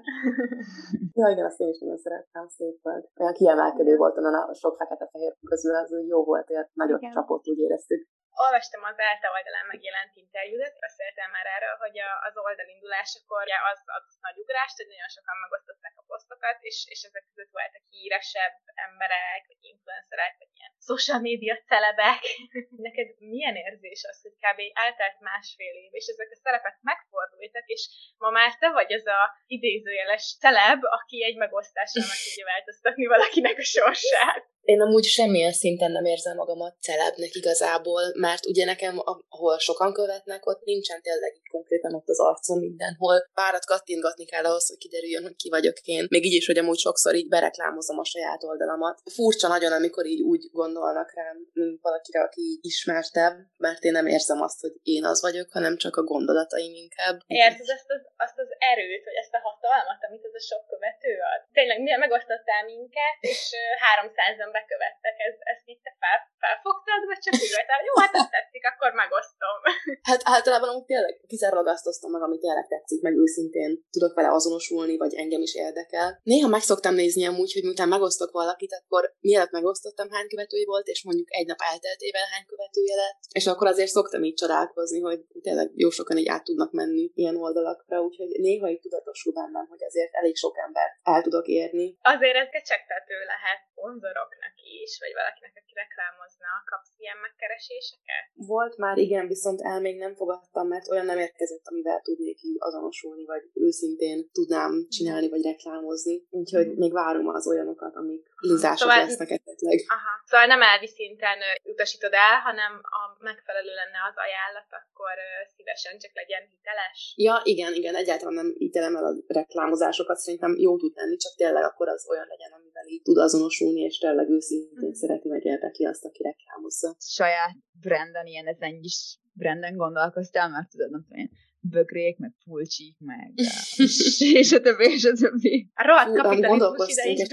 ja, 1.19 1.27
igen, 1.33 1.45
azt 1.45 1.59
én 1.59 1.67
is 1.67 1.79
nagyon 1.79 1.97
szerettem, 1.97 2.47
szép 2.47 2.77
volt. 2.81 3.09
Olyan 3.19 3.33
kiemelkedő 3.33 3.95
volt 3.95 4.17
onnan 4.17 4.33
a 4.33 4.53
sok 4.53 4.75
fekete-fehér 4.77 5.33
közül, 5.51 5.75
az 5.75 5.91
jó 6.07 6.23
volt, 6.23 6.47
nagyot 6.73 7.01
igen. 7.01 7.13
csapott, 7.13 7.47
úgy 7.47 7.59
éreztük. 7.59 8.07
Olvastam 8.45 8.83
az 8.91 8.99
Elta 9.09 9.27
oldalán 9.35 9.67
megjelent 9.73 10.13
interjúdat, 10.23 10.79
beszéltem 10.85 11.29
már 11.35 11.47
erről, 11.55 11.75
hogy 11.83 11.97
az 12.27 12.35
oldalindulásakor 12.45 13.45
az 13.71 13.81
adott 13.95 14.19
nagy 14.27 14.37
ugrást, 14.43 14.77
hogy 14.79 14.89
nagyon 14.93 15.11
sokan 15.15 15.37
megosztották 15.43 15.95
a 15.97 16.07
posztokat, 16.11 16.57
és, 16.69 16.77
és 16.93 16.99
ezek 17.07 17.23
között 17.29 17.55
voltak 17.57 17.83
híresebb 17.93 18.55
emberek, 18.87 19.41
vagy 19.49 19.61
influencerek, 19.71 20.33
vagy 20.41 20.51
ilyen 20.57 20.73
social 20.89 21.19
media 21.27 21.55
celebek. 21.69 22.21
Neked 22.87 23.09
milyen 23.33 23.55
érzés 23.65 24.01
az, 24.11 24.17
hogy 24.25 24.35
kb. 24.45 24.59
eltelt 24.83 25.17
másfél 25.29 25.75
év, 25.83 25.91
és 25.99 26.05
ezek 26.13 26.29
a 26.35 26.41
szerepek 26.43 26.77
megfordultak, 26.89 27.65
és 27.75 27.83
ma 28.23 28.29
már 28.37 28.51
te 28.61 28.69
vagy 28.77 28.91
az 28.99 29.07
a 29.19 29.21
idézőjeles 29.55 30.25
celeb, 30.41 30.79
aki 30.97 31.17
egy 31.27 31.37
megosztással 31.43 32.03
meg 32.11 32.19
tudja 32.25 32.45
változtatni 32.45 33.05
valakinek 33.13 33.57
a 33.57 33.67
sorsát. 33.75 34.43
Én 34.61 34.81
amúgy 34.81 35.03
semmilyen 35.03 35.53
szinten 35.53 35.91
nem 35.91 36.05
érzem 36.05 36.35
magamat 36.35 36.75
celebnek 36.79 37.35
igazából, 37.35 38.01
mert 38.15 38.45
ugye 38.45 38.65
nekem, 38.65 39.01
ahol 39.29 39.57
sokan 39.57 39.93
követnek, 39.93 40.45
ott 40.45 40.63
nincsen 40.63 41.01
tényleg 41.01 41.41
konkrétan 41.51 41.93
ott 41.93 42.07
az 42.07 42.19
arcom 42.19 42.59
mindenhol. 42.59 43.29
Párat 43.33 43.65
kattintgatni 43.65 44.25
kell 44.25 44.45
ahhoz, 44.45 44.67
hogy 44.67 44.77
kiderüljön, 44.77 45.23
hogy 45.23 45.35
ki 45.35 45.49
vagyok 45.49 45.77
én. 45.79 46.05
Még 46.09 46.25
így 46.25 46.33
is, 46.33 46.45
hogy 46.45 46.57
amúgy 46.57 46.77
sokszor 46.77 47.15
így 47.15 47.27
bereklámozom 47.27 47.99
a 47.99 48.05
saját 48.05 48.43
oldalamat. 48.43 49.01
Furcsa 49.13 49.47
nagyon, 49.47 49.71
amikor 49.71 50.05
így 50.05 50.21
úgy 50.21 50.49
gondolnak 50.51 51.13
rám, 51.15 51.37
mint 51.53 51.81
valakire, 51.81 52.21
aki 52.21 52.41
így 52.41 52.59
ismertebb, 52.61 53.35
mert 53.57 53.83
én 53.83 53.91
nem 53.91 54.07
érzem 54.07 54.41
azt, 54.41 54.59
hogy 54.59 54.73
én 54.83 55.05
az 55.05 55.21
vagyok, 55.21 55.51
hanem 55.51 55.77
csak 55.77 55.95
a 55.95 56.03
gondolataim 56.03 56.73
inkább. 56.73 57.19
Érted 57.27 57.69
azt 57.69 57.89
az, 57.95 58.01
azt 58.17 58.37
az 58.37 58.47
erőt, 58.71 59.03
vagy 59.07 59.17
ezt 59.23 59.37
a 59.37 59.43
hatalmat, 59.47 60.01
amit 60.07 60.27
ez 60.27 60.35
a 60.39 60.43
sok 60.49 60.63
követő 60.71 61.11
ad? 61.31 61.41
Tényleg, 61.57 61.77
megosztottál 62.05 62.63
minket, 62.73 63.17
és 63.31 63.41
300 63.89 64.51
bekövettek. 64.57 65.15
Ez, 65.27 65.35
ezt 65.53 65.65
itt 65.71 65.83
te 65.85 65.91
fel, 66.01 66.17
felfogtad, 66.43 67.01
vagy 67.09 67.21
csak 67.25 67.33
úgy 67.43 67.53
voltál, 67.57 67.81
jó, 67.89 67.93
hát 68.03 68.15
ezt 68.19 68.33
tetszik, 68.35 68.63
akkor 68.71 68.89
megosztom. 69.03 69.57
Hát 70.09 70.21
általában 70.35 70.69
amúgy 70.69 70.87
tényleg 70.91 71.13
kizárólag 71.33 71.67
azt 71.75 71.89
osztom 71.91 72.11
meg, 72.15 72.21
amit 72.27 72.43
tényleg 72.45 72.67
tetszik, 72.73 73.01
meg 73.07 73.15
őszintén 73.23 73.71
tudok 73.95 74.13
vele 74.17 74.31
azonosulni, 74.37 74.95
vagy 75.03 75.13
engem 75.23 75.41
is 75.47 75.53
érdekel. 75.65 76.07
Néha 76.23 76.47
meg 76.55 76.63
szoktam 76.69 76.93
nézni 77.01 77.23
amúgy, 77.25 77.53
hogy 77.53 77.63
miután 77.63 77.87
megosztok 77.95 78.31
valakit, 78.31 78.73
akkor 78.79 79.03
mielőtt 79.19 79.57
megosztottam 79.59 80.09
hány 80.09 80.27
követői 80.27 80.65
volt, 80.65 80.87
és 80.87 81.03
mondjuk 81.03 81.27
egy 81.31 81.47
nap 81.47 81.61
elteltével 81.71 82.27
hány 82.31 82.45
követője 82.51 82.95
lett, 82.95 83.19
és 83.39 83.45
akkor 83.47 83.67
azért 83.67 83.95
szoktam 83.97 84.23
így 84.23 84.39
csodálkozni, 84.41 84.99
hogy 84.99 85.19
tényleg 85.41 85.71
jó 85.75 85.89
sokan 85.89 86.17
így 86.17 86.27
át 86.27 86.43
tudnak 86.43 86.71
menni 86.71 87.11
ilyen 87.13 87.37
oldalakra, 87.37 88.01
úgyhogy 88.01 88.31
néha 88.51 88.67
így 88.73 88.83
tudatosul 88.85 89.33
bennem, 89.39 89.65
hogy 89.73 89.83
azért 89.89 90.13
elég 90.19 90.35
sok 90.43 90.55
embert 90.67 90.93
el 91.13 91.21
tudok 91.21 91.45
érni. 91.61 91.87
Azért 92.15 92.37
ez 92.43 92.49
kecsegtető 92.55 93.17
lehet 93.33 93.61
szponzoroknak 93.71 94.55
is, 94.81 94.91
vagy 95.03 95.13
valakinek, 95.19 95.53
aki 95.61 95.73
reklámozna, 95.83 96.51
kapsz 96.71 96.93
ilyen 97.03 97.19
megkereséseket? 97.25 98.23
Volt 98.53 98.75
már, 98.83 98.95
igen, 99.07 99.25
viszont 99.35 99.59
el 99.71 99.79
még 99.85 99.95
nem 100.05 100.13
fogadtam, 100.21 100.67
mert 100.73 100.89
olyan 100.91 101.05
nem 101.11 101.19
érkezett, 101.27 101.65
amivel 101.71 101.99
tudnék 102.01 102.39
így 102.49 102.59
azonosulni, 102.59 103.25
vagy 103.33 103.43
őszintén 103.53 104.19
tudnám 104.37 104.73
csinálni, 104.95 105.27
vagy 105.29 105.43
reklámozni. 105.51 106.15
Úgyhogy 106.29 106.67
mm. 106.67 106.77
még 106.83 106.91
várom 106.93 107.27
az 107.27 107.47
olyanokat, 107.47 107.95
amik 107.95 108.25
lizások 108.49 108.87
szóval, 108.87 109.05
lesznek 109.05 109.31
esetleg. 109.37 109.77
Aha. 109.97 110.13
Szóval 110.29 110.47
nem 110.53 110.61
elvi 110.71 110.89
szinten 110.97 111.37
utasítod 111.73 112.13
el, 112.27 112.35
hanem 112.47 112.73
a 112.99 113.01
megfelelő 113.29 113.73
lenne 113.81 113.99
az 114.09 114.17
ajánlat, 114.25 114.69
akkor 114.79 115.15
szívesen 115.55 115.93
csak 116.03 116.13
legyen 116.21 116.43
hiteles? 116.51 116.99
Ja, 117.27 117.35
igen, 117.53 117.73
igen, 117.79 117.95
egyáltalán 118.01 118.37
nem 118.41 118.49
ítélem 118.67 118.95
el 118.99 119.05
a 119.09 119.13
reklámozásokat, 119.39 120.17
szerintem 120.17 120.53
jó 120.65 120.71
tud 120.77 120.93
lenni, 120.95 121.17
csak 121.23 121.33
tényleg 121.35 121.63
akkor 121.69 121.87
az 121.95 122.03
olyan 122.11 122.27
legyen, 122.33 122.51
amivel 122.57 122.87
így 122.93 123.05
tud 123.07 123.17
azonosulni, 123.17 123.81
és 123.89 123.97
tényleg 123.97 124.27
őszintén 124.29 124.93
mm. 124.93 124.99
szereti, 125.01 125.27
meg 125.27 125.43
érdekli 125.53 125.85
azt, 125.85 126.05
aki 126.05 126.21
reklámozza. 126.29 126.89
Saját 126.99 127.55
branden, 127.85 128.25
ilyen 128.25 128.47
ezen 128.47 128.75
is 128.91 128.97
branden 129.33 129.75
gondolkoztál, 129.75 130.49
mert 130.49 130.69
tudod, 130.69 130.89
nem 130.89 131.03
tudom 131.07 131.19
én, 131.23 131.31
bögrék, 131.61 132.17
meg 132.17 132.33
pulcsik, 132.45 132.95
meg 132.99 133.33
és 134.39 134.51
a 134.51 134.61
többi, 134.61 134.83
és 134.83 135.05
a 135.05 135.13
többi. 135.13 135.69
A 135.73 135.87
rohadt 135.87 136.17
kapitalizmus 136.17 136.89
ide 136.89 137.09
is. 137.11 137.27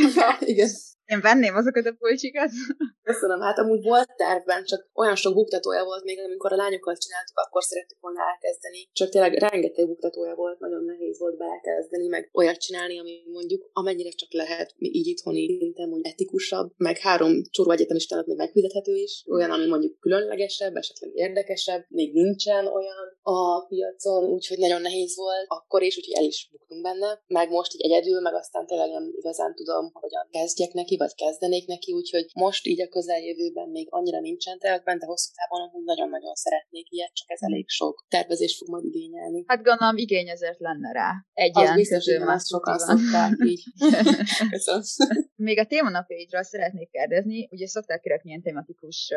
Igen. 0.52 0.68
Én 1.12 1.20
venném 1.20 1.54
azokat 1.56 1.86
a 1.86 1.94
pulcsikat. 1.98 2.50
Köszönöm, 3.02 3.40
hát 3.40 3.58
amúgy 3.58 3.82
volt 3.82 4.16
tervben, 4.16 4.64
csak 4.64 4.88
olyan 4.94 5.16
sok 5.16 5.34
buktatója 5.34 5.84
volt 5.84 6.04
még, 6.04 6.18
amikor 6.20 6.52
a 6.52 6.56
lányokat 6.56 6.98
csináltuk, 6.98 7.38
akkor 7.38 7.62
szerettük 7.62 8.00
volna 8.00 8.20
elkezdeni. 8.32 8.88
Csak 8.92 9.08
tényleg 9.08 9.32
rengeteg 9.32 9.86
buktatója 9.86 10.34
volt, 10.34 10.58
nagyon 10.58 10.84
nehéz 10.84 11.18
volt 11.18 11.36
belekezdeni, 11.36 12.06
meg 12.06 12.30
olyat 12.32 12.60
csinálni, 12.60 12.98
ami 12.98 13.22
mondjuk 13.32 13.70
amennyire 13.72 14.10
csak 14.10 14.32
lehet, 14.32 14.74
így 14.78 15.06
itthoni 15.06 15.56
szinten 15.58 15.88
mondjuk 15.88 16.12
etikusabb, 16.12 16.72
meg 16.76 16.98
három 16.98 17.42
csoró 17.50 17.70
egyetemistának 17.70 18.26
még 18.26 18.36
megfizethető 18.36 18.94
is, 18.94 19.24
olyan, 19.28 19.50
ami 19.50 19.66
mondjuk 19.66 19.98
különlegesebb, 20.00 20.76
esetleg 20.76 21.10
érdekesebb, 21.14 21.84
még 21.88 22.12
nincsen 22.12 22.66
olyan 22.66 23.18
a 23.22 23.66
piacon, 23.66 24.24
úgyhogy 24.24 24.58
nagyon 24.58 24.80
nehéz 24.80 25.16
volt 25.16 25.46
akkor 25.46 25.82
is, 25.82 25.96
úgyhogy 25.96 26.14
el 26.14 26.24
is 26.24 26.48
buktunk 26.50 26.82
benne. 26.82 27.22
Meg 27.26 27.50
most 27.50 27.74
így 27.74 27.84
egyedül, 27.84 28.20
meg 28.20 28.34
aztán 28.34 28.66
tényleg 28.66 28.90
nem 28.90 29.12
igazán 29.16 29.54
tudom, 29.54 29.90
hogyan 29.92 30.28
kezdjek 30.30 30.72
neki, 30.72 30.93
neki, 30.96 31.14
vagy 31.16 31.28
kezdenék 31.28 31.66
neki, 31.66 31.92
úgyhogy 31.92 32.26
most 32.34 32.66
így 32.66 32.80
a 32.80 32.88
közeljövőben 32.88 33.68
még 33.68 33.86
annyira 33.90 34.20
nincsen 34.20 34.58
teák 34.58 34.82
bent, 34.84 35.00
de 35.00 35.06
hosszú 35.06 35.30
távon 35.34 35.68
amúgy 35.68 35.84
nagyon-nagyon 35.84 36.34
szeretnék 36.34 36.86
ilyet, 36.90 37.14
csak 37.14 37.30
ez 37.30 37.42
elég 37.42 37.68
sok 37.68 38.06
tervezés 38.08 38.56
fog 38.56 38.68
majd 38.68 38.84
igényelni. 38.84 39.44
Hát 39.46 39.62
gondolom 39.62 39.96
igény 39.96 40.28
ezért 40.28 40.60
lenne 40.60 40.92
rá. 40.92 41.10
Egy 41.32 41.58
az 41.58 41.74
biztos, 41.74 42.04
hogy 42.04 42.22
azt 42.36 42.48
sokan 42.48 42.78
szokták 42.78 43.32
így. 43.44 43.62
Köszönöm. 44.54 44.82
Még 45.34 45.58
a 45.58 45.66
témanapjaidról 45.66 46.42
szeretnék 46.42 46.90
kérdezni, 46.90 47.48
ugye 47.50 47.66
szokták 47.66 48.00
kirakni 48.00 48.28
ilyen 48.28 48.42
tematikus 48.42 49.12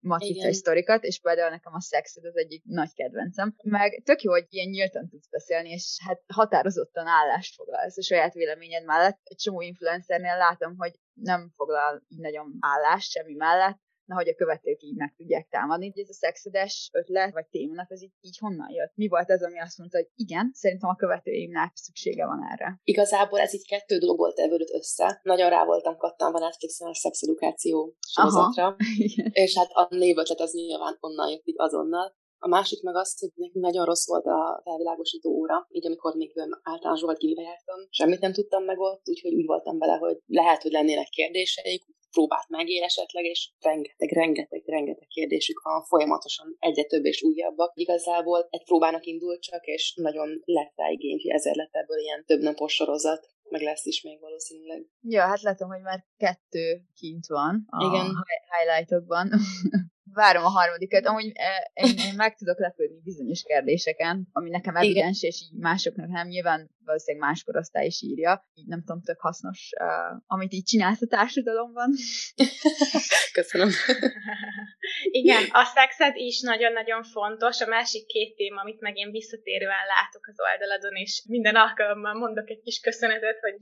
matricai 0.00 0.52
sztorikat, 0.52 1.02
és 1.04 1.20
például 1.20 1.50
nekem 1.50 1.74
a 1.74 1.80
szexed 1.80 2.24
az 2.24 2.36
egyik 2.36 2.62
nagy 2.64 2.92
kedvencem. 2.94 3.54
Meg 3.62 4.02
tök 4.04 4.22
jó, 4.22 4.30
hogy 4.30 4.46
ilyen 4.48 4.68
nyíltan 4.68 5.08
tudsz 5.08 5.28
beszélni, 5.28 5.70
és 5.70 5.96
hát 6.06 6.22
határozottan 6.26 7.06
állást 7.06 7.54
foglalsz 7.54 7.98
a 7.98 8.02
saját 8.02 8.32
véleményed 8.32 8.84
mellett. 8.84 9.20
Egy 9.22 9.36
csomó 9.36 9.60
influencernél 9.60 10.36
látom, 10.36 10.76
hogy 10.76 10.92
nem 11.14 11.52
foglal 11.56 12.04
így 12.08 12.20
nagyon 12.20 12.56
állást 12.60 13.10
semmi 13.10 13.34
mellett, 13.34 13.80
na, 14.08 14.14
hogy 14.14 14.28
a 14.28 14.34
követők 14.34 14.82
így 14.82 14.96
meg 14.96 15.14
tudják 15.16 15.48
támadni. 15.48 15.92
Ez 15.94 16.08
a 16.08 16.12
szexedes 16.24 16.90
ötlet, 16.92 17.32
vagy 17.32 17.46
témának, 17.46 17.90
az 17.90 18.02
így, 18.02 18.12
így 18.20 18.38
honnan 18.38 18.70
jött? 18.70 18.92
Mi 18.94 19.08
volt 19.08 19.30
ez, 19.30 19.42
ami 19.42 19.58
azt 19.60 19.78
mondta, 19.78 19.96
hogy 19.98 20.08
igen, 20.14 20.50
szerintem 20.54 20.88
a 20.88 20.96
követőimnek 20.96 21.72
szüksége 21.74 22.26
van 22.26 22.40
erre? 22.52 22.80
Igazából 22.84 23.38
ez 23.40 23.54
így 23.54 23.66
kettő 23.66 23.98
dolog 23.98 24.18
volt 24.18 24.38
evődött 24.38 24.72
össze. 24.80 25.20
Nagyon 25.22 25.50
rá 25.50 25.64
voltam 25.64 25.96
kattanva 25.96 26.38
Netflixen 26.38 26.88
a 26.88 26.94
szexedukáció 26.94 27.96
sorozatra. 28.06 28.76
és 29.44 29.56
hát 29.58 29.70
a 29.72 29.86
névötlet 29.90 30.40
az 30.40 30.52
nyilván 30.52 30.96
onnan 31.00 31.30
jött 31.30 31.46
így 31.46 31.58
azonnal 31.58 32.16
A 32.40 32.48
másik 32.48 32.82
meg 32.82 32.96
az, 32.96 33.18
hogy 33.18 33.30
nekünk 33.34 33.64
nagyon 33.64 33.84
rossz 33.84 34.06
volt 34.06 34.26
a 34.26 34.60
felvilágosító 34.64 35.30
óra, 35.30 35.66
így 35.70 35.86
amikor 35.86 36.14
még 36.14 36.32
általános 36.62 37.02
vagy 37.02 37.16
gimibe 37.16 37.42
jártam. 37.42 37.86
Semmit 37.90 38.20
nem 38.20 38.32
tudtam 38.32 38.64
meg 38.64 38.78
ott, 38.78 39.08
úgyhogy 39.08 39.34
úgy 39.34 39.46
voltam 39.46 39.78
vele, 39.78 39.96
hogy 39.96 40.18
lehet, 40.26 40.62
hogy 40.62 40.70
lennének 40.70 41.08
kérdéseik, 41.08 41.84
próbált 42.10 42.48
megér 42.48 42.82
esetleg, 42.82 43.24
és 43.24 43.50
rengeteg, 43.60 44.10
rengeteg, 44.12 44.62
rengeteg 44.66 45.06
kérdésük 45.06 45.60
van, 45.62 45.84
folyamatosan 45.84 46.56
egyre 46.58 46.84
több 46.84 47.04
és 47.04 47.22
újabbak. 47.22 47.72
Igazából 47.74 48.46
egy 48.50 48.64
próbának 48.64 49.04
indult 49.04 49.42
csak, 49.42 49.66
és 49.66 49.94
nagyon 49.94 50.42
lett 50.44 50.72
rá 50.76 50.88
igény, 50.88 51.20
hogy 51.22 51.30
ezért 51.30 51.56
lett 51.56 51.74
ebből 51.74 51.98
ilyen 51.98 52.24
több 52.24 52.40
napos 52.40 52.74
sorozat 52.74 53.36
meg 53.50 53.60
lesz 53.60 53.84
is 53.84 54.02
még 54.02 54.20
valószínűleg. 54.20 54.86
Ja, 55.02 55.22
hát 55.22 55.42
látom, 55.42 55.68
hogy 55.68 55.80
már 55.80 56.04
kettő 56.16 56.82
kint 56.94 57.26
van 57.26 57.64
a 57.66 57.84
Igen. 57.84 58.14
highlightokban. 58.58 59.30
várom 60.12 60.44
a 60.44 60.48
harmadikat. 60.48 61.06
Amúgy 61.06 61.32
eh, 61.34 61.86
én, 61.86 61.94
én 62.08 62.14
meg 62.16 62.36
tudok 62.36 62.58
lepődni 62.58 63.00
bizonyos 63.04 63.42
kérdéseken, 63.42 64.28
ami 64.32 64.50
nekem 64.50 64.76
evidens, 64.76 65.22
és 65.22 65.42
így 65.42 65.58
másoknak 65.58 66.08
nem. 66.08 66.26
Nyilván 66.26 66.70
valószínűleg 66.84 67.28
más 67.28 67.44
korosztály 67.44 67.86
is 67.86 68.02
írja. 68.02 68.48
Így 68.54 68.66
nem 68.66 68.82
tudom, 68.84 69.02
tök 69.02 69.20
hasznos, 69.20 69.70
uh, 69.80 70.22
amit 70.26 70.52
így 70.52 70.64
csinálsz 70.64 71.02
a 71.02 71.06
társadalomban. 71.06 71.90
Köszönöm. 73.38 73.70
Igen, 75.22 75.42
a 75.50 75.64
szexed 75.74 76.16
is 76.16 76.40
nagyon-nagyon 76.40 77.02
fontos. 77.02 77.60
A 77.60 77.66
másik 77.66 78.06
két 78.06 78.36
téma, 78.36 78.60
amit 78.60 78.80
meg 78.80 78.96
én 78.96 79.10
visszatérően 79.10 79.86
látok 79.94 80.26
az 80.30 80.38
oldaladon, 80.46 80.94
és 80.94 81.22
minden 81.28 81.56
alkalommal 81.56 82.14
mondok 82.14 82.50
egy 82.50 82.60
kis 82.60 82.80
köszönetet, 82.80 83.38
hogy 83.40 83.56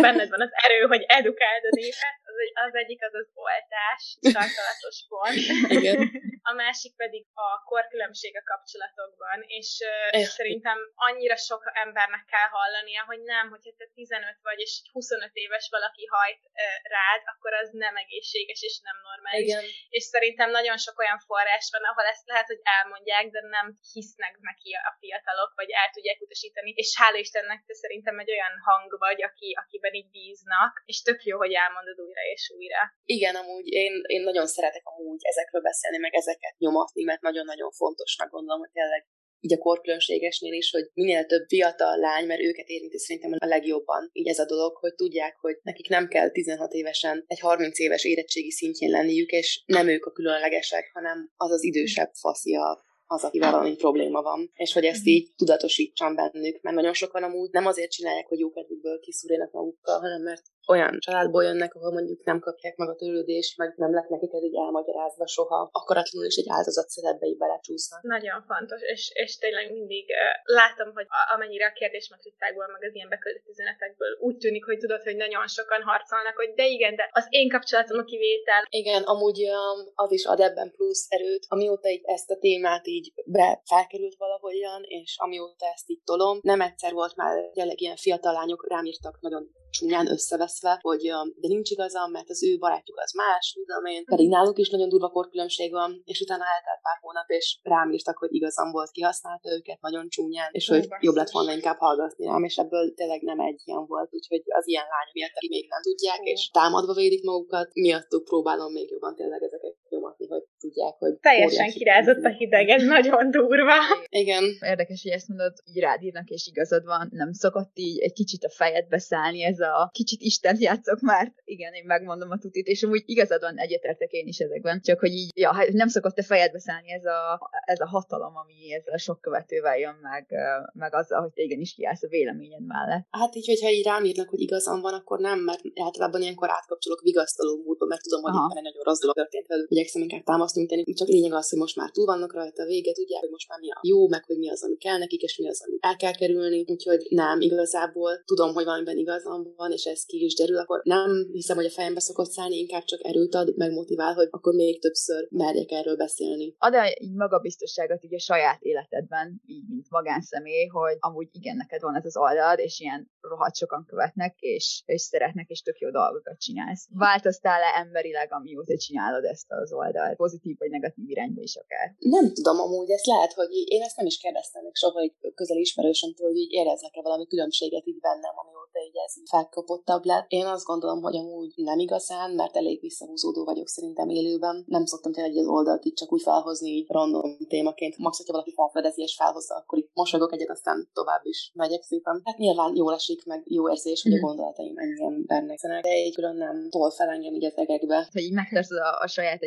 benned 0.00 0.28
van 0.28 0.40
az 0.40 0.50
erő, 0.52 0.80
hogy 0.86 1.04
edukáld 1.06 1.62
a 1.70 1.74
népet. 1.76 2.29
Az, 2.40 2.66
az 2.66 2.74
egyik 2.74 3.00
az 3.04 3.14
az 3.20 3.28
oltás, 3.46 4.02
sarkalatos 4.34 4.98
pont. 5.08 5.70
Igen. 5.78 5.98
A 6.50 6.52
másik 6.64 6.92
pedig 7.02 7.22
a 7.46 7.48
korkülönbség 7.70 8.32
a 8.42 8.44
kapcsolatokban, 8.52 9.38
és 9.58 9.68
uh, 9.90 10.22
szerintem 10.38 10.78
annyira 11.08 11.36
sok 11.48 11.62
embernek 11.84 12.24
kell 12.32 12.48
hallania, 12.56 13.02
hogy 13.10 13.22
nem, 13.34 13.46
hogyha 13.54 13.72
te 13.78 13.86
15 13.94 14.38
vagy, 14.48 14.60
és 14.66 14.72
25 14.92 15.30
éves 15.44 15.66
valaki 15.76 16.04
hajt 16.14 16.42
uh, 16.46 16.52
rád, 16.96 17.20
akkor 17.32 17.52
az 17.62 17.68
nem 17.84 17.94
egészséges 18.04 18.60
és 18.68 18.76
nem 18.88 18.98
normális. 19.08 19.52
Igen. 19.52 19.64
És 19.96 20.04
szerintem 20.14 20.48
nagyon 20.58 20.78
sok 20.84 20.96
olyan 21.02 21.20
forrás 21.28 21.66
van, 21.74 21.84
ahol 21.90 22.06
ezt 22.14 22.26
lehet, 22.32 22.48
hogy 22.52 22.62
elmondják, 22.78 23.24
de 23.34 23.40
nem 23.56 23.66
hisznek 23.92 24.34
neki 24.48 24.70
a 24.90 24.92
fiatalok, 25.00 25.50
vagy 25.60 25.70
el 25.80 25.88
tudják 25.94 26.18
utasítani. 26.26 26.70
És 26.82 26.88
hála 27.00 27.18
Istennek 27.24 27.60
te 27.66 27.74
szerintem 27.82 28.16
egy 28.22 28.30
olyan 28.36 28.54
hang 28.66 28.90
vagy, 29.06 29.20
aki, 29.28 29.48
akiben 29.62 29.94
így 30.00 30.10
bíznak, 30.16 30.72
és 30.90 30.98
tök 31.08 31.20
jó, 31.28 31.36
hogy 31.44 31.52
elmondod 31.64 31.98
újra 32.06 32.22
és 32.34 32.44
újra. 32.56 32.82
Igen, 33.04 33.34
amúgy 33.42 33.66
én, 33.82 33.94
én 34.16 34.22
nagyon 34.30 34.46
szeretek 34.56 34.84
amúgy 34.92 35.22
ezekről 35.32 35.62
beszélni, 35.70 35.98
meg 35.98 36.14
ezeket 36.40 36.58
nyomatni, 36.58 37.02
mert 37.02 37.20
nagyon-nagyon 37.20 37.70
fontosnak 37.70 38.30
gondolom, 38.30 38.60
hogy 38.60 38.70
tényleg 38.72 39.06
így 39.42 39.52
a 39.52 39.58
korkülönbségesnél 39.58 40.52
is, 40.52 40.70
hogy 40.70 40.90
minél 40.94 41.26
több 41.26 41.44
fiatal 41.48 41.98
lány, 41.98 42.26
mert 42.26 42.40
őket 42.40 42.68
érinti 42.68 42.98
szerintem 42.98 43.32
a 43.38 43.46
legjobban 43.46 44.10
így 44.12 44.28
ez 44.28 44.38
a 44.38 44.46
dolog, 44.46 44.76
hogy 44.76 44.94
tudják, 44.94 45.36
hogy 45.40 45.58
nekik 45.62 45.88
nem 45.88 46.08
kell 46.08 46.30
16 46.30 46.72
évesen 46.72 47.24
egy 47.26 47.40
30 47.40 47.78
éves 47.78 48.04
érettségi 48.04 48.50
szintjén 48.50 48.90
lenniük, 48.90 49.30
és 49.30 49.62
nem 49.66 49.88
ők 49.88 50.04
a 50.04 50.10
különlegesek, 50.10 50.90
hanem 50.92 51.30
az 51.36 51.50
az 51.50 51.64
idősebb 51.64 52.10
faszia 52.12 52.88
az, 53.06 53.24
akivel 53.24 53.50
valami 53.50 53.76
probléma 53.76 54.22
van, 54.22 54.50
és 54.54 54.72
hogy 54.72 54.84
ezt 54.84 55.06
így 55.06 55.32
tudatosítsam 55.36 56.14
bennük, 56.14 56.60
mert 56.62 56.76
nagyon 56.76 56.92
sokan 56.92 57.22
amúgy 57.22 57.50
nem 57.50 57.66
azért 57.66 57.90
csinálják, 57.90 58.26
hogy 58.26 58.38
jókedvükből 58.38 59.00
kiszúrjanak 59.00 59.52
magukkal, 59.52 60.00
hanem 60.00 60.22
mert 60.22 60.42
olyan 60.74 60.94
családból 61.06 61.44
jönnek, 61.44 61.74
ahol 61.74 61.92
mondjuk 61.92 62.20
nem 62.30 62.38
kapják 62.46 62.76
meg 62.76 62.88
a 62.88 62.96
törődést, 63.02 63.52
meg 63.62 63.70
nem 63.76 63.92
lett 63.94 64.08
nekik 64.08 64.32
ez 64.32 64.42
így 64.48 64.58
elmagyarázva 64.64 65.26
soha, 65.26 65.60
akaratlanul 65.80 66.26
is 66.32 66.36
egy 66.42 66.50
áldozat 66.56 66.88
szerepbe 66.88 67.26
így 67.26 67.40
belecsúsznak. 67.44 68.02
Nagyon 68.02 68.38
fontos, 68.50 68.80
és, 68.94 69.02
és 69.22 69.38
tényleg 69.38 69.66
mindig 69.78 70.04
uh, 70.08 70.54
látom, 70.58 70.88
hogy 70.96 71.06
a, 71.18 71.20
amennyire 71.34 71.66
a 71.66 71.78
kérdésmatricákból, 71.80 72.66
meg 72.74 72.82
az 72.88 72.94
ilyen 72.94 73.12
beküldött 73.14 73.48
üzenetekből 73.52 74.12
úgy 74.20 74.36
tűnik, 74.42 74.64
hogy 74.64 74.78
tudod, 74.78 75.02
hogy 75.08 75.16
nagyon 75.24 75.46
sokan 75.46 75.82
harcolnak, 75.90 76.36
hogy 76.42 76.52
de 76.60 76.66
igen, 76.76 76.94
de 76.96 77.04
az 77.12 77.26
én 77.28 77.48
kapcsolatom 77.54 77.98
a 77.98 78.04
kivétel. 78.12 78.62
Igen, 78.82 79.02
amúgy 79.02 79.40
um, 79.42 79.78
az 80.04 80.10
is 80.18 80.24
ad 80.32 80.40
ebben 80.40 80.68
plusz 80.76 81.06
erőt, 81.08 81.44
amióta 81.48 81.88
így 81.88 82.04
ezt 82.04 82.30
a 82.30 82.38
témát 82.44 82.86
így 82.86 83.12
be 83.24 83.48
felkerült 83.70 84.16
valahogyan, 84.24 84.82
és 84.82 85.10
amióta 85.18 85.66
ezt 85.74 85.90
így 85.92 86.02
tolom, 86.04 86.38
nem 86.42 86.60
egyszer 86.60 86.92
volt 86.92 87.16
már 87.16 87.34
tényleg 87.52 87.80
ilyen 87.80 87.96
fiatal 87.96 88.32
lányok 88.32 88.68
rám 88.68 88.84
írtak 88.84 89.20
nagyon 89.20 89.44
csúnyán 89.70 90.10
összeveszve, 90.10 90.78
hogy 90.80 91.02
de 91.42 91.48
nincs 91.48 91.70
igazam, 91.70 92.10
mert 92.10 92.28
az 92.28 92.44
ő 92.44 92.58
barátjuk 92.58 92.98
az 92.98 93.12
más, 93.12 93.52
tudom 93.52 93.84
én, 93.84 94.04
pedig 94.04 94.28
náluk 94.28 94.58
is 94.58 94.70
nagyon 94.70 94.88
durva 94.88 95.08
korkülönbség 95.08 95.70
van, 95.72 96.02
és 96.04 96.20
utána 96.20 96.44
eltelt 96.54 96.80
pár 96.82 96.98
hónap, 97.00 97.28
és 97.28 97.58
rám 97.62 97.92
írtak, 97.92 98.16
hogy 98.18 98.34
igazam 98.34 98.70
volt, 98.70 98.90
kihasználta 98.90 99.52
őket 99.56 99.80
nagyon 99.80 100.08
csúnyán, 100.08 100.48
és 100.52 100.68
hogy 100.68 100.88
jobb 101.00 101.14
lett 101.14 101.30
volna 101.30 101.52
inkább 101.52 101.78
hallgatni 101.78 102.26
rám, 102.26 102.44
és 102.44 102.56
ebből 102.56 102.94
tényleg 102.94 103.22
nem 103.22 103.40
egy 103.40 103.60
ilyen 103.64 103.86
volt, 103.86 104.08
úgyhogy 104.12 104.42
az 104.46 104.68
ilyen 104.68 104.86
lányok 104.92 105.14
miatt, 105.14 105.36
akik 105.36 105.50
még 105.50 105.66
nem 105.68 105.82
tudják, 105.82 106.20
és 106.22 106.50
támadva 106.50 106.94
védik 106.94 107.24
magukat, 107.24 107.74
miattuk 107.74 108.24
próbálom 108.24 108.72
még 108.72 108.90
jobban 108.90 109.14
tényleg 109.14 109.42
ezeket 109.42 109.76
nyomatni, 109.88 110.26
hogy 110.26 110.44
tudják, 110.60 110.94
hogy... 110.98 111.12
Teljesen 111.20 111.70
kirázott 111.70 112.24
a 112.24 112.28
hideg, 112.28 112.68
ez 112.68 112.82
nagyon 112.82 113.30
durva. 113.30 113.74
Igen. 114.08 114.44
Érdekes, 114.60 115.02
hogy 115.02 115.12
ezt 115.12 115.28
mondod, 115.28 115.52
így 115.64 115.80
rád 115.82 116.02
írnak, 116.02 116.28
és 116.28 116.46
igazad 116.46 116.84
van, 116.84 117.08
nem 117.12 117.32
szokott 117.32 117.72
így 117.74 117.98
egy 117.98 118.12
kicsit 118.12 118.44
a 118.44 118.50
fejedbe 118.50 118.98
szállni 118.98 119.42
ez 119.42 119.60
a 119.60 119.90
kicsit 119.92 120.20
Isten 120.20 120.56
játszok 120.58 121.00
már, 121.00 121.32
igen, 121.44 121.72
én 121.72 121.84
megmondom 121.86 122.30
a 122.30 122.38
tutit, 122.38 122.66
és 122.66 122.82
amúgy 122.82 123.02
igazad 123.06 123.40
van, 123.40 123.56
egyetértek 123.56 124.10
én 124.10 124.26
is 124.26 124.38
ezekben, 124.38 124.80
csak 124.80 125.00
hogy 125.00 125.12
így, 125.12 125.30
ja, 125.34 125.52
hát 125.52 125.68
nem 125.68 125.88
szokott 125.88 126.18
a 126.18 126.22
fejedbe 126.22 126.58
szállni 126.58 126.92
ez 126.92 127.04
a, 127.04 127.50
ez 127.64 127.80
a 127.80 127.86
hatalom, 127.86 128.36
ami 128.36 128.74
ezzel 128.74 128.94
a 128.94 128.98
sok 128.98 129.20
követővel 129.20 129.78
jön 129.78 129.98
meg, 130.02 130.26
meg 130.72 130.94
azzal, 130.94 131.20
hogy 131.20 131.32
te 131.32 131.42
igenis 131.42 131.74
kiállsz 131.74 132.02
a 132.02 132.08
véleményed 132.08 132.66
mellett. 132.66 133.06
Hát 133.10 133.34
így, 133.34 133.46
hogyha 133.46 133.70
így 133.70 133.84
rám 133.84 134.04
írnak, 134.04 134.28
hogy 134.28 134.40
igazam 134.40 134.80
van, 134.80 134.94
akkor 134.94 135.18
nem, 135.18 135.38
mert 135.38 135.60
általában 135.82 136.20
ilyenkor 136.20 136.48
átkapcsolok 136.50 137.00
vigasztaló 137.00 137.62
módba, 137.64 137.86
mert 137.86 138.02
tudom, 138.02 138.22
hogy 138.22 138.32
nagyon 138.54 138.82
rossz 138.82 139.00
dolog 139.00 139.16
történt. 139.16 139.46
Igyekszem 139.68 140.02
inkább 140.02 140.24
támasztunk 140.50 140.68
tenni, 140.68 140.94
csak 140.94 141.08
lényeg 141.08 141.32
az, 141.32 141.48
hogy 141.50 141.58
most 141.58 141.76
már 141.76 141.90
túl 141.90 142.06
vannak 142.06 142.32
rajta, 142.32 142.64
vége, 142.64 142.92
tudják, 142.92 143.20
hogy 143.20 143.30
most 143.30 143.48
már 143.48 143.58
mi 143.60 143.70
a 143.70 143.80
jó, 143.82 144.08
meg 144.08 144.24
hogy 144.24 144.38
mi 144.38 144.50
az, 144.50 144.64
ami 144.64 144.76
kell 144.76 144.98
nekik, 144.98 145.22
és 145.22 145.38
mi 145.38 145.48
az, 145.48 145.62
ami 145.66 145.76
el 145.80 145.96
kell 145.96 146.12
kerülni. 146.12 146.64
Úgyhogy 146.66 147.06
nem, 147.08 147.40
igazából 147.40 148.22
tudom, 148.24 148.54
hogy 148.54 148.64
valamiben 148.64 148.96
igazam 148.96 149.52
van, 149.56 149.72
és 149.72 149.84
ez 149.84 150.04
ki 150.04 150.24
is 150.24 150.34
derül, 150.34 150.58
akkor 150.58 150.80
nem 150.84 151.28
hiszem, 151.32 151.56
hogy 151.56 151.64
a 151.64 151.70
fejembe 151.70 152.00
szokott 152.00 152.30
szállni, 152.30 152.56
inkább 152.56 152.84
csak 152.84 153.04
erőt 153.04 153.34
ad, 153.34 153.56
meg 153.56 153.72
motivál, 153.72 154.14
hogy 154.14 154.28
akkor 154.30 154.54
még 154.54 154.80
többször 154.80 155.26
merjek 155.30 155.70
erről 155.70 155.96
beszélni. 155.96 156.54
Ad 156.58 156.74
-e 156.74 156.96
így 157.00 157.14
magabiztosságot 157.14 158.04
így 158.04 158.14
a 158.14 158.18
saját 158.18 158.60
életedben, 158.60 159.42
így 159.46 159.64
mint 159.68 159.86
magánszemély, 159.90 160.66
hogy 160.66 160.96
amúgy 160.98 161.28
igen, 161.32 161.56
neked 161.56 161.80
van 161.80 161.96
ez 161.96 162.04
az 162.04 162.16
oldalad, 162.16 162.58
és 162.58 162.80
ilyen 162.80 163.10
rohadt 163.20 163.56
sokan 163.56 163.84
követnek, 163.86 164.38
és, 164.38 164.82
és 164.86 165.00
szeretnek, 165.00 165.48
és 165.48 165.62
tök 165.62 165.78
jó 165.78 165.90
dolgokat 165.90 166.38
csinálsz. 166.38 166.86
Változtál-e 166.90 167.78
emberileg, 167.78 168.32
amióta 168.32 168.76
csinálod 168.76 169.24
ezt 169.24 169.52
az 169.52 169.72
oldalt? 169.72 170.16
Pozitív 170.40 170.58
vagy 170.58 170.70
negatív 170.70 171.08
irányba 171.08 171.40
is 171.42 171.56
akár? 171.62 171.86
Nem 171.98 172.26
tudom 172.32 172.58
amúgy, 172.60 172.90
ezt 172.90 173.06
lehet, 173.06 173.32
hogy 173.32 173.50
így, 173.58 173.70
én 173.70 173.82
ezt 173.82 173.96
nem 173.96 174.06
is 174.06 174.18
kérdeztem 174.18 174.62
még 174.62 174.74
soha 174.74 175.00
egy 175.00 175.14
közeli 175.34 175.60
ismerősömtől, 175.60 176.26
hogy 176.26 176.36
így 176.36 176.52
éreznek-e 176.52 177.02
valami 177.02 177.26
különbséget 177.26 177.86
így 177.86 178.00
bennem, 178.00 178.34
amióta 178.42 178.78
így 178.88 178.98
ez 179.06 179.12
felkapottabb 179.30 180.04
lett. 180.04 180.26
Én 180.28 180.46
azt 180.46 180.64
gondolom, 180.64 181.02
hogy 181.02 181.16
amúgy 181.16 181.52
nem 181.56 181.78
igazán, 181.78 182.30
mert 182.30 182.56
elég 182.56 182.80
visszahúzódó 182.80 183.44
vagyok 183.44 183.68
szerintem 183.68 184.08
élőben. 184.08 184.64
Nem 184.66 184.84
szoktam 184.84 185.12
tényleg 185.12 185.36
az 185.36 185.46
oldalt 185.46 185.84
így 185.84 185.92
csak 185.92 186.12
úgy 186.12 186.22
felhozni 186.22 186.70
így 186.70 186.86
random 186.88 187.36
témaként. 187.48 187.98
Max, 187.98 188.16
hogyha 188.16 188.32
valaki 188.32 188.52
felfedezi 188.52 189.02
és 189.02 189.14
felhozza, 189.14 189.54
akkor 189.54 189.78
így 189.78 189.88
mosolygok 189.92 190.32
egyet, 190.32 190.50
aztán 190.50 190.90
tovább 190.92 191.24
is 191.24 191.50
megyek 191.54 191.82
szépen. 191.82 192.20
Hát 192.24 192.38
nyilván 192.38 192.76
jól 192.76 192.94
esik, 192.94 193.24
meg 193.24 193.42
jó 193.46 193.70
érzés, 193.70 194.02
hogy 194.02 194.12
a 194.12 194.16
mhm. 194.16 194.24
gondolataim 194.24 194.78
ennyi 194.78 195.02
embernek 195.02 195.58
szenek, 195.58 195.82
de 195.82 195.88
egy 195.88 196.14
külön 196.14 196.36
nem 196.36 196.68
tol 196.70 196.90
fel 196.90 197.08
engem 197.08 197.34
így 197.34 197.44
az 197.44 197.56
egekbe. 197.56 198.08
Hogy 198.12 198.22
így 198.22 198.32
megtartod 198.32 198.78
a, 198.78 198.98
a 199.04 199.06
saját 199.06 199.42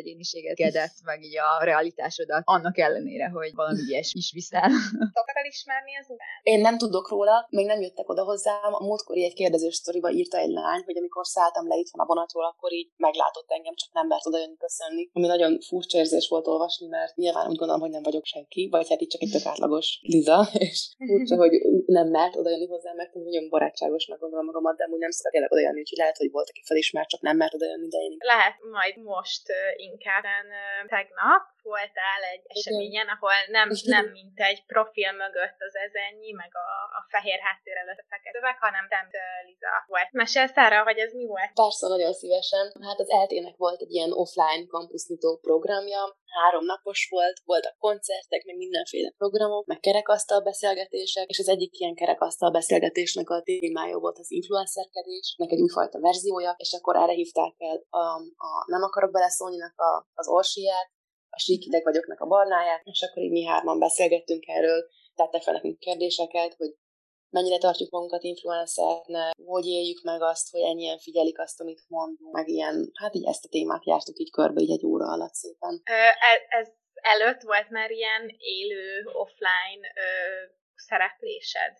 egyéniségedet, 0.84 1.04
meg 1.04 1.22
így 1.22 1.38
a 1.38 1.64
realitásodat, 1.64 2.42
annak 2.44 2.78
ellenére, 2.78 3.28
hogy 3.28 3.54
valami 3.54 3.80
ilyes 3.88 4.12
is 4.14 4.32
viszel. 4.32 4.68
Tudok 5.14 5.30
elismerni 5.42 5.96
az 6.00 6.06
után? 6.08 6.28
Én 6.42 6.60
nem 6.60 6.78
tudok 6.78 7.08
róla, 7.08 7.46
még 7.50 7.66
nem 7.66 7.80
jöttek 7.80 8.08
oda 8.08 8.24
hozzám. 8.24 8.72
A 8.80 8.84
múltkori 8.84 9.24
egy 9.24 9.34
kérdezős 9.34 9.74
sztoriba 9.74 10.10
írta 10.10 10.38
egy 10.38 10.50
lány, 10.50 10.82
hogy 10.84 10.96
amikor 10.96 11.26
szálltam 11.26 11.68
le 11.68 11.76
itthon 11.76 12.00
a 12.00 12.06
vonatról, 12.06 12.44
akkor 12.44 12.72
így 12.72 12.90
meglátott 12.96 13.50
engem, 13.50 13.74
csak 13.74 13.92
nem 13.92 14.06
mert 14.06 14.26
oda 14.26 14.38
jönni 14.38 14.56
köszönni. 14.56 15.10
Ami 15.12 15.26
nagyon 15.26 15.60
furcsa 15.60 15.98
érzés 15.98 16.28
volt 16.28 16.46
olvasni, 16.46 16.86
mert 16.86 17.16
nyilván 17.16 17.48
úgy 17.48 17.56
gondolom, 17.56 17.80
hogy 17.80 17.90
nem 17.90 18.02
vagyok 18.02 18.24
senki, 18.24 18.68
vagy 18.70 18.88
hát 18.88 19.00
itt 19.00 19.10
csak 19.10 19.22
egy 19.22 19.30
tök 19.30 19.46
átlagos 19.46 20.00
Liza, 20.02 20.48
és 20.66 20.94
furcsa, 21.06 21.36
hogy 21.36 21.52
nem 21.86 22.08
mert 22.08 22.36
oda 22.36 22.50
jönni 22.50 22.66
hozzám, 22.66 22.96
mert 22.96 23.14
nagyon 23.14 23.48
barátságosnak 23.48 24.20
gondolom 24.20 24.44
magamat, 24.44 24.76
de 24.76 24.84
amúgy 24.84 24.98
nem 24.98 25.10
szokott 25.10 25.32
tényleg 25.32 25.52
oda 25.52 25.60
jönni, 25.60 25.80
úgyhogy 25.80 25.98
lehet, 25.98 26.16
hogy 26.16 26.30
volt, 26.30 26.48
aki 26.48 26.62
felismert, 26.64 27.08
csak 27.08 27.20
nem 27.20 27.36
mert 27.36 27.54
oda 27.54 27.66
jönni, 27.66 27.88
de 27.88 27.98
én. 27.98 28.16
Lehet 28.18 28.56
majd 28.70 28.96
most 28.96 29.42
inkább 29.76 30.24
tegnap 30.94 31.42
voltál 31.72 32.20
egy 32.32 32.44
eseményen, 32.56 33.08
ahol 33.14 33.36
nem, 33.58 33.68
nem 33.96 34.04
mint 34.18 34.38
egy 34.50 34.60
profil 34.72 35.12
mögött 35.22 35.58
az 35.68 35.74
ezennyi, 35.86 36.30
meg 36.42 36.52
a, 36.66 36.68
a 36.98 37.00
fehér 37.12 37.40
háttér 37.46 37.76
előtt 37.82 38.02
a 38.04 38.06
fekete 38.12 38.34
szöveg, 38.44 38.58
hanem 38.66 38.84
te 38.88 39.00
Liza 39.46 39.74
volt. 39.86 40.08
Mesélsz 40.22 40.56
arra, 40.56 40.82
hogy 40.88 40.98
ez 40.98 41.12
mi 41.12 41.26
volt? 41.26 41.52
Persze, 41.62 41.86
nagyon 41.94 42.12
szívesen. 42.12 42.64
Hát 42.88 42.98
az 43.04 43.10
eltének 43.20 43.56
volt 43.56 43.80
egy 43.80 43.92
ilyen 43.96 44.12
offline 44.22 44.64
campusnyitó 44.74 45.38
programja, 45.48 46.02
három 46.38 46.64
napos 46.64 47.00
volt, 47.10 47.36
voltak 47.44 47.76
koncertek, 47.78 48.44
meg 48.44 48.56
mindenféle 48.56 49.10
programok, 49.16 49.66
meg 49.66 49.80
kerekasztal 49.80 50.40
beszélgetések, 50.40 51.26
és 51.28 51.38
az 51.38 51.48
egyik 51.48 51.78
ilyen 51.78 51.94
kerekasztal 51.94 52.50
beszélgetésnek 52.50 53.30
a 53.30 53.42
témája 53.42 53.98
volt 53.98 54.18
az 54.18 54.30
influencerkedésnek 54.30 55.50
egy 55.50 55.60
újfajta 55.60 56.00
verziója, 56.00 56.54
és 56.56 56.72
akkor 56.72 56.96
erre 56.96 57.12
hívták 57.12 57.54
el 57.58 57.78
a, 57.90 58.06
a 58.48 58.50
Nem 58.66 58.82
akarok 58.82 59.10
beleszólninak 59.10 59.74
a, 59.80 60.08
az 60.14 60.28
Orsiát, 60.28 60.88
a 61.36 61.38
síkideg 61.38 61.82
vagyoknak 61.84 62.20
a 62.20 62.26
barnáját, 62.26 62.82
és 62.84 63.02
akkor 63.02 63.22
így 63.22 63.30
mi 63.30 63.44
hárman 63.44 63.78
beszélgettünk 63.78 64.46
erről, 64.46 64.80
tettek 65.14 65.42
fel 65.42 65.54
nekünk 65.54 65.78
kérdéseket, 65.78 66.54
hogy 66.54 66.74
mennyire 67.36 67.58
tartjuk 67.58 67.90
magunkat 67.90 68.22
influencernek, 68.22 69.32
hogy 69.52 69.66
éljük 69.66 70.00
meg 70.02 70.20
azt, 70.22 70.50
hogy 70.52 70.60
ennyien 70.60 70.98
figyelik 70.98 71.38
azt, 71.38 71.60
amit 71.60 71.82
mondunk, 71.88 72.32
meg 72.32 72.48
ilyen, 72.48 72.76
hát 73.00 73.14
így 73.14 73.26
ezt 73.26 73.44
a 73.44 73.48
témát 73.48 73.86
jártuk 73.86 74.18
így 74.18 74.30
körbe 74.30 74.60
így 74.60 74.70
egy 74.76 74.86
óra 74.86 75.06
alatt 75.14 75.34
szépen. 75.34 75.82
Ö, 75.90 76.00
ez, 76.32 76.40
ez 76.60 76.66
előtt 77.14 77.42
volt 77.50 77.68
már 77.70 77.90
ilyen 77.90 78.24
élő, 78.38 78.84
offline 79.22 79.82
ö, 80.04 80.08
szereplésed? 80.74 81.72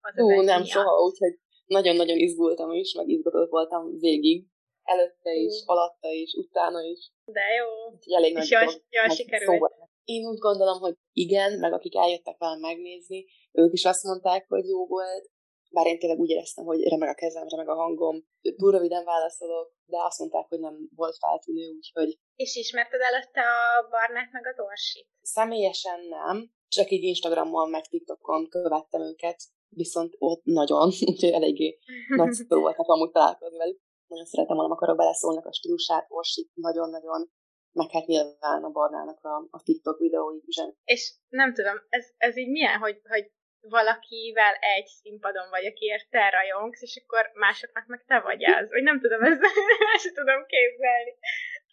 Az 0.00 0.14
Hú, 0.14 0.28
nem 0.28 0.44
miatt. 0.44 0.66
soha, 0.66 0.94
úgyhogy 1.08 1.34
nagyon-nagyon 1.66 2.18
izgultam 2.18 2.72
is, 2.72 2.94
meg 2.94 3.08
izgatott 3.08 3.50
voltam 3.50 3.98
végig. 3.98 4.46
Előtte 4.82 5.32
is, 5.32 5.54
uh. 5.60 5.70
alatta 5.72 6.08
is, 6.08 6.32
utána 6.34 6.80
is. 6.82 7.10
De 7.24 7.46
jó. 7.58 7.92
Úgyhogy 7.94 8.12
elég 8.12 8.36
És 8.36 8.48
nagy 8.48 8.50
jól, 8.50 8.72
jól 8.90 9.08
sikerült. 9.08 9.50
Szóval. 9.50 9.89
Én 10.14 10.22
úgy 10.32 10.38
gondolom, 10.38 10.78
hogy 10.80 10.94
igen, 11.12 11.58
meg 11.58 11.72
akik 11.72 11.96
eljöttek 11.96 12.38
velem 12.38 12.60
megnézni, 12.60 13.26
ők 13.52 13.72
is 13.72 13.84
azt 13.84 14.04
mondták, 14.04 14.42
hogy 14.48 14.64
jó 14.68 14.86
volt, 14.86 15.24
bár 15.70 15.86
én 15.86 15.98
tényleg 15.98 16.18
úgy 16.18 16.30
éreztem, 16.30 16.64
hogy 16.64 16.88
remeg 16.88 17.08
a 17.08 17.14
kezem, 17.14 17.48
remeg 17.48 17.68
a 17.68 17.74
hangom, 17.74 18.16
túl 18.56 18.70
röviden 18.70 19.04
válaszolok, 19.04 19.72
de 19.84 19.96
azt 20.08 20.18
mondták, 20.18 20.46
hogy 20.48 20.60
nem 20.60 20.76
volt 20.94 21.16
feltűnő, 21.16 21.66
úgyhogy... 21.76 22.18
És 22.34 22.56
ismerted 22.56 23.00
előtte 23.00 23.40
a 23.40 23.88
Barnát 23.90 24.32
meg 24.32 24.46
a 24.46 24.54
Dorsit? 24.56 25.06
Személyesen 25.22 26.00
nem, 26.00 26.50
csak 26.68 26.90
így 26.90 27.02
Instagramon 27.02 27.70
meg 27.70 27.86
TikTokon 27.86 28.48
követtem 28.48 29.00
őket, 29.00 29.38
viszont 29.68 30.14
ott 30.18 30.44
nagyon, 30.44 30.86
úgyhogy 31.10 31.32
eléggé 31.38 31.78
nagy 32.16 32.32
szó 32.48 32.60
volt 32.60 32.76
nekem 32.76 32.94
amúgy 32.94 33.10
találkozni 33.10 33.58
velük. 33.58 33.80
Nagyon 34.06 34.26
szeretem, 34.26 34.56
hanem 34.56 34.70
akarok 34.70 34.96
beleszólni 34.96 35.40
a 35.42 35.52
stílusát, 35.52 36.06
Orsit 36.08 36.50
nagyon-nagyon 36.54 37.30
meg 37.72 37.90
hát 37.90 38.06
nyilván 38.06 38.64
a 38.64 38.70
Barnának 38.70 39.24
a, 39.24 39.46
a 39.50 39.62
TikTok 39.62 39.98
videói 39.98 40.40
is. 40.46 40.56
És 40.84 41.14
nem 41.28 41.54
tudom, 41.54 41.76
ez, 41.88 42.06
ez 42.16 42.36
így 42.36 42.50
milyen, 42.50 42.78
hogy, 42.78 43.00
hogy 43.08 43.30
valakivel 43.60 44.54
egy 44.76 44.86
színpadon 44.86 45.48
vagy, 45.50 45.66
akiért 45.66 46.10
te 46.10 46.30
rajongsz, 46.30 46.82
és 46.82 47.02
akkor 47.02 47.30
másoknak 47.34 47.86
meg 47.86 48.04
te 48.06 48.20
vagy 48.20 48.44
az. 48.44 48.68
Vagy 48.68 48.82
nem 48.82 49.00
tudom, 49.00 49.22
ezt 49.22 49.40
sem 50.02 50.14
tudom 50.14 50.40
képzelni. 50.46 51.12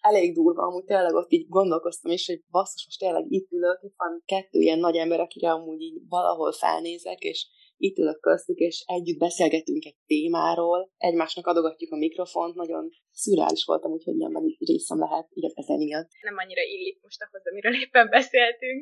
Elég 0.01 0.33
durva, 0.33 0.61
amúgy 0.61 0.83
tényleg 0.85 1.13
ott 1.13 1.31
így 1.31 1.47
gondolkoztam 1.49 2.11
is, 2.11 2.27
hogy 2.27 2.41
basszus, 2.51 2.85
most 2.85 2.99
tényleg 2.99 3.25
itt 3.27 3.51
ülök, 3.51 3.79
itt 3.81 3.97
van 3.97 4.23
kettő 4.25 4.59
ilyen 4.59 4.79
nagy 4.79 4.95
ember, 4.95 5.19
akire 5.19 5.51
amúgy 5.51 5.81
így 5.81 5.99
valahol 6.09 6.51
felnézek, 6.51 7.19
és 7.19 7.47
itt 7.85 7.97
ülök 7.97 8.19
köztük, 8.19 8.57
és 8.69 8.83
együtt 8.95 9.19
beszélgetünk 9.27 9.83
egy 9.89 9.99
témáról, 10.11 10.91
egymásnak 10.97 11.47
adogatjuk 11.47 11.91
a 11.91 12.01
mikrofont, 12.05 12.55
nagyon 12.55 12.89
szürális 13.23 13.63
voltam, 13.71 13.91
úgyhogy 13.97 14.17
ilyenben 14.19 14.43
részem 14.71 14.99
lehet 15.05 15.27
így 15.37 15.45
az 15.45 15.67
miatt. 15.67 16.09
Nem 16.29 16.37
annyira 16.43 16.63
illik 16.73 16.97
most 17.05 17.21
ahhoz, 17.25 17.43
amiről 17.49 17.75
éppen 17.83 18.07
beszéltünk, 18.17 18.79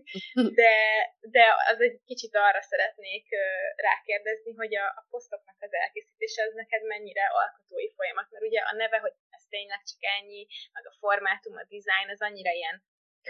de, 0.61 0.73
de 1.35 1.43
az 1.71 1.79
egy 1.87 1.97
kicsit 2.09 2.33
arra 2.47 2.61
szeretnék 2.71 3.25
rákérdezni, 3.87 4.51
hogy 4.61 4.73
a, 4.83 4.85
a 4.99 5.01
posztoknak 5.11 5.59
az 5.65 5.73
elkészítése 5.83 6.41
az 6.47 6.53
neked 6.61 6.83
mennyire 6.93 7.25
alkotói 7.41 7.89
folyamat, 7.97 8.27
mert 8.31 8.45
ugye 8.49 8.61
a 8.71 8.73
neve, 8.81 8.97
hogy 9.05 9.15
ez 9.37 9.43
tényleg 9.55 9.81
csak 9.89 10.01
ennyi, 10.17 10.41
meg 10.75 10.83
a 10.91 10.97
formátum, 11.01 11.55
a 11.61 11.65
design, 11.73 12.09
az 12.15 12.21
annyira 12.27 12.51
ilyen 12.59 12.77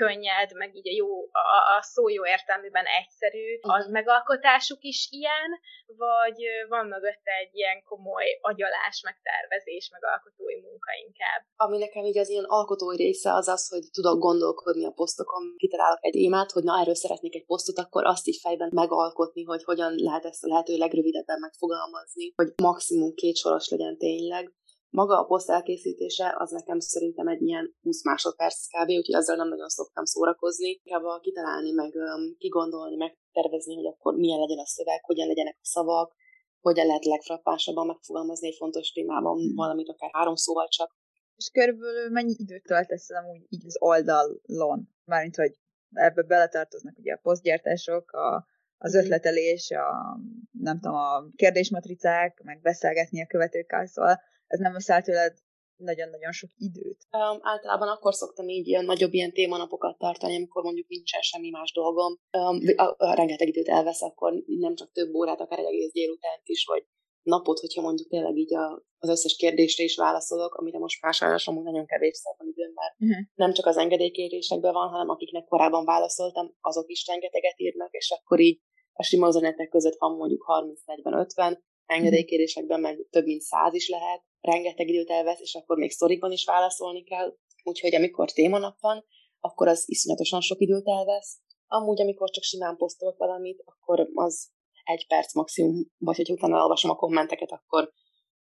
könnyed, 0.02 0.50
meg 0.62 0.70
így 0.80 0.90
a, 0.94 0.96
jó, 1.02 1.10
a, 1.24 1.46
a 1.76 1.82
szó 1.94 2.04
jó 2.18 2.24
értelmében 2.36 2.86
egyszerű, 3.02 3.46
az 3.62 3.88
megalkotásuk 3.98 4.82
is 4.94 5.00
ilyen, 5.20 5.50
vagy 5.86 6.40
van 6.74 6.86
mögötte 6.94 7.32
egy 7.44 7.54
ilyen 7.60 7.84
komoly 7.84 8.28
agyalás, 8.42 9.02
meg 9.08 9.16
tervezés, 9.30 9.90
meg 9.94 10.04
alkotói 10.14 10.60
munka 10.68 10.92
inkább? 11.08 11.42
Ami 11.66 11.78
nekem 11.78 12.04
így 12.04 12.18
az 12.18 12.30
ilyen 12.30 12.48
alkotói 12.48 12.96
része 12.96 13.34
az 13.34 13.48
az, 13.48 13.64
hogy 13.70 13.86
tudok 13.92 14.20
gondolkodni 14.20 14.86
a 14.86 14.98
posztokon, 15.02 15.44
kitalálok 15.58 16.00
egy 16.02 16.12
témát, 16.12 16.52
hogy 16.52 16.64
na 16.64 16.80
erről 16.82 16.96
szeretnék 16.96 17.36
egy 17.36 17.46
posztot, 17.46 17.78
akkor 17.78 18.04
azt 18.06 18.28
is 18.28 18.40
fejben 18.42 18.72
megalkotni, 18.74 19.44
hogy 19.44 19.64
hogyan 19.64 19.94
lehet 19.96 20.26
ezt 20.26 20.44
a 20.44 20.48
lehető 20.48 20.78
legrövidebben 20.78 21.40
megfogalmazni, 21.40 22.34
hogy 22.36 22.50
maximum 22.62 23.14
két 23.14 23.36
soros 23.36 23.70
legyen 23.70 23.98
tényleg, 23.98 24.54
maga 24.96 25.20
a 25.20 25.28
poszt 25.32 25.50
elkészítése 25.50 26.36
az 26.38 26.52
nekem 26.52 26.80
szerintem 26.80 27.28
egy 27.28 27.42
ilyen 27.42 27.76
20 27.82 28.04
másodperc 28.04 28.60
kb, 28.68 28.90
úgyhogy 28.90 29.16
azzal 29.16 29.36
nem 29.36 29.48
nagyon 29.48 29.70
szoktam 29.70 30.06
szórakozni. 30.06 30.70
Inkább 30.84 31.22
kitalálni, 31.22 31.72
meg 31.72 31.92
kigondolni, 32.38 32.96
megtervezni, 32.96 33.76
hogy 33.76 33.86
akkor 33.86 34.16
milyen 34.16 34.40
legyen 34.40 34.58
a 34.58 34.66
szöveg, 34.66 35.04
hogyan 35.04 35.28
legyenek 35.28 35.58
a 35.62 35.66
szavak, 35.66 36.16
hogyan 36.60 36.86
lehet 36.86 37.06
legfrappánsabban 37.06 37.86
megfogalmazni 37.86 38.48
egy 38.48 38.56
fontos 38.58 38.92
témában 38.92 39.36
hmm. 39.38 39.56
valamit, 39.56 39.90
akár 39.90 40.10
három 40.14 40.36
szóval 40.36 40.68
csak. 40.68 40.96
És 41.36 41.50
körülbelül 41.50 42.10
mennyi 42.10 42.36
időt 42.38 42.64
töltesz 42.64 43.10
amúgy 43.10 43.46
így 43.50 43.66
az 43.66 43.78
oldalon? 43.80 44.90
Mármint, 45.06 45.36
hogy 45.36 45.54
ebbe 45.92 46.22
beletartoznak 46.22 46.98
ugye 46.98 47.14
a 47.14 47.20
posztgyártások, 47.22 48.12
a, 48.12 48.48
az 48.78 48.94
mhm. 48.94 49.04
ötletelés, 49.04 49.72
a, 49.72 50.20
nem 50.52 50.80
tudom, 50.80 50.98
a 50.98 51.26
kérdésmatricák, 51.36 52.42
meg 52.44 52.62
beszélgetni 52.62 53.22
a 53.22 53.28
követőkkel, 53.28 53.86
szóval 53.86 54.20
ez 54.56 54.60
nem 54.60 54.74
veszel 54.74 55.02
tőled 55.02 55.34
nagyon-nagyon 55.76 56.32
sok 56.32 56.50
időt? 56.68 57.00
Um, 57.12 57.40
általában 57.42 57.88
akkor 57.88 58.14
szoktam 58.14 58.48
így 58.48 58.68
ilyen 58.68 58.86
nagyobb 58.86 59.14
ilyen 59.14 59.34
témanapokat 59.34 59.98
tartani, 59.98 60.36
amikor 60.36 60.64
mondjuk 60.64 60.88
nincsen 60.88 61.22
semmi 61.22 61.50
más 61.50 61.72
dolgom. 61.72 62.12
Um, 62.38 62.58
a, 62.76 62.96
a, 62.98 63.14
rengeteg 63.14 63.48
időt 63.48 63.68
elvesz, 63.68 64.02
akkor 64.02 64.34
nem 64.46 64.76
csak 64.76 64.92
több 64.92 65.14
órát, 65.14 65.42
akár 65.42 65.60
egy 65.60 65.66
egész 65.66 65.92
délutánt 65.92 66.48
is, 66.56 66.66
vagy 66.66 66.84
napot, 67.22 67.60
hogyha 67.60 67.82
mondjuk 67.82 68.08
tényleg 68.10 68.36
így 68.38 68.56
a, 68.56 68.84
az 68.98 69.10
összes 69.10 69.36
kérdésre 69.36 69.84
is 69.84 69.96
válaszolok, 69.96 70.54
amire 70.54 70.80
most 70.80 71.02
már 71.02 71.14
sajnos 71.14 71.48
amúgy 71.48 71.64
nagyon 71.64 71.86
kevés 71.86 72.22
van 72.38 72.48
időm, 72.48 72.72
mert 72.74 72.96
uh-huh. 73.00 73.26
nem 73.34 73.54
csak 73.54 73.66
az 73.66 73.78
engedélykérésekben 73.78 74.74
van, 74.74 74.90
hanem 74.90 75.10
akiknek 75.10 75.46
korábban 75.46 75.86
válaszoltam, 75.86 76.56
azok 76.60 76.90
is 76.90 77.08
rengeteget 77.08 77.60
írnak, 77.60 77.94
és 77.94 78.12
akkor 78.12 78.40
így 78.40 78.60
a 78.94 79.04
sima 79.04 79.28
üzenetek 79.28 79.70
között 79.70 79.98
van 79.98 80.16
mondjuk 80.16 80.46
30-40-50, 80.48 81.58
engedélykérésekben 81.86 82.80
meg 82.80 83.08
több 83.10 83.26
mint 83.26 83.42
száz 83.42 83.74
is 83.74 83.90
lehet, 83.90 84.24
rengeteg 84.46 84.88
időt 84.88 85.10
elvesz, 85.10 85.40
és 85.40 85.56
akkor 85.56 85.78
még 85.78 85.92
szorikban 85.92 86.32
is 86.32 86.46
válaszolni 86.46 87.04
kell. 87.04 87.38
Úgyhogy 87.64 87.96
amikor 87.96 88.32
témanap 88.32 88.80
van, 88.80 89.06
akkor 89.40 89.68
az 89.68 89.84
iszonyatosan 89.86 90.42
sok 90.42 90.60
időt 90.60 90.88
elvesz. 90.88 91.38
Amúgy, 91.68 92.02
amikor 92.02 92.30
csak 92.30 92.44
simán 92.44 92.78
posztolok 92.78 93.18
valamit, 93.18 93.64
akkor 93.66 94.08
az 94.14 94.48
egy 94.84 95.08
perc 95.08 95.34
maximum, 95.34 95.92
vagy 95.98 96.16
hogy 96.16 96.32
utána 96.32 96.62
olvasom 96.62 96.92
a 96.92 96.96
kommenteket, 96.96 97.52
akkor 97.52 97.92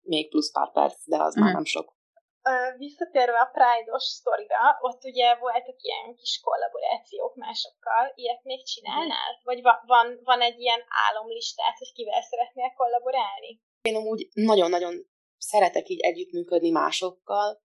még 0.00 0.28
plusz 0.28 0.52
pár 0.52 0.72
perc, 0.72 1.08
de 1.08 1.16
az 1.16 1.28
uh-huh. 1.28 1.42
már 1.42 1.48
mhm. 1.48 1.54
nem 1.54 1.64
sok 1.64 1.94
visszatérve 2.76 3.38
a 3.40 3.52
Pride-os 3.56 4.04
sztorira, 4.04 4.64
ott 4.80 5.04
ugye 5.04 5.36
voltak 5.36 5.78
ilyen 5.88 6.14
kis 6.20 6.40
kollaborációk 6.46 7.34
másokkal, 7.34 8.12
ilyet 8.14 8.42
még 8.42 8.64
csinálnál? 8.64 9.30
Vagy 9.42 9.62
va- 9.62 9.82
van, 9.86 10.20
van 10.22 10.40
egy 10.40 10.60
ilyen 10.60 10.82
álomlistát, 11.08 11.78
hogy 11.78 11.92
kivel 11.92 12.22
szeretnél 12.22 12.70
kollaborálni? 12.76 13.60
Én 13.82 13.96
amúgy 13.96 14.28
nagyon-nagyon 14.32 14.94
szeretek 15.38 15.88
így 15.88 16.00
együttműködni 16.00 16.70
másokkal, 16.70 17.62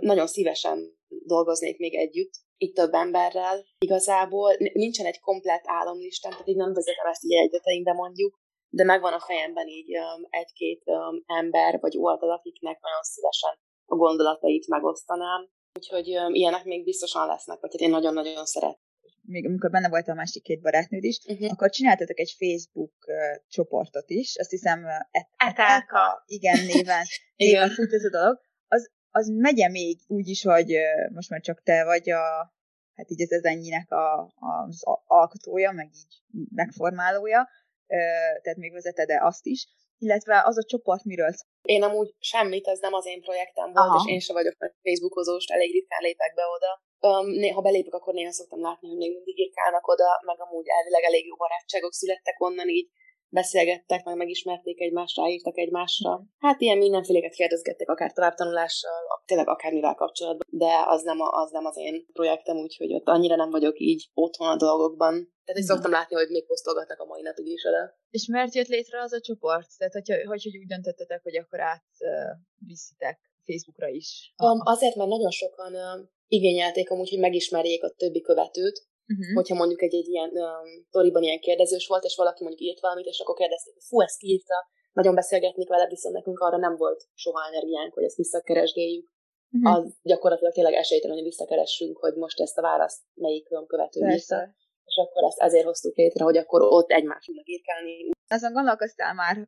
nagyon 0.00 0.26
szívesen 0.26 0.98
dolgoznék 1.08 1.78
még 1.78 1.94
együtt, 1.94 2.32
itt 2.56 2.74
több 2.74 2.92
emberrel. 2.92 3.64
Igazából 3.78 4.56
nincsen 4.72 5.06
egy 5.06 5.20
komplett 5.20 5.62
álomlistám, 5.64 6.30
tehát 6.32 6.48
így 6.48 6.56
nem 6.56 6.72
vezetem 6.72 7.06
ezt 7.06 7.24
így 7.24 7.34
egyeteimbe 7.34 7.92
mondjuk, 7.92 8.38
de 8.68 8.84
megvan 8.84 9.12
a 9.12 9.20
fejemben 9.20 9.66
így 9.66 9.90
egy-két 10.28 10.82
ember 11.26 11.80
vagy 11.80 11.96
oldal, 11.96 12.30
akiknek 12.30 12.80
nagyon 12.80 13.02
szívesen 13.02 13.58
a 13.86 13.96
gondolatait 13.96 14.68
megosztanám. 14.68 15.50
Úgyhogy 15.78 16.06
ilyenek 16.28 16.64
még 16.64 16.84
biztosan 16.84 17.26
lesznek, 17.26 17.60
vagy 17.60 17.70
hát 17.72 17.80
én 17.80 17.90
nagyon-nagyon 17.90 18.46
szeretem. 18.46 18.86
Még 19.28 19.46
amikor 19.46 19.70
benne 19.70 19.88
volt 19.88 20.08
a 20.08 20.14
másik 20.14 20.42
két 20.42 20.60
barátnőd 20.60 21.04
is, 21.04 21.18
uh-huh. 21.26 21.50
akkor 21.50 21.70
csináltatok 21.70 22.18
egy 22.18 22.36
Facebook 22.38 22.92
uh, 23.06 23.42
csoportot 23.48 24.10
is, 24.10 24.36
azt 24.38 24.50
hiszem 24.50 24.84
uh, 24.84 24.90
et- 25.10 25.30
Etelka. 25.36 26.22
Igen, 26.26 26.64
néven, 26.66 27.04
néven 27.36 27.70
fut 27.70 27.92
ez 27.92 28.04
a 28.04 28.10
dolog. 28.10 28.40
Az, 28.66 28.90
az 29.10 29.28
megye 29.28 29.68
még 29.68 29.98
úgy 30.06 30.28
is, 30.28 30.42
hogy 30.42 30.74
uh, 30.74 31.12
most 31.12 31.30
már 31.30 31.40
csak 31.40 31.62
te 31.62 31.84
vagy 31.84 32.10
a, 32.10 32.54
hát 32.94 33.10
így 33.10 33.20
ez, 33.20 33.30
ez 33.30 33.44
ennyinek 33.44 33.90
a, 33.90 34.34
az 34.66 34.82
alkotója, 35.06 35.72
meg 35.72 35.86
így 35.86 36.22
megformálója, 36.54 37.40
uh, 37.86 38.42
tehát 38.42 38.58
még 38.58 38.72
vezeted-e 38.72 39.24
azt 39.24 39.46
is, 39.46 39.68
illetve 39.98 40.42
az 40.44 40.58
a 40.58 40.64
csoport 40.70 41.04
miről 41.04 41.32
Én 41.62 41.82
amúgy 41.82 42.10
semmit, 42.18 42.66
ez 42.66 42.78
nem 42.78 42.94
az 42.94 43.06
én 43.06 43.20
projektem 43.20 43.72
volt, 43.72 43.88
Aha. 43.88 43.96
és 43.98 44.12
én 44.12 44.20
se 44.20 44.32
vagyok 44.32 44.56
Facebookozós, 44.82 45.44
elég 45.44 45.72
ritkán 45.72 46.02
lépek 46.02 46.34
be 46.34 46.44
oda. 46.56 46.70
Um, 47.08 47.54
ha 47.54 47.60
belépek, 47.60 47.94
akkor 47.94 48.14
néha 48.14 48.32
szoktam 48.32 48.60
látni, 48.60 48.88
hogy 48.88 48.96
még 48.96 49.12
mindig 49.12 49.38
írkálnak 49.38 49.86
oda, 49.86 50.20
meg 50.26 50.40
amúgy 50.40 50.68
elvileg 50.68 51.02
elég 51.02 51.26
jó 51.26 51.36
barátságok 51.36 51.92
születtek 51.92 52.40
onnan 52.40 52.68
így, 52.68 52.88
beszélgettek, 53.28 54.04
meg 54.04 54.16
megismerték 54.16 54.80
egymást, 54.80 55.16
ráírtak 55.16 55.58
egymásra. 55.58 56.22
Hát 56.38 56.60
ilyen 56.60 56.78
mindenféléket 56.78 57.34
kérdezgettek, 57.34 57.88
akár 57.88 58.12
továbbtanulással, 58.12 59.22
tényleg 59.26 59.48
akármivel 59.48 59.94
kapcsolatban, 59.94 60.46
de 60.50 60.72
az 60.86 61.02
nem, 61.02 61.20
a, 61.20 61.28
az 61.42 61.50
nem 61.50 61.64
az 61.64 61.76
én 61.76 62.06
projektem, 62.12 62.56
úgyhogy 62.56 62.94
ott 62.94 63.06
annyira 63.06 63.36
nem 63.36 63.50
vagyok 63.50 63.78
így 63.78 64.08
otthon 64.14 64.48
a 64.48 64.56
dolgokban. 64.56 65.12
Tehát, 65.12 65.62
hogy 65.62 65.62
mhm. 65.62 65.72
szoktam 65.72 65.90
látni, 65.90 66.14
hogy 66.14 66.28
még 66.28 66.46
posztolgatnak 66.46 67.00
a 67.00 67.04
mai 67.04 67.22
napig 67.22 67.46
is 67.46 67.64
oda. 67.64 67.98
És 68.10 68.26
mert 68.26 68.54
jött 68.54 68.66
létre 68.66 69.00
az 69.00 69.12
a 69.12 69.20
csoport? 69.20 69.68
Tehát, 69.78 69.92
hogyha, 69.92 70.14
hogy, 70.14 70.42
hogy 70.42 70.56
úgy 70.56 70.66
döntöttetek, 70.66 71.22
hogy 71.22 71.36
akkor 71.36 71.60
át 71.60 71.84
uh, 71.98 73.12
Facebookra 73.46 73.88
is? 73.88 74.34
Um, 74.42 74.60
azért, 74.64 74.96
mert 74.96 75.10
nagyon 75.10 75.30
sokan 75.30 75.74
uh, 75.74 76.08
igényelték 76.28 76.90
amúgy, 76.90 77.08
hogy 77.08 77.18
megismerjék 77.18 77.84
a 77.84 77.94
többi 77.96 78.20
követőt, 78.20 78.86
Uh-huh. 79.12 79.34
Hogyha 79.34 79.54
mondjuk 79.60 79.82
egy, 79.82 79.94
egy 79.94 80.08
ilyen 80.08 80.30
um, 80.30 80.68
toriban 80.90 81.22
ilyen 81.22 81.40
kérdezős 81.40 81.86
volt, 81.86 82.04
és 82.04 82.16
valaki 82.16 82.42
mondjuk 82.42 82.68
írt 82.68 82.80
valamit, 82.80 83.06
és 83.06 83.20
akkor 83.20 83.34
kérdezték, 83.34 83.74
hogy 83.74 83.88
fú, 83.90 84.00
ezt 84.00 84.22
írta, 84.22 84.58
nagyon 84.92 85.14
beszélgetnék 85.14 85.68
vele, 85.68 85.86
viszont 85.86 86.14
nekünk 86.14 86.38
arra 86.38 86.56
nem 86.56 86.76
volt 86.76 87.04
soha 87.14 87.46
energiánk, 87.46 87.94
hogy 87.94 88.04
ezt 88.04 88.16
visszakeresgéljük. 88.16 89.06
Uh-huh. 89.50 89.74
Az 89.74 89.98
gyakorlatilag 90.02 90.52
tényleg 90.52 90.72
esélytelen, 90.72 91.16
hogy 91.16 91.24
visszakeressünk, 91.24 91.96
hogy 91.98 92.14
most 92.14 92.40
ezt 92.40 92.58
a 92.58 92.62
választ 92.62 93.02
melyik 93.14 93.46
követő 93.66 94.06
vissza. 94.06 94.54
És 94.84 94.96
akkor 94.96 95.22
ezt 95.28 95.38
ezért 95.38 95.64
hoztuk 95.64 95.96
létre, 95.96 96.24
hogy 96.24 96.36
akkor 96.36 96.62
ott 96.62 96.90
egymást 96.90 97.26
tudnak 97.26 97.48
írkálni. 97.48 98.10
Azon 98.28 98.52
gondolkoztál 98.52 99.14
már 99.14 99.36
uh, 99.36 99.46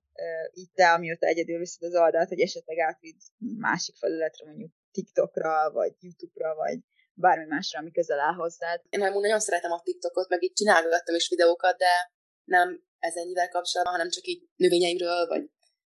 itt 0.52 0.72
te, 0.74 0.92
amióta 0.92 1.26
egyedül 1.26 1.58
viszed 1.58 1.82
az 1.82 1.96
oldalt, 1.96 2.28
hogy 2.28 2.40
esetleg 2.40 2.78
átvidd 2.78 3.20
másik 3.58 3.96
felületre, 3.96 4.46
mondjuk 4.46 4.70
TikTokra, 4.92 5.70
vagy 5.72 5.92
YouTube-ra, 6.00 6.54
vagy 6.54 6.78
bármi 7.21 7.47
másra, 7.49 7.79
ami 7.79 7.91
közel 7.91 8.21
áll 8.21 8.35
hozzád. 8.35 8.81
Én 8.89 9.03
amúgy 9.03 9.23
nagyon 9.23 9.41
szeretem 9.41 9.73
a 9.73 9.81
TikTokot, 9.81 10.29
meg 10.29 10.43
itt 10.43 10.55
csinálgattam 10.55 11.14
is 11.14 11.29
videókat, 11.29 11.77
de 11.77 11.93
nem 12.45 12.83
ez 12.99 13.16
ennyivel 13.16 13.49
kapcsolatban, 13.49 13.95
hanem 13.95 14.11
csak 14.11 14.27
így 14.27 14.43
növényeimről, 14.57 15.27
vagy 15.27 15.51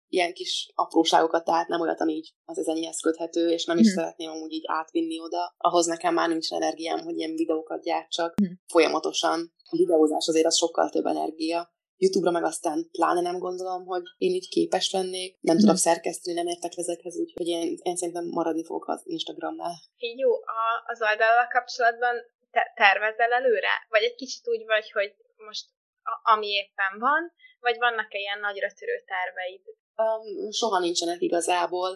ilyen 0.09 0.33
kis 0.33 0.71
apróságokat, 0.75 1.43
tehát 1.43 1.67
nem 1.67 1.81
olyat, 1.81 1.99
ami 2.01 2.13
így 2.13 2.33
az 2.45 2.67
ennyihez 2.67 2.99
köthető, 2.99 3.49
és 3.49 3.65
nem 3.65 3.77
is 3.77 3.85
hmm. 3.85 3.95
szeretném 3.95 4.29
amúgy 4.29 4.51
így 4.51 4.63
átvinni 4.67 5.19
oda. 5.19 5.55
Ahhoz 5.57 5.85
nekem 5.85 6.13
már 6.13 6.29
nincs 6.29 6.51
energiám, 6.51 6.99
hogy 6.99 7.17
ilyen 7.17 7.35
videókat 7.35 7.83
gyártsak 7.83 8.33
hmm. 8.35 8.59
folyamatosan. 8.67 9.53
A 9.63 9.77
videózás 9.77 10.27
azért 10.27 10.45
az 10.45 10.57
sokkal 10.57 10.89
több 10.89 11.05
energia. 11.05 11.73
YouTube-ra 12.01 12.31
meg 12.37 12.43
aztán 12.51 12.77
pláne 12.91 13.21
nem 13.21 13.37
gondolom, 13.45 13.85
hogy 13.85 14.03
én 14.17 14.33
így 14.39 14.49
képes 14.49 14.91
lennék, 14.91 15.31
nem 15.49 15.55
mm. 15.55 15.59
tudok 15.59 15.77
szerkeszteni, 15.77 16.35
nem 16.35 16.47
értek 16.53 16.73
ezekhez, 16.75 17.15
úgyhogy 17.17 17.47
én, 17.47 17.77
én 17.81 17.95
szerintem 17.95 18.25
maradni 18.25 18.63
fogok 18.65 18.87
az 18.87 19.01
Instagramnál. 19.03 19.75
Jó, 20.23 20.31
a, 20.33 20.61
az 20.91 20.99
oldalal 21.01 21.47
kapcsolatban 21.55 22.15
te, 22.51 22.61
tervezel 22.75 23.31
előre? 23.39 23.73
Vagy 23.93 24.03
egy 24.03 24.15
kicsit 24.15 24.47
úgy 24.47 24.63
vagy, 24.65 24.91
hogy 24.91 25.11
most 25.47 25.65
a, 26.11 26.31
ami 26.33 26.47
éppen 26.47 26.93
van, 26.99 27.21
vagy 27.59 27.77
vannak-e 27.77 28.17
ilyen 28.17 28.39
nagyra 28.39 28.69
törő 28.79 28.97
terveid? 29.13 29.63
Um, 30.03 30.51
soha 30.51 30.79
nincsenek 30.79 31.21
igazából. 31.21 31.91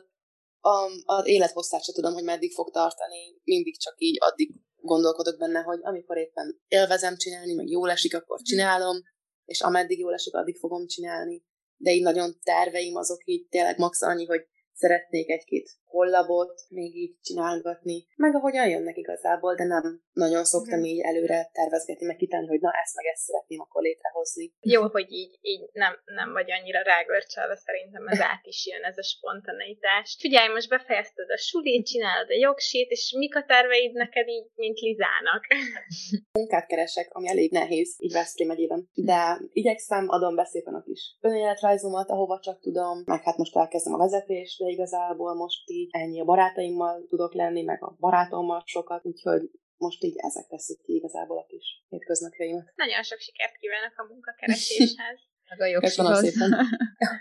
Um, 0.62 0.94
az 1.06 1.28
élethosszát 1.28 1.84
sem 1.84 1.96
tudom, 1.96 2.14
hogy 2.14 2.24
meddig 2.24 2.52
fog 2.54 2.72
tartani, 2.72 3.22
mindig 3.44 3.80
csak 3.80 3.96
így 3.98 4.18
addig 4.20 4.50
gondolkodok 4.76 5.38
benne, 5.38 5.62
hogy 5.62 5.80
amikor 5.84 6.18
éppen 6.18 6.62
élvezem 6.68 7.18
csinálni, 7.18 7.54
meg 7.54 7.68
jól 7.68 7.90
esik, 7.90 8.16
akkor 8.16 8.40
csinálom, 8.42 8.98
és 9.46 9.62
ameddig 9.62 10.00
jól 10.00 10.14
esik, 10.14 10.34
addig 10.34 10.58
fogom 10.58 10.88
csinálni. 10.88 11.44
De 11.78 11.92
így 11.92 12.02
nagyon 12.02 12.40
terveim 12.44 12.96
azok 12.96 13.22
így 13.26 13.48
tényleg 13.48 13.78
max 13.78 14.02
annyi, 14.02 14.26
hogy 14.26 14.48
szeretnék 14.74 15.30
egy-két 15.30 15.72
kollabot 15.96 16.56
még 16.80 16.92
így 17.04 17.16
csinálgatni, 17.28 17.98
meg 18.16 18.36
ahogyan 18.36 18.70
jönnek 18.70 18.98
igazából, 18.98 19.54
de 19.56 19.66
nem 19.76 19.86
nagyon 20.24 20.44
szoktam 20.54 20.80
mm. 20.80 20.90
így 20.92 21.02
előre 21.10 21.50
tervezgetni, 21.60 22.06
meg 22.06 22.16
kitenni, 22.16 22.48
hogy 22.48 22.64
na 22.68 22.72
ezt 22.84 22.96
meg 22.96 23.06
ezt 23.14 23.26
szeretném 23.28 23.60
akkor 23.60 23.82
létrehozni. 23.82 24.46
Jó, 24.76 24.82
hogy 24.96 25.10
így, 25.22 25.34
így 25.42 25.64
nem, 25.84 25.94
nem 26.20 26.30
vagy 26.38 26.50
annyira 26.52 26.82
rágörcselve, 26.82 27.56
szerintem 27.56 28.08
ez 28.08 28.22
át 28.32 28.46
is 28.54 28.60
jön, 28.70 28.84
ez 28.84 28.98
a 28.98 29.10
spontaneitás. 29.14 30.18
Figyelj, 30.20 30.48
most 30.54 30.70
befejezted 30.70 31.30
a 31.30 31.38
sulit, 31.38 31.86
csinálod 31.86 32.30
a 32.30 32.38
jogsit, 32.48 32.90
és 32.90 33.14
mik 33.18 33.36
a 33.36 33.44
terveid 33.48 33.94
neked 33.94 34.28
így, 34.28 34.48
mint 34.56 34.80
Lizának? 34.80 35.44
Munkát 36.40 36.68
keresek, 36.68 37.08
ami 37.16 37.28
elég 37.28 37.52
nehéz, 37.52 37.96
így 38.00 38.14
Veszprém 38.14 38.48
megyében. 38.48 38.90
De 38.94 39.20
igyekszem, 39.52 40.06
adom 40.10 40.36
be 40.36 40.46
szépen 40.46 40.74
a 40.74 40.84
kis 40.84 41.16
önéletrajzomat, 41.22 42.10
ahova 42.10 42.40
csak 42.40 42.60
tudom, 42.62 43.04
meg 43.06 43.24
hát 43.24 43.38
most 43.38 43.56
elkezdem 43.56 43.94
a 43.94 43.98
vezetést, 43.98 44.60
de 44.60 44.70
igazából 44.70 45.34
most 45.36 45.70
így 45.70 45.83
ennyi 45.92 46.20
a 46.20 46.24
barátaimmal 46.24 47.06
tudok 47.10 47.34
lenni, 47.34 47.64
meg 47.64 47.84
a 47.84 47.96
barátommal 48.00 48.64
sokat, 48.66 49.06
úgyhogy 49.06 49.52
most 49.78 50.04
így 50.04 50.16
ezek 50.18 50.48
teszik 50.48 50.82
ki 50.82 50.94
igazából 50.94 51.38
a 51.38 51.46
kis 51.46 51.84
hétköznapjaimat. 51.90 52.72
Nagyon 52.76 53.04
sok 53.04 53.20
sikert 53.20 53.56
kívánok 53.58 53.94
a 53.98 54.04
munkakereséshez. 54.12 55.18
meg 55.50 55.60
a 55.60 55.66
jogsihoz. 55.66 56.22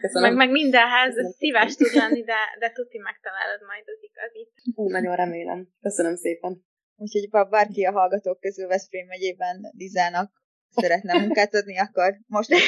Köszönöm. 0.01 0.29
Meg, 0.29 0.35
meg 0.35 0.51
mindenhez 0.51 1.15
szíves 1.39 1.75
tud 1.75 1.93
lenni, 1.95 2.23
de, 2.23 2.41
de 2.59 2.73
tuti 2.73 2.99
megtalálod 2.99 3.61
majd 3.71 3.85
az 3.87 4.01
igazit. 4.11 4.53
Ú, 4.75 4.89
nagyon 4.89 5.15
remélem. 5.17 5.69
Köszönöm 5.81 6.17
szépen. 6.17 6.65
Úgyhogy 6.97 7.29
ha 7.31 7.45
bárki 7.45 7.85
a 7.85 7.93
hallgatók 7.93 8.41
közül 8.41 8.67
Veszprém 8.67 9.07
megyében 9.07 9.57
Lizának 9.77 10.31
szeretne 10.69 11.19
munkát 11.19 11.55
adni, 11.55 11.79
akkor 11.79 12.19
most 12.27 12.51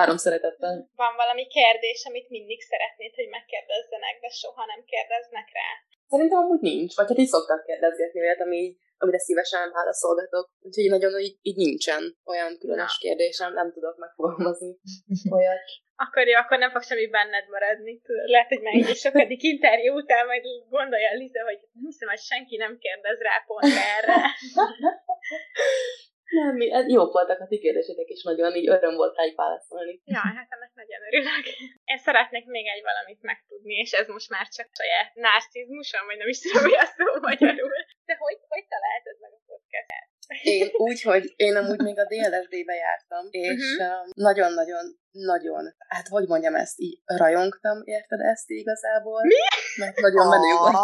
Várom 0.00 0.18
szeretettel. 0.26 0.76
Van 1.02 1.14
valami 1.22 1.44
kérdés, 1.58 2.00
amit 2.10 2.28
mindig 2.36 2.60
szeretnéd, 2.70 3.12
hogy 3.20 3.28
megkérdezzenek, 3.36 4.14
de 4.24 4.30
soha 4.42 4.64
nem 4.72 4.80
kérdeznek 4.92 5.48
rá? 5.58 5.68
Szerintem 6.12 6.38
amúgy 6.38 6.62
nincs, 6.70 6.92
vagy 6.98 7.08
hát 7.08 7.22
így 7.22 7.32
szoktak 7.34 7.60
kérdezgetni 7.68 8.20
olyat, 8.20 8.40
ami 8.46 8.62
amire 8.98 9.18
szívesen 9.18 9.72
válaszolgatok. 9.78 10.46
Úgyhogy 10.66 10.88
nagyon 10.96 11.12
így, 11.26 11.36
így 11.48 11.56
nincsen 11.56 12.02
olyan 12.32 12.52
különös 12.62 12.92
Na. 12.94 13.02
kérdésem, 13.04 13.52
nem 13.52 13.72
tudok 13.72 13.96
megfogalmazni 14.04 14.72
olyat. 15.36 15.64
Akkor 16.04 16.26
jó, 16.26 16.36
akkor 16.42 16.58
nem 16.58 16.70
fog 16.70 16.82
semmi 16.82 17.08
benned 17.16 17.46
maradni. 17.54 18.00
Lehet, 18.34 18.48
hogy 18.48 18.62
már 18.62 18.74
egy 18.74 18.96
sokadik 19.06 19.42
interjú 19.42 19.94
után 20.02 20.26
majd 20.26 20.44
gondolja 20.76 21.10
Liza, 21.12 21.42
hogy 21.50 21.60
nem 21.72 21.84
hiszem, 21.90 22.08
hogy 22.08 22.24
senki 22.32 22.56
nem 22.56 22.78
kérdez 22.84 23.18
rá 23.28 23.36
pont 23.46 23.74
erre. 23.96 24.18
Nem, 26.30 26.54
mi, 26.56 26.72
ez 26.72 26.86
jók 26.88 27.12
voltak 27.12 27.40
a 27.40 27.46
ti 27.46 27.58
kérdésetek 27.58 28.08
is 28.08 28.22
nagyon, 28.22 28.54
így 28.54 28.68
öröm 28.68 28.94
volt 28.96 29.16
rájuk 29.16 29.36
válaszolni. 29.36 30.00
Ja, 30.04 30.18
hát 30.18 30.48
ennek 30.50 30.72
nagyon 30.74 31.00
örülök. 31.08 31.44
Én 31.84 31.98
szeretnék 31.98 32.46
még 32.46 32.66
egy 32.74 32.82
valamit 32.82 33.22
megtudni, 33.22 33.74
és 33.74 33.92
ez 33.92 34.08
most 34.08 34.30
már 34.30 34.46
csak 34.48 34.68
saját 34.80 35.14
narcizmusom, 35.14 36.06
vagy 36.06 36.16
nem 36.16 36.28
is 36.28 36.38
tudom, 36.40 36.62
hogy 36.62 36.80
a 36.84 36.86
szó 36.96 37.06
magyarul. 37.28 37.76
De 38.08 38.14
hogy, 38.24 38.38
hogy 38.48 38.66
találtad 38.74 39.16
meg 39.24 39.32
a 39.38 39.40
podcastet? 39.46 40.15
Én 40.42 40.68
úgy, 40.72 41.02
hogy 41.02 41.32
én 41.36 41.56
amúgy 41.56 41.80
még 41.80 41.98
a 41.98 42.04
DLSD-be 42.04 42.74
jártam, 42.74 43.26
és 43.30 43.76
uh-huh. 43.78 44.06
nagyon-nagyon, 44.14 44.84
nagyon, 45.10 45.74
hát 45.88 46.08
hogy 46.08 46.26
mondjam 46.26 46.54
ezt, 46.54 46.78
így 46.78 47.00
rajongtam, 47.04 47.82
érted 47.84 48.20
ezt 48.20 48.50
igazából? 48.50 49.22
Mi? 49.22 49.34
Mert 49.76 50.00
nagyon 50.00 50.26
menő 50.28 50.52
volt. 50.58 50.76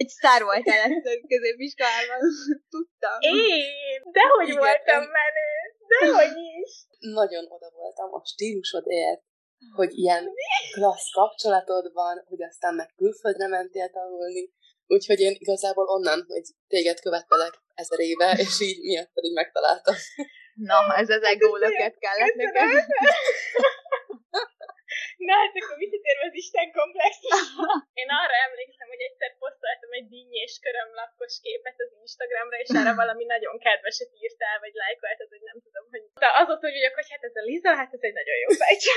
Egy 0.00 0.08
sztár 0.08 0.42
voltál 0.42 0.80
ezt 0.84 1.26
középiskolában, 1.28 2.20
tudtam. 2.74 3.18
Én? 3.18 4.00
Dehogy 4.18 4.48
Igen, 4.48 4.58
voltam 4.58 5.02
menő, 5.18 5.50
dehogy 5.92 6.36
is. 6.62 6.70
Nagyon 6.98 7.44
oda 7.48 7.70
voltam 7.74 8.14
a 8.14 8.22
stílusodért, 8.24 9.22
hogy 9.74 9.92
ilyen 9.98 10.24
klassz 10.74 11.10
kapcsolatod 11.12 11.92
van, 11.92 12.24
hogy 12.28 12.42
aztán 12.42 12.74
meg 12.74 12.90
külföldre 12.96 13.46
mentél 13.48 13.88
tanulni, 13.90 14.52
Úgyhogy 14.94 15.20
én 15.20 15.34
igazából 15.38 15.86
onnan, 15.96 16.24
hogy 16.28 16.46
téged 16.68 16.98
követtelek 17.00 17.54
ezer 17.74 18.00
éve, 18.10 18.28
és 18.44 18.54
így 18.68 18.80
miattad 18.90 19.24
így 19.24 19.38
megtaláltam. 19.42 19.94
Na, 20.70 20.78
ez 21.02 21.10
az 21.16 21.22
ego 21.22 21.56
löket 21.56 21.96
kellett 22.04 22.34
nekem. 22.34 22.68
Na, 25.28 25.34
hát 25.42 25.54
akkor 25.60 25.76
visszatérve 25.84 26.24
az 26.30 26.36
Isten 26.42 26.68
komplexus. 26.78 27.38
Én 28.02 28.10
arra 28.20 28.36
emlékszem, 28.46 28.88
hogy 28.92 29.02
egyszer 29.08 29.30
posztoltam 29.42 29.92
egy 29.98 30.08
dinnyés 30.14 30.54
körömlakkos 30.64 31.34
képet 31.44 31.78
az 31.84 31.90
Instagramra, 32.04 32.56
és 32.64 32.70
arra 32.78 32.94
valami 33.02 33.24
nagyon 33.34 33.56
kedveset 33.66 34.12
írtál, 34.22 34.56
vagy 34.64 34.74
lájkoltad, 34.82 35.28
hogy 35.34 35.44
nem 35.50 35.58
tudom, 35.64 35.84
hogy... 35.92 36.02
De 36.22 36.28
az 36.40 36.48
ott 36.52 36.64
úgy 36.66 36.76
vagyok, 36.78 36.94
hogy 36.98 37.10
hát 37.12 37.24
ez 37.28 37.36
a 37.40 37.44
Liza, 37.48 37.72
hát 37.80 37.92
ez 37.96 38.02
egy 38.06 38.16
nagyon 38.20 38.38
jó 38.44 38.50
fejcső. 38.62 38.94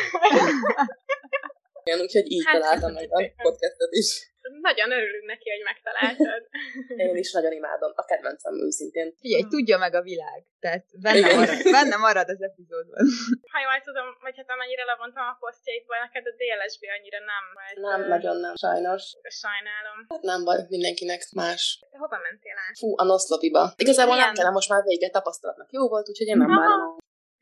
Igen, 1.83 1.99
úgyhogy 2.05 2.27
így 2.35 2.45
hát, 2.45 2.55
találtam 2.55 2.91
meg 2.99 3.07
a 3.17 3.19
podcastot 3.45 3.93
is. 4.03 4.30
Nagyon 4.61 4.91
örülünk 4.91 5.25
neki, 5.33 5.47
hogy 5.49 5.63
megtaláltad. 5.71 6.41
Én 7.07 7.15
is 7.23 7.31
nagyon 7.31 7.51
imádom. 7.51 7.91
A 7.95 8.05
kedvencem 8.05 8.53
őszintén. 8.65 9.07
Figyelj, 9.19 9.43
tudja 9.55 9.77
meg 9.77 9.93
a 9.93 10.01
világ. 10.01 10.39
Tehát 10.59 10.85
benne 11.05 11.27
marad, 11.35 11.57
benne 11.77 11.97
marad 12.05 12.29
az 12.29 12.41
epizódban. 12.41 13.05
Ha 13.53 13.59
jól 13.65 13.79
tudom, 13.87 14.07
vagy 14.25 14.35
hát 14.39 14.49
amennyire 14.55 14.83
levontam 14.91 15.25
a 15.31 15.35
posztjaidból, 15.43 15.97
neked 16.05 16.25
a 16.31 16.33
DLSB 16.39 16.83
annyira 16.97 17.19
nem 17.33 17.45
vagy. 17.59 17.73
Nem, 17.89 18.01
nagyon 18.15 18.35
nem, 18.45 18.55
sajnos. 18.65 19.03
Sajnálom. 19.43 19.97
Hát 20.13 20.23
nem 20.31 20.39
baj, 20.47 20.59
mindenkinek 20.75 21.21
más. 21.41 21.61
De 21.91 21.97
hova 22.03 22.17
mentél 22.27 22.57
át? 22.65 22.77
Fú, 22.81 22.89
a 23.01 23.03
Noszlopiba. 23.03 23.63
Igazából 23.85 24.13
Milyen? 24.13 24.25
nem 24.25 24.35
kellene 24.37 24.53
most 24.59 24.69
már 24.73 24.83
vége 24.83 25.09
tapasztalatnak 25.09 25.69
jó 25.71 25.83
volt, 25.93 26.09
úgyhogy 26.09 26.27
én 26.27 26.37
nem 26.37 26.47
bánom. 26.47 26.97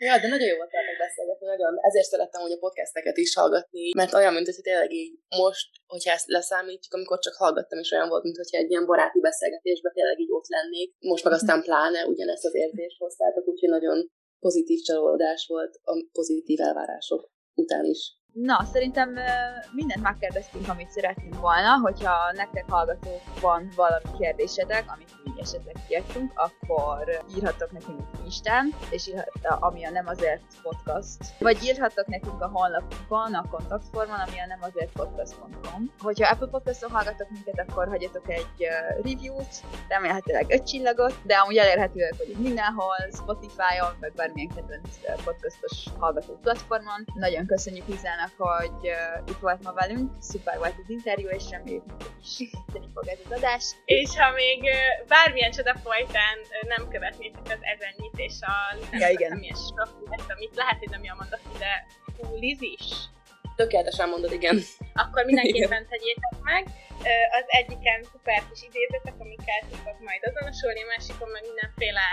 Ja, 0.07 0.13
de 0.23 0.27
nagyon 0.33 0.49
jó 0.51 0.55
volt 0.61 0.71
veled 0.71 0.97
beszélgetni, 1.05 1.45
nagyon. 1.53 1.73
Ezért 1.89 2.11
szerettem 2.13 2.41
hogy 2.41 2.57
a 2.57 2.63
podcasteket 2.65 3.17
is 3.17 3.31
hallgatni, 3.39 3.83
mert 3.99 4.13
olyan, 4.13 4.33
mint 4.33 4.45
hogy 4.49 4.67
tényleg 4.69 4.91
így 5.01 5.11
most, 5.43 5.67
hogyha 5.93 6.11
ezt 6.11 6.27
leszámítjuk, 6.27 6.93
amikor 6.93 7.19
csak 7.19 7.35
hallgattam, 7.43 7.79
és 7.79 7.91
olyan 7.91 8.09
volt, 8.09 8.23
mint 8.23 8.37
hogyha 8.41 8.57
egy 8.57 8.69
ilyen 8.69 8.85
baráti 8.85 9.19
beszélgetésben 9.19 9.93
tényleg 9.93 10.19
így 10.19 10.31
ott 10.37 10.47
lennék. 10.47 10.89
Most 10.99 11.23
meg 11.23 11.33
aztán 11.33 11.61
pláne 11.61 12.05
ugyanezt 12.05 12.45
az 12.45 12.55
érzést 12.55 12.97
hoztátok, 12.97 13.47
úgyhogy 13.47 13.69
nagyon 13.69 13.97
pozitív 14.39 14.79
csalódás 14.81 15.45
volt 15.47 15.73
a 15.83 15.93
pozitív 16.11 16.59
elvárások 16.61 17.31
után 17.53 17.85
is. 17.85 18.01
Na, 18.33 18.65
szerintem 18.73 19.09
mindent 19.71 20.01
megkérdeztünk, 20.01 20.69
amit 20.69 20.89
szerettünk 20.89 21.39
volna, 21.39 21.79
hogyha 21.81 22.31
nektek 22.35 22.65
hallgatók 22.69 23.21
van 23.41 23.71
valami 23.75 24.05
kérdésetek, 24.19 24.83
amit 24.87 25.15
mi 25.23 25.31
esetleg 25.41 25.75
kiadtunk, 25.87 26.31
akkor 26.35 27.23
írhatok 27.35 27.71
nekünk 27.71 27.99
Instán, 28.23 28.73
és 28.89 29.07
írhat, 29.07 29.31
ami 29.43 29.85
a 29.85 29.89
Nem 29.89 30.07
Azért 30.07 30.41
Podcast, 30.61 31.17
vagy 31.39 31.63
írhatok 31.63 32.07
nekünk 32.07 32.41
a 32.41 32.47
honlapunkon, 32.47 33.33
a 33.33 33.49
kontaktformon, 33.49 34.19
ami 34.19 34.39
a 34.39 34.45
nem 34.47 34.61
azért 34.61 34.91
podcast.com. 34.91 35.91
Hogyha 35.99 36.29
Apple 36.29 36.47
Podcaston 36.47 36.91
hallgatok 36.91 37.29
minket, 37.29 37.59
akkor 37.67 37.87
hagyjatok 37.87 38.29
egy 38.29 38.67
review-t, 39.03 39.63
remélhetőleg 39.87 40.45
öt 40.49 40.67
csillagot, 40.67 41.15
de 41.23 41.35
amúgy 41.35 41.57
elérhetőek 41.57 42.15
vagyunk 42.17 42.39
mindenhol, 42.39 42.95
Spotify-on, 43.11 43.97
vagy 43.99 44.13
bármilyen 44.13 44.55
kedvenc 44.55 44.89
podcastos 45.23 45.85
hallgató 45.99 46.33
platformon. 46.41 47.05
Nagyon 47.13 47.45
köszönjük 47.45 47.87
Lizának 47.87 48.28
Annának, 48.37 48.71
hogy 48.71 48.89
uh, 48.89 49.29
itt 49.29 49.39
volt 49.39 49.63
ma 49.63 49.73
velünk, 49.73 50.11
szuper 50.19 50.57
volt 50.57 50.75
az 50.83 50.89
interjú, 50.89 51.27
és 51.27 51.49
reméljük, 51.49 51.83
hogy 51.87 52.11
is 52.21 52.49
fog 52.93 53.07
ez 53.07 53.19
az 53.25 53.37
adás. 53.37 53.75
És 53.85 54.17
ha 54.17 54.31
még 54.31 54.61
uh, 54.61 55.07
bármilyen 55.07 55.51
csoda 55.51 55.75
folytán 55.75 56.37
uh, 56.39 56.67
nem 56.67 56.89
követnétek 56.89 57.45
az 57.45 57.61
ezennyit, 57.73 58.15
és 58.15 58.35
a 58.41 58.55
ja, 58.97 59.09
igen. 59.09 59.31
amilyen 59.31 59.57
profilet, 59.75 60.25
amit 60.35 60.55
lehet, 60.55 60.77
hogy 60.79 60.89
nem 60.89 61.03
jól 61.03 61.15
mondok 61.15 61.39
de 61.57 61.85
Liz 62.39 62.61
is. 62.61 62.87
Tökéletesen 63.55 64.09
mondod, 64.09 64.31
igen. 64.31 64.57
Akkor 64.93 65.25
mindenképpen 65.25 65.87
tegyétek 65.87 66.35
meg. 66.43 66.63
Az 67.39 67.45
egyiken 67.47 68.03
szuper 68.11 68.41
kis 68.49 68.61
idézetek, 68.69 69.15
amikkel 69.19 69.61
tudok 69.69 69.99
majd 70.07 70.21
azonosulni, 70.29 70.81
a 70.83 70.85
másikon 70.85 71.29
meg 71.29 71.43
mindenféle 71.49 72.05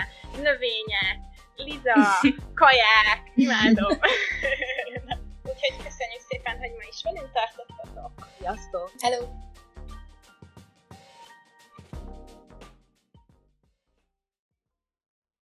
növények, 0.47 1.17
Liza, 1.55 1.95
kaják, 2.61 3.19
imádom. 3.35 3.99
Úgyhogy 5.51 5.75
köszönjük 5.87 6.23
szépen, 6.29 6.57
hogy 6.57 6.71
ma 6.71 6.83
is 6.89 7.03
velünk 7.03 7.31
tartottatok. 7.31 8.11
Sziasztok! 8.37 8.91
Hello! 8.99 9.46